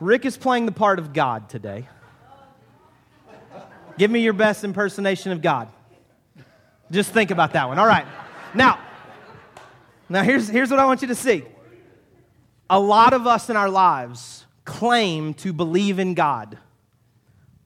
Rick 0.01 0.25
is 0.25 0.37
playing 0.37 0.67
the 0.67 0.73
part 0.73 0.99
of 0.99 1.13
God 1.13 1.49
today. 1.49 1.89
Give 3.97 4.11
me 4.11 4.21
your 4.21 4.33
best 4.33 4.65
impersonation 4.65 5.31
of 5.31 5.41
God. 5.41 5.69
Just 6.91 7.13
think 7.13 7.31
about 7.31 7.53
that 7.53 7.69
one. 7.69 7.79
All 7.79 7.87
right. 7.87 8.07
Now, 8.55 8.81
now 10.09 10.23
here's, 10.25 10.49
here's 10.49 10.71
what 10.71 10.81
I 10.81 10.85
want 10.85 11.03
you 11.03 11.09
to 11.09 11.15
see. 11.15 11.45
A 12.69 12.81
lot 12.81 13.13
of 13.13 13.27
us 13.27 13.51
in 13.51 13.57
our 13.57 13.69
lives 13.69 14.47
claim 14.65 15.35
to 15.35 15.53
believe 15.53 15.99
in 15.99 16.15
God, 16.15 16.59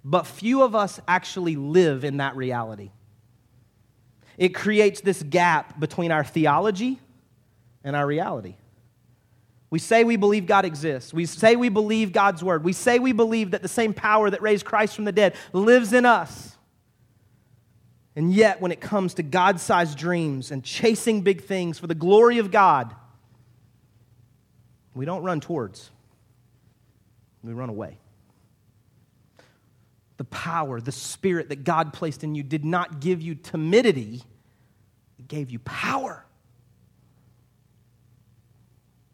but 0.05 0.27
few 0.27 0.63
of 0.63 0.75
us 0.75 1.01
actually 1.09 1.57
live 1.57 2.05
in 2.05 2.19
that 2.19 2.37
reality. 2.37 2.91
It 4.37 4.51
creates 4.51 5.01
this 5.01 5.23
gap 5.23 5.81
between 5.81 6.11
our 6.11 6.25
theology 6.25 7.01
and 7.83 7.97
our 7.97 8.07
reality. 8.07 8.57
We 9.71 9.79
say 9.79 10.05
we 10.05 10.17
believe 10.17 10.47
God 10.47 10.65
exists. 10.65 11.15
We 11.15 11.27
say 11.27 11.57
we 11.57 11.69
believe 11.69 12.13
God's 12.13 12.45
word. 12.45 12.63
We 12.65 12.73
say 12.73 12.99
we 12.99 13.13
believe 13.13 13.53
that 13.53 13.63
the 13.63 13.69
same 13.69 13.95
power 13.95 14.29
that 14.29 14.43
raised 14.43 14.65
Christ 14.65 14.95
from 14.95 15.05
the 15.05 15.13
dead 15.13 15.35
lives 15.53 15.93
in 15.93 16.05
us. 16.05 16.57
And 18.17 18.33
yet, 18.33 18.61
when 18.61 18.71
it 18.71 18.81
comes 18.81 19.15
to 19.15 19.25
God 19.25 19.59
sized 19.59 19.99
dreams 19.99 20.53
and 20.53 20.63
chasing 20.63 21.23
big 21.23 21.43
things 21.43 21.79
for 21.79 21.89
the 21.89 21.95
glory 21.95 22.39
of 22.39 22.53
God, 22.53 22.95
we 24.95 25.05
don't 25.05 25.25
run 25.25 25.41
towards, 25.41 25.91
we 27.43 27.53
run 27.53 27.69
away. 27.69 27.99
The 30.25 30.31
power, 30.31 30.81
the 30.81 30.91
spirit 30.91 31.51
that 31.51 31.65
God 31.65 31.93
placed 31.93 32.25
in 32.25 32.35
you 32.35 32.43
did 32.43 32.65
not 32.65 33.01
give 33.01 33.21
you 33.21 33.35
timidity, 33.35 34.23
it 35.19 35.29
gave 35.29 35.51
you 35.51 35.59
power. 35.59 36.25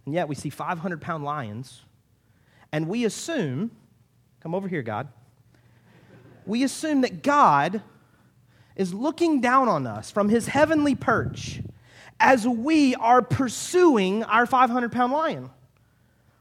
And 0.06 0.14
yet 0.14 0.28
we 0.28 0.36
see 0.36 0.50
500 0.50 1.00
pound 1.00 1.24
lions, 1.24 1.82
and 2.70 2.86
we 2.86 3.04
assume, 3.04 3.72
come 4.40 4.54
over 4.54 4.68
here, 4.68 4.82
God, 4.82 5.08
we 6.46 6.62
assume 6.62 7.00
that 7.00 7.24
God 7.24 7.82
is 8.76 8.94
looking 8.94 9.40
down 9.40 9.68
on 9.68 9.88
us 9.88 10.12
from 10.12 10.28
his 10.28 10.46
heavenly 10.46 10.94
perch 10.94 11.60
as 12.20 12.46
we 12.46 12.94
are 12.94 13.20
pursuing 13.20 14.22
our 14.22 14.46
500 14.46 14.92
pound 14.92 15.12
lion. 15.12 15.50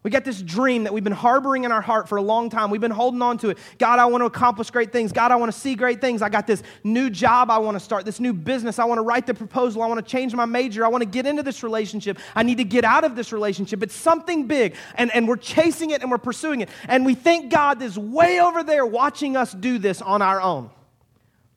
We 0.02 0.12
got 0.12 0.24
this 0.24 0.42
dream 0.42 0.86
that 0.86 0.94
we've 0.94 1.04
been 1.04 1.12
harboring 1.12 1.66
in 1.66 1.74
our 1.74 1.82
heart 1.82 2.08
for 2.08 2.18
a 2.18 2.22
long 2.22 2.50
time. 2.50 2.70
We've 2.70 2.80
been 2.80 2.90
holding 2.90 3.22
on 3.22 3.38
to 3.40 3.50
it. 3.50 3.58
God, 3.78 4.00
I 4.00 4.06
want 4.06 4.22
to 4.22 4.28
accomplish 4.28 4.72
great 4.72 4.94
things. 4.94 5.12
God, 5.12 5.34
I 5.34 5.36
want 5.36 5.52
to 5.52 5.60
see 5.60 5.76
great 5.76 6.00
things. 6.00 6.22
I 6.22 6.30
got 6.30 6.48
this 6.48 6.64
new 6.86 7.10
job 7.10 7.52
I 7.52 7.58
want 7.58 7.76
to 7.76 7.82
start, 7.82 8.06
this 8.06 8.22
new 8.22 8.32
business. 8.32 8.80
I 8.80 8.86
want 8.86 9.00
to 9.00 9.02
write 9.02 9.28
the 9.28 9.34
proposal. 9.34 9.82
I 9.82 9.88
want 9.88 10.04
to 10.06 10.10
change 10.10 10.34
my 10.34 10.46
major. 10.46 10.86
I 10.86 10.88
want 10.88 11.02
to 11.02 11.10
get 11.10 11.26
into 11.26 11.44
this 11.44 11.64
relationship. 11.64 12.18
I 12.34 12.44
need 12.44 12.60
to 12.60 12.64
get 12.64 12.86
out 12.86 13.04
of 13.04 13.18
this 13.18 13.34
relationship. 13.34 13.84
It's 13.84 13.94
something 13.94 14.48
big. 14.48 14.76
And, 14.96 15.14
and 15.14 15.28
we're 15.28 15.36
chasing 15.36 15.90
it 15.90 16.02
and 16.02 16.10
we're 16.10 16.18
pursuing 16.18 16.62
it. 16.62 16.70
And 16.88 17.06
we 17.06 17.14
think 17.14 17.52
God 17.52 17.82
is 17.82 18.00
way 18.00 18.40
over 18.40 18.64
there 18.64 18.86
watching 18.86 19.36
us 19.36 19.52
do 19.52 19.80
this 19.80 20.02
on 20.02 20.22
our 20.22 20.40
own. 20.40 20.70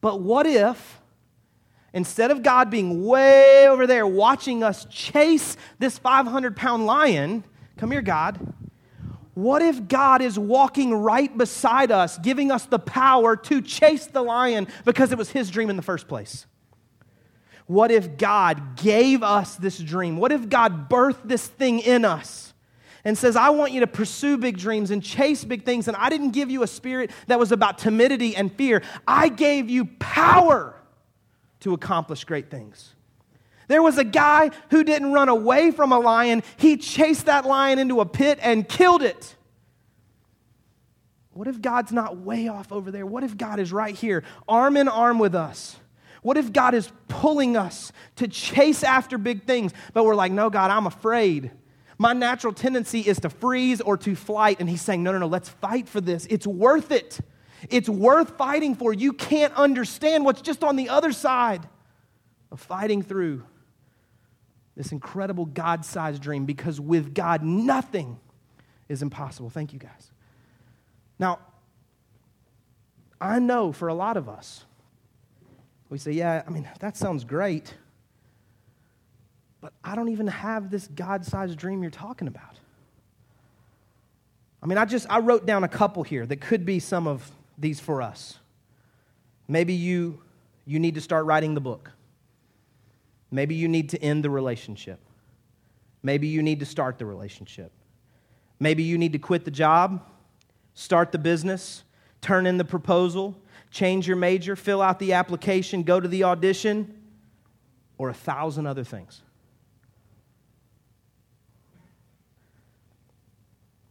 But 0.00 0.20
what 0.20 0.48
if, 0.48 1.00
instead 1.92 2.33
of 2.33 2.42
God 2.42 2.70
being 2.70 3.05
way 3.05 3.68
over 3.68 3.87
there 3.87 4.05
watching 4.05 4.64
us 4.64 4.85
chase 4.87 5.57
this 5.78 5.96
500 5.96 6.57
pound 6.57 6.87
lion, 6.87 7.44
Come 7.76 7.90
here, 7.90 8.02
God. 8.02 8.54
What 9.35 9.62
if 9.62 9.88
God 9.88 10.20
is 10.20 10.38
walking 10.38 10.94
right 10.94 11.37
beside 11.37 11.90
us, 11.90 12.18
giving 12.18 12.50
us 12.50 12.66
the 12.66 12.78
power 12.78 13.35
to 13.37 13.62
chase 13.62 14.06
the 14.06 14.22
lion 14.22 14.68
because 14.85 15.11
it 15.11 15.18
was 15.18 15.30
his 15.30 15.50
dream 15.50 15.70
in 15.70 15.76
the 15.76 15.82
first 15.82 16.06
place? 16.06 16.46
What 17.66 17.90
if 17.90 18.18
God 18.18 18.76
gave 18.76 19.22
us 19.22 19.56
this 19.56 19.78
dream? 19.78 20.18
What 20.18 20.32
if 20.32 20.48
God 20.48 20.90
birthed 20.90 21.26
this 21.26 21.46
thing 21.46 21.78
in 21.78 22.04
us 22.04 22.52
and 23.04 23.16
says, 23.16 23.35
I 23.35 23.50
want 23.50 23.72
you 23.72 23.80
to 23.80 23.87
pursue 23.87 24.37
big 24.37 24.58
dreams 24.58 24.90
and 24.90 25.02
chase 25.02 25.44
big 25.44 25.64
things? 25.64 25.88
And 25.88 25.96
I 25.96 26.11
didn't 26.11 26.32
give 26.32 26.50
you 26.50 26.62
a 26.64 26.66
spirit 26.66 27.11
that 27.28 27.38
was 27.38 27.52
about 27.52 27.78
timidity 27.78 28.37
and 28.37 28.52
fear, 28.52 28.82
I 29.08 29.28
gave 29.30 29.70
you 29.70 29.87
power 29.87 30.76
to 31.61 31.72
accomplish 31.72 32.24
great 32.24 32.50
things. 32.50 32.91
There 33.72 33.82
was 33.82 33.96
a 33.96 34.04
guy 34.04 34.50
who 34.68 34.85
didn't 34.85 35.14
run 35.14 35.30
away 35.30 35.70
from 35.70 35.92
a 35.92 35.98
lion, 35.98 36.42
he 36.58 36.76
chased 36.76 37.24
that 37.24 37.46
lion 37.46 37.78
into 37.78 38.02
a 38.02 38.04
pit 38.04 38.38
and 38.42 38.68
killed 38.68 39.00
it. 39.02 39.35
What 41.32 41.48
if 41.48 41.62
God's 41.62 41.90
not 41.90 42.18
way 42.18 42.48
off 42.48 42.70
over 42.70 42.90
there? 42.90 43.06
What 43.06 43.24
if 43.24 43.35
God 43.35 43.58
is 43.58 43.72
right 43.72 43.94
here, 43.94 44.24
arm 44.46 44.76
in 44.76 44.88
arm 44.88 45.18
with 45.18 45.35
us? 45.35 45.76
What 46.20 46.37
if 46.37 46.52
God 46.52 46.74
is 46.74 46.92
pulling 47.08 47.56
us 47.56 47.92
to 48.16 48.28
chase 48.28 48.85
after 48.85 49.16
big 49.16 49.44
things, 49.46 49.72
but 49.94 50.04
we're 50.04 50.16
like, 50.16 50.32
no, 50.32 50.50
God, 50.50 50.70
I'm 50.70 50.87
afraid. 50.87 51.50
My 51.96 52.12
natural 52.12 52.52
tendency 52.52 53.00
is 53.00 53.20
to 53.20 53.30
freeze 53.30 53.80
or 53.80 53.96
to 53.96 54.14
flight. 54.14 54.58
And 54.61 54.68
He's 54.68 54.82
saying, 54.82 55.02
no, 55.02 55.12
no, 55.12 55.18
no, 55.18 55.28
let's 55.28 55.48
fight 55.48 55.88
for 55.88 56.02
this. 56.02 56.26
It's 56.28 56.46
worth 56.46 56.90
it. 56.92 57.20
It's 57.70 57.88
worth 57.88 58.37
fighting 58.37 58.74
for. 58.74 58.92
You 58.92 59.14
can't 59.14 59.54
understand 59.54 60.26
what's 60.26 60.42
just 60.42 60.62
on 60.62 60.76
the 60.76 60.90
other 60.90 61.12
side 61.12 61.66
of 62.50 62.61
fighting 62.61 63.02
through 63.02 63.44
this 64.76 64.92
incredible 64.92 65.46
God 65.46 65.85
sized 65.85 66.22
dream 66.22 66.44
because 66.44 66.80
with 66.80 67.14
God, 67.14 67.42
nothing 67.42 68.18
is 68.88 69.02
impossible. 69.02 69.50
Thank 69.50 69.72
you, 69.72 69.78
guys. 69.78 70.11
Now, 71.18 71.38
I 73.20 73.38
know 73.38 73.72
for 73.72 73.88
a 73.88 73.94
lot 73.94 74.16
of 74.16 74.28
us, 74.28 74.64
we 75.88 75.98
say, 75.98 76.12
yeah, 76.12 76.42
I 76.46 76.50
mean, 76.50 76.68
that 76.80 76.96
sounds 76.96 77.22
great, 77.22 77.74
but 79.61 79.72
I 79.85 79.94
don't 79.94 80.08
even 80.08 80.26
have 80.26 80.70
this 80.70 80.88
God 80.88 81.24
sized 81.24 81.58
dream 81.58 81.82
you're 81.82 81.90
talking 81.90 82.26
about. 82.26 82.58
I 84.62 84.66
mean, 84.66 84.78
I 84.78 84.85
just 84.85 85.06
I 85.11 85.18
wrote 85.18 85.44
down 85.44 85.64
a 85.64 85.68
couple 85.68 86.02
here 86.02 86.24
that 86.26 86.40
could 86.40 86.64
be 86.64 86.78
some 86.78 87.06
of 87.06 87.30
these 87.58 87.78
for 87.78 88.00
us. 88.00 88.38
Maybe 89.48 89.75
you 89.75 90.23
you 90.64 90.79
need 90.79 90.94
to 90.94 91.00
start 91.00 91.27
writing 91.27 91.54
the 91.54 91.60
book. 91.60 91.90
Maybe 93.33 93.54
you 93.54 93.66
need 93.66 93.88
to 93.88 94.02
end 94.02 94.22
the 94.22 94.30
relationship. 94.30 95.00
Maybe 96.02 96.28
you 96.28 96.42
need 96.42 96.60
to 96.60 96.66
start 96.66 96.98
the 96.98 97.06
relationship. 97.06 97.72
Maybe 98.60 98.83
you 98.83 98.98
need 98.98 99.14
to 99.14 99.18
quit 99.18 99.44
the 99.44 99.50
job, 99.50 100.06
start 100.74 101.10
the 101.10 101.18
business, 101.18 101.83
turn 102.20 102.46
in 102.46 102.58
the 102.58 102.64
proposal, 102.64 103.37
change 103.70 104.06
your 104.06 104.18
major, 104.18 104.54
fill 104.54 104.83
out 104.83 104.98
the 104.98 105.14
application, 105.14 105.83
go 105.83 105.98
to 105.98 106.06
the 106.06 106.24
audition, 106.24 106.94
or 107.96 108.10
a 108.10 108.14
thousand 108.14 108.66
other 108.66 108.85
things. 108.85 109.22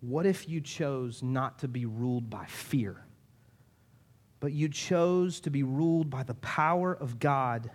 What 0.02 0.26
if 0.26 0.48
you 0.48 0.62
chose 0.62 1.24
not 1.24 1.60
to 1.60 1.68
be 1.68 1.86
ruled 1.86 2.30
by 2.30 2.46
fear, 2.46 3.06
but 4.40 4.52
you 4.52 4.70
chose 4.70 5.40
to 5.42 5.50
be 5.50 5.64
ruled 5.64 6.10
by 6.10 6.24
the 6.24 6.34
power 6.36 6.94
of 6.94 7.20
God 7.20 7.72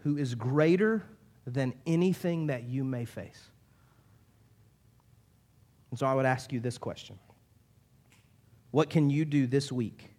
who 0.00 0.16
is 0.16 0.34
greater 0.34 1.04
than 1.46 1.74
anything 1.86 2.48
that 2.48 2.64
you 2.64 2.84
may 2.84 3.04
face. 3.04 3.50
And 5.90 5.98
so 5.98 6.06
I 6.06 6.14
would 6.14 6.26
ask 6.26 6.52
you 6.52 6.60
this 6.60 6.78
question 6.78 7.18
What 8.70 8.90
can 8.90 9.10
you 9.10 9.24
do 9.24 9.46
this 9.46 9.72
week 9.72 10.10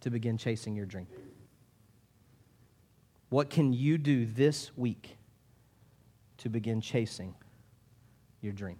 to 0.00 0.10
begin 0.10 0.38
chasing 0.38 0.74
your 0.74 0.86
dream? 0.86 1.06
What 3.28 3.48
can 3.48 3.72
you 3.72 3.96
do 3.96 4.26
this 4.26 4.76
week 4.76 5.16
to 6.38 6.48
begin 6.48 6.80
chasing 6.80 7.34
your 8.40 8.52
dream? 8.52 8.78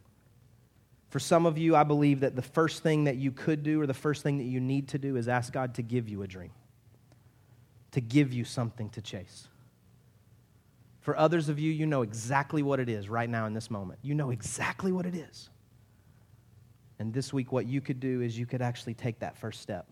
For 1.11 1.19
some 1.19 1.45
of 1.45 1.59
you, 1.59 1.77
I 1.77 1.85
believe 1.85 2.21
that 2.21 2.37
the 2.37 2.43
first 2.43 2.83
thing 2.83 3.05
that 3.05 3.17
you 3.17 3.33
could 3.33 3.63
do 3.63 3.81
or 3.81 3.87
the 3.87 3.95
first 3.95 4.23
thing 4.23 4.39
that 4.39 4.45
you 4.45 4.61
need 4.61 4.89
to 4.89 4.99
do 4.99 5.17
is 5.17 5.29
ask 5.29 5.53
God 5.53 5.75
to 5.75 5.83
give 5.83 6.09
you 6.09 6.23
a 6.23 6.27
dream, 6.27 6.53
to 7.93 8.01
give 8.01 8.33
you 8.33 8.45
something 8.45 8.89
to 8.91 9.03
chase. 9.03 9.49
For 11.01 11.17
others 11.17 11.49
of 11.49 11.59
you, 11.59 11.73
you 11.73 11.87
know 11.87 12.03
exactly 12.03 12.63
what 12.63 12.79
it 12.79 12.89
is 12.89 13.09
right 13.09 13.29
now 13.29 13.47
in 13.47 13.55
this 13.55 13.71
moment. 13.71 13.99
You 14.03 14.15
know 14.15 14.31
exactly 14.31 14.93
what 14.93 15.07
it 15.07 15.15
is. 15.15 15.49
And 16.99 17.15
this 17.15 17.33
week, 17.33 17.53
what 17.53 17.67
you 17.67 17.81
could 17.81 17.99
do 17.99 18.21
is 18.21 18.39
you 18.39 18.45
could 18.45 18.61
actually 18.61 18.95
take 18.95 19.21
that 19.21 19.39
first 19.39 19.63
step, 19.63 19.87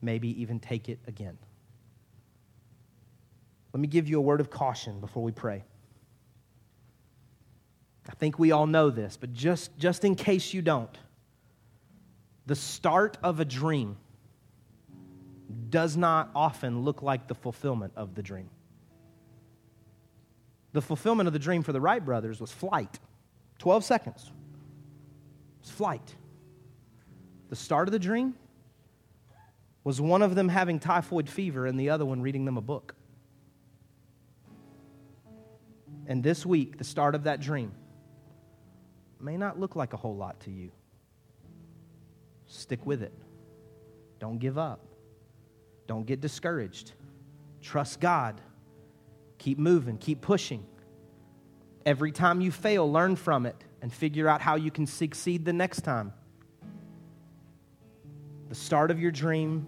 maybe 0.00 0.40
even 0.40 0.60
take 0.60 0.88
it 0.88 1.00
again. 1.08 1.36
Let 3.72 3.80
me 3.80 3.88
give 3.88 4.08
you 4.08 4.18
a 4.18 4.20
word 4.20 4.40
of 4.40 4.50
caution 4.50 5.00
before 5.00 5.22
we 5.24 5.32
pray. 5.32 5.64
I 8.08 8.14
think 8.14 8.38
we 8.38 8.52
all 8.52 8.66
know 8.66 8.90
this, 8.90 9.16
but 9.16 9.34
just, 9.34 9.76
just 9.76 10.04
in 10.04 10.14
case 10.14 10.54
you 10.54 10.62
don't, 10.62 10.96
the 12.46 12.54
start 12.54 13.18
of 13.22 13.40
a 13.40 13.44
dream 13.44 13.96
does 15.68 15.96
not 15.96 16.30
often 16.34 16.82
look 16.82 17.02
like 17.02 17.26
the 17.26 17.34
fulfillment 17.34 17.92
of 17.96 18.14
the 18.14 18.22
dream. 18.22 18.48
The 20.72 20.82
fulfillment 20.82 21.26
of 21.26 21.32
the 21.32 21.38
dream 21.38 21.62
for 21.62 21.72
the 21.72 21.80
Wright 21.80 22.04
brothers 22.04 22.40
was 22.40 22.52
flight 22.52 22.98
12 23.58 23.84
seconds. 23.84 24.30
It's 25.60 25.70
flight. 25.70 26.14
The 27.48 27.56
start 27.56 27.88
of 27.88 27.92
the 27.92 27.98
dream 27.98 28.34
was 29.82 30.00
one 30.00 30.22
of 30.22 30.34
them 30.34 30.48
having 30.48 30.78
typhoid 30.78 31.28
fever 31.28 31.66
and 31.66 31.80
the 31.80 31.90
other 31.90 32.04
one 32.04 32.20
reading 32.20 32.44
them 32.44 32.56
a 32.56 32.60
book. 32.60 32.94
And 36.06 36.22
this 36.22 36.46
week, 36.46 36.78
the 36.78 36.84
start 36.84 37.14
of 37.14 37.24
that 37.24 37.40
dream, 37.40 37.72
may 39.20 39.36
not 39.36 39.58
look 39.58 39.76
like 39.76 39.92
a 39.92 39.96
whole 39.96 40.16
lot 40.16 40.40
to 40.40 40.50
you. 40.50 40.70
Stick 42.46 42.86
with 42.86 43.02
it. 43.02 43.12
Don't 44.18 44.38
give 44.38 44.56
up. 44.56 44.80
Don't 45.86 46.06
get 46.06 46.20
discouraged. 46.20 46.92
Trust 47.60 48.00
God. 48.00 48.40
Keep 49.38 49.58
moving, 49.58 49.98
keep 49.98 50.20
pushing. 50.20 50.66
Every 51.86 52.12
time 52.12 52.40
you 52.40 52.50
fail, 52.50 52.90
learn 52.90 53.16
from 53.16 53.46
it 53.46 53.56
and 53.80 53.92
figure 53.92 54.28
out 54.28 54.40
how 54.40 54.56
you 54.56 54.70
can 54.70 54.86
succeed 54.86 55.44
the 55.44 55.52
next 55.52 55.80
time. 55.80 56.12
The 58.48 58.54
start 58.54 58.90
of 58.90 59.00
your 59.00 59.10
dream 59.10 59.66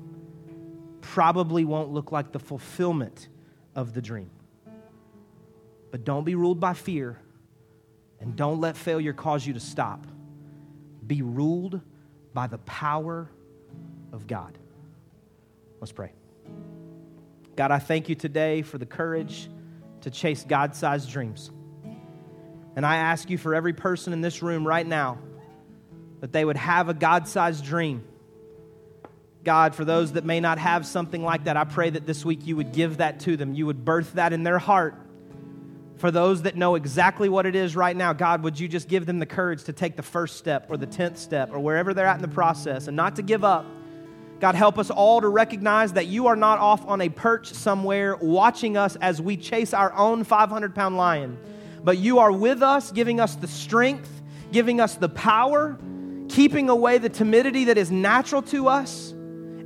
probably 1.00 1.64
won't 1.64 1.90
look 1.90 2.12
like 2.12 2.32
the 2.32 2.38
fulfillment 2.38 3.28
of 3.74 3.94
the 3.94 4.02
dream. 4.02 4.30
But 5.90 6.04
don't 6.04 6.24
be 6.24 6.34
ruled 6.34 6.60
by 6.60 6.74
fear 6.74 7.18
and 8.20 8.36
don't 8.36 8.60
let 8.60 8.76
failure 8.76 9.12
cause 9.12 9.46
you 9.46 9.54
to 9.54 9.60
stop. 9.60 10.06
Be 11.06 11.22
ruled 11.22 11.80
by 12.34 12.46
the 12.46 12.58
power 12.58 13.30
of 14.12 14.26
God. 14.26 14.58
Let's 15.80 15.92
pray. 15.92 16.12
God, 17.56 17.70
I 17.70 17.78
thank 17.78 18.08
you 18.08 18.14
today 18.14 18.62
for 18.62 18.78
the 18.78 18.86
courage 18.86 19.48
to 20.02 20.10
chase 20.10 20.44
God 20.44 20.74
sized 20.74 21.10
dreams. 21.10 21.50
And 22.76 22.86
I 22.86 22.96
ask 22.96 23.28
you 23.30 23.38
for 23.38 23.54
every 23.54 23.72
person 23.72 24.12
in 24.12 24.20
this 24.20 24.42
room 24.42 24.66
right 24.66 24.86
now 24.86 25.18
that 26.20 26.32
they 26.32 26.44
would 26.44 26.56
have 26.56 26.88
a 26.88 26.94
God 26.94 27.26
sized 27.28 27.64
dream. 27.64 28.04
God, 29.42 29.74
for 29.74 29.84
those 29.84 30.12
that 30.12 30.24
may 30.24 30.40
not 30.40 30.58
have 30.58 30.86
something 30.86 31.22
like 31.22 31.44
that, 31.44 31.56
I 31.56 31.64
pray 31.64 31.90
that 31.90 32.06
this 32.06 32.24
week 32.24 32.46
you 32.46 32.56
would 32.56 32.72
give 32.72 32.98
that 32.98 33.20
to 33.20 33.36
them. 33.36 33.54
You 33.54 33.66
would 33.66 33.84
birth 33.84 34.12
that 34.14 34.32
in 34.32 34.42
their 34.42 34.58
heart 34.58 34.94
for 36.00 36.10
those 36.10 36.42
that 36.42 36.56
know 36.56 36.76
exactly 36.76 37.28
what 37.28 37.44
it 37.44 37.54
is 37.54 37.76
right 37.76 37.94
now, 37.94 38.14
God, 38.14 38.42
would 38.42 38.58
you 38.58 38.68
just 38.68 38.88
give 38.88 39.04
them 39.04 39.18
the 39.18 39.26
courage 39.26 39.64
to 39.64 39.74
take 39.74 39.96
the 39.96 40.02
first 40.02 40.38
step 40.38 40.66
or 40.70 40.78
the 40.78 40.86
tenth 40.86 41.18
step 41.18 41.50
or 41.52 41.60
wherever 41.60 41.92
they're 41.92 42.06
at 42.06 42.16
in 42.16 42.22
the 42.22 42.28
process 42.28 42.88
and 42.88 42.96
not 42.96 43.16
to 43.16 43.22
give 43.22 43.44
up? 43.44 43.66
God, 44.40 44.54
help 44.54 44.78
us 44.78 44.88
all 44.88 45.20
to 45.20 45.28
recognize 45.28 45.92
that 45.92 46.06
you 46.06 46.28
are 46.28 46.36
not 46.36 46.58
off 46.58 46.86
on 46.86 47.02
a 47.02 47.10
perch 47.10 47.52
somewhere 47.52 48.16
watching 48.16 48.78
us 48.78 48.96
as 48.96 49.20
we 49.20 49.36
chase 49.36 49.74
our 49.74 49.92
own 49.92 50.24
500 50.24 50.74
pound 50.74 50.96
lion, 50.96 51.38
but 51.84 51.98
you 51.98 52.20
are 52.20 52.32
with 52.32 52.62
us, 52.62 52.90
giving 52.90 53.20
us 53.20 53.36
the 53.36 53.46
strength, 53.46 54.22
giving 54.50 54.80
us 54.80 54.94
the 54.94 55.10
power, 55.10 55.78
keeping 56.30 56.70
away 56.70 56.96
the 56.96 57.10
timidity 57.10 57.66
that 57.66 57.76
is 57.76 57.90
natural 57.90 58.40
to 58.40 58.68
us. 58.68 59.10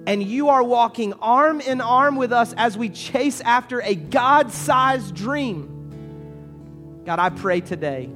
And 0.07 0.21
you 0.21 0.49
are 0.49 0.63
walking 0.63 1.13
arm 1.15 1.61
in 1.61 1.81
arm 1.81 2.17
with 2.17 2.33
us 2.33 2.53
as 2.55 2.77
we 2.77 2.89
chase 2.89 3.41
after 3.43 3.81
a 3.81 3.95
God 3.95 4.51
sized 4.51 5.15
dream. 5.15 7.03
God, 7.07 7.21
I 7.21 7.31
pray 7.31 7.61
today 7.61 8.11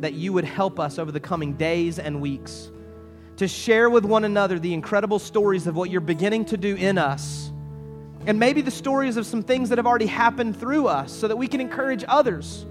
that 0.00 0.12
you 0.12 0.34
would 0.34 0.44
help 0.44 0.78
us 0.78 0.98
over 0.98 1.10
the 1.10 1.20
coming 1.20 1.54
days 1.54 1.98
and 1.98 2.20
weeks 2.20 2.70
to 3.36 3.48
share 3.48 3.90
with 3.90 4.04
one 4.04 4.24
another 4.24 4.58
the 4.58 4.72
incredible 4.72 5.18
stories 5.18 5.66
of 5.66 5.76
what 5.76 5.90
you're 5.90 6.00
beginning 6.00 6.46
to 6.46 6.56
do 6.56 6.74
in 6.74 6.98
us. 6.98 7.52
And 8.26 8.40
maybe 8.40 8.60
the 8.60 8.70
stories 8.70 9.16
of 9.16 9.26
some 9.26 9.42
things 9.42 9.68
that 9.68 9.78
have 9.78 9.86
already 9.86 10.06
happened 10.06 10.58
through 10.58 10.88
us 10.88 11.12
so 11.12 11.28
that 11.28 11.36
we 11.36 11.46
can 11.46 11.60
encourage 11.60 12.04
others. 12.08 12.66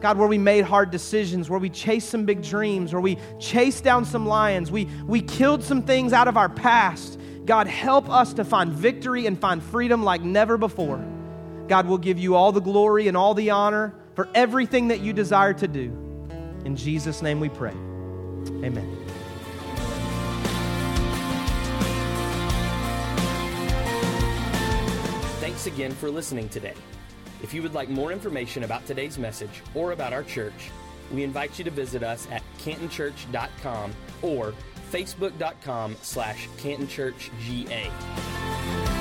God, 0.00 0.18
where 0.18 0.28
we 0.28 0.38
made 0.38 0.64
hard 0.64 0.90
decisions, 0.90 1.50
where 1.50 1.58
we 1.58 1.70
chased 1.70 2.10
some 2.10 2.26
big 2.26 2.42
dreams, 2.42 2.92
where 2.92 3.00
we 3.00 3.18
chased 3.40 3.82
down 3.82 4.04
some 4.04 4.26
lions, 4.26 4.70
we, 4.70 4.84
we 5.06 5.22
killed 5.22 5.64
some 5.64 5.82
things 5.82 6.12
out 6.12 6.28
of 6.28 6.36
our 6.36 6.48
past. 6.48 7.18
God, 7.44 7.66
help 7.66 8.08
us 8.10 8.34
to 8.34 8.44
find 8.44 8.72
victory 8.72 9.26
and 9.26 9.38
find 9.38 9.62
freedom 9.62 10.04
like 10.04 10.20
never 10.20 10.58
before. 10.58 11.04
God 11.66 11.86
will 11.86 11.98
give 11.98 12.18
you 12.18 12.34
all 12.34 12.52
the 12.52 12.60
glory 12.60 13.08
and 13.08 13.16
all 13.16 13.34
the 13.34 13.50
honor 13.50 13.94
for 14.14 14.28
everything 14.34 14.88
that 14.88 15.00
you 15.00 15.12
desire 15.12 15.54
to 15.54 15.66
do. 15.66 15.90
In 16.64 16.76
Jesus' 16.76 17.22
name 17.22 17.40
we 17.40 17.48
pray. 17.48 17.74
Amen. 18.62 18.95
Again 25.66 25.92
for 25.92 26.10
listening 26.10 26.48
today. 26.48 26.74
If 27.42 27.52
you 27.52 27.62
would 27.62 27.74
like 27.74 27.88
more 27.88 28.12
information 28.12 28.64
about 28.64 28.86
today's 28.86 29.18
message 29.18 29.62
or 29.74 29.92
about 29.92 30.12
our 30.12 30.22
church, 30.22 30.70
we 31.12 31.22
invite 31.22 31.58
you 31.58 31.64
to 31.64 31.70
visit 31.70 32.02
us 32.02 32.26
at 32.30 32.42
cantonchurch.com 32.58 33.92
or 34.22 34.54
facebook.com 34.90 35.96
slash 36.02 36.48
cantonchurchga. 36.58 38.95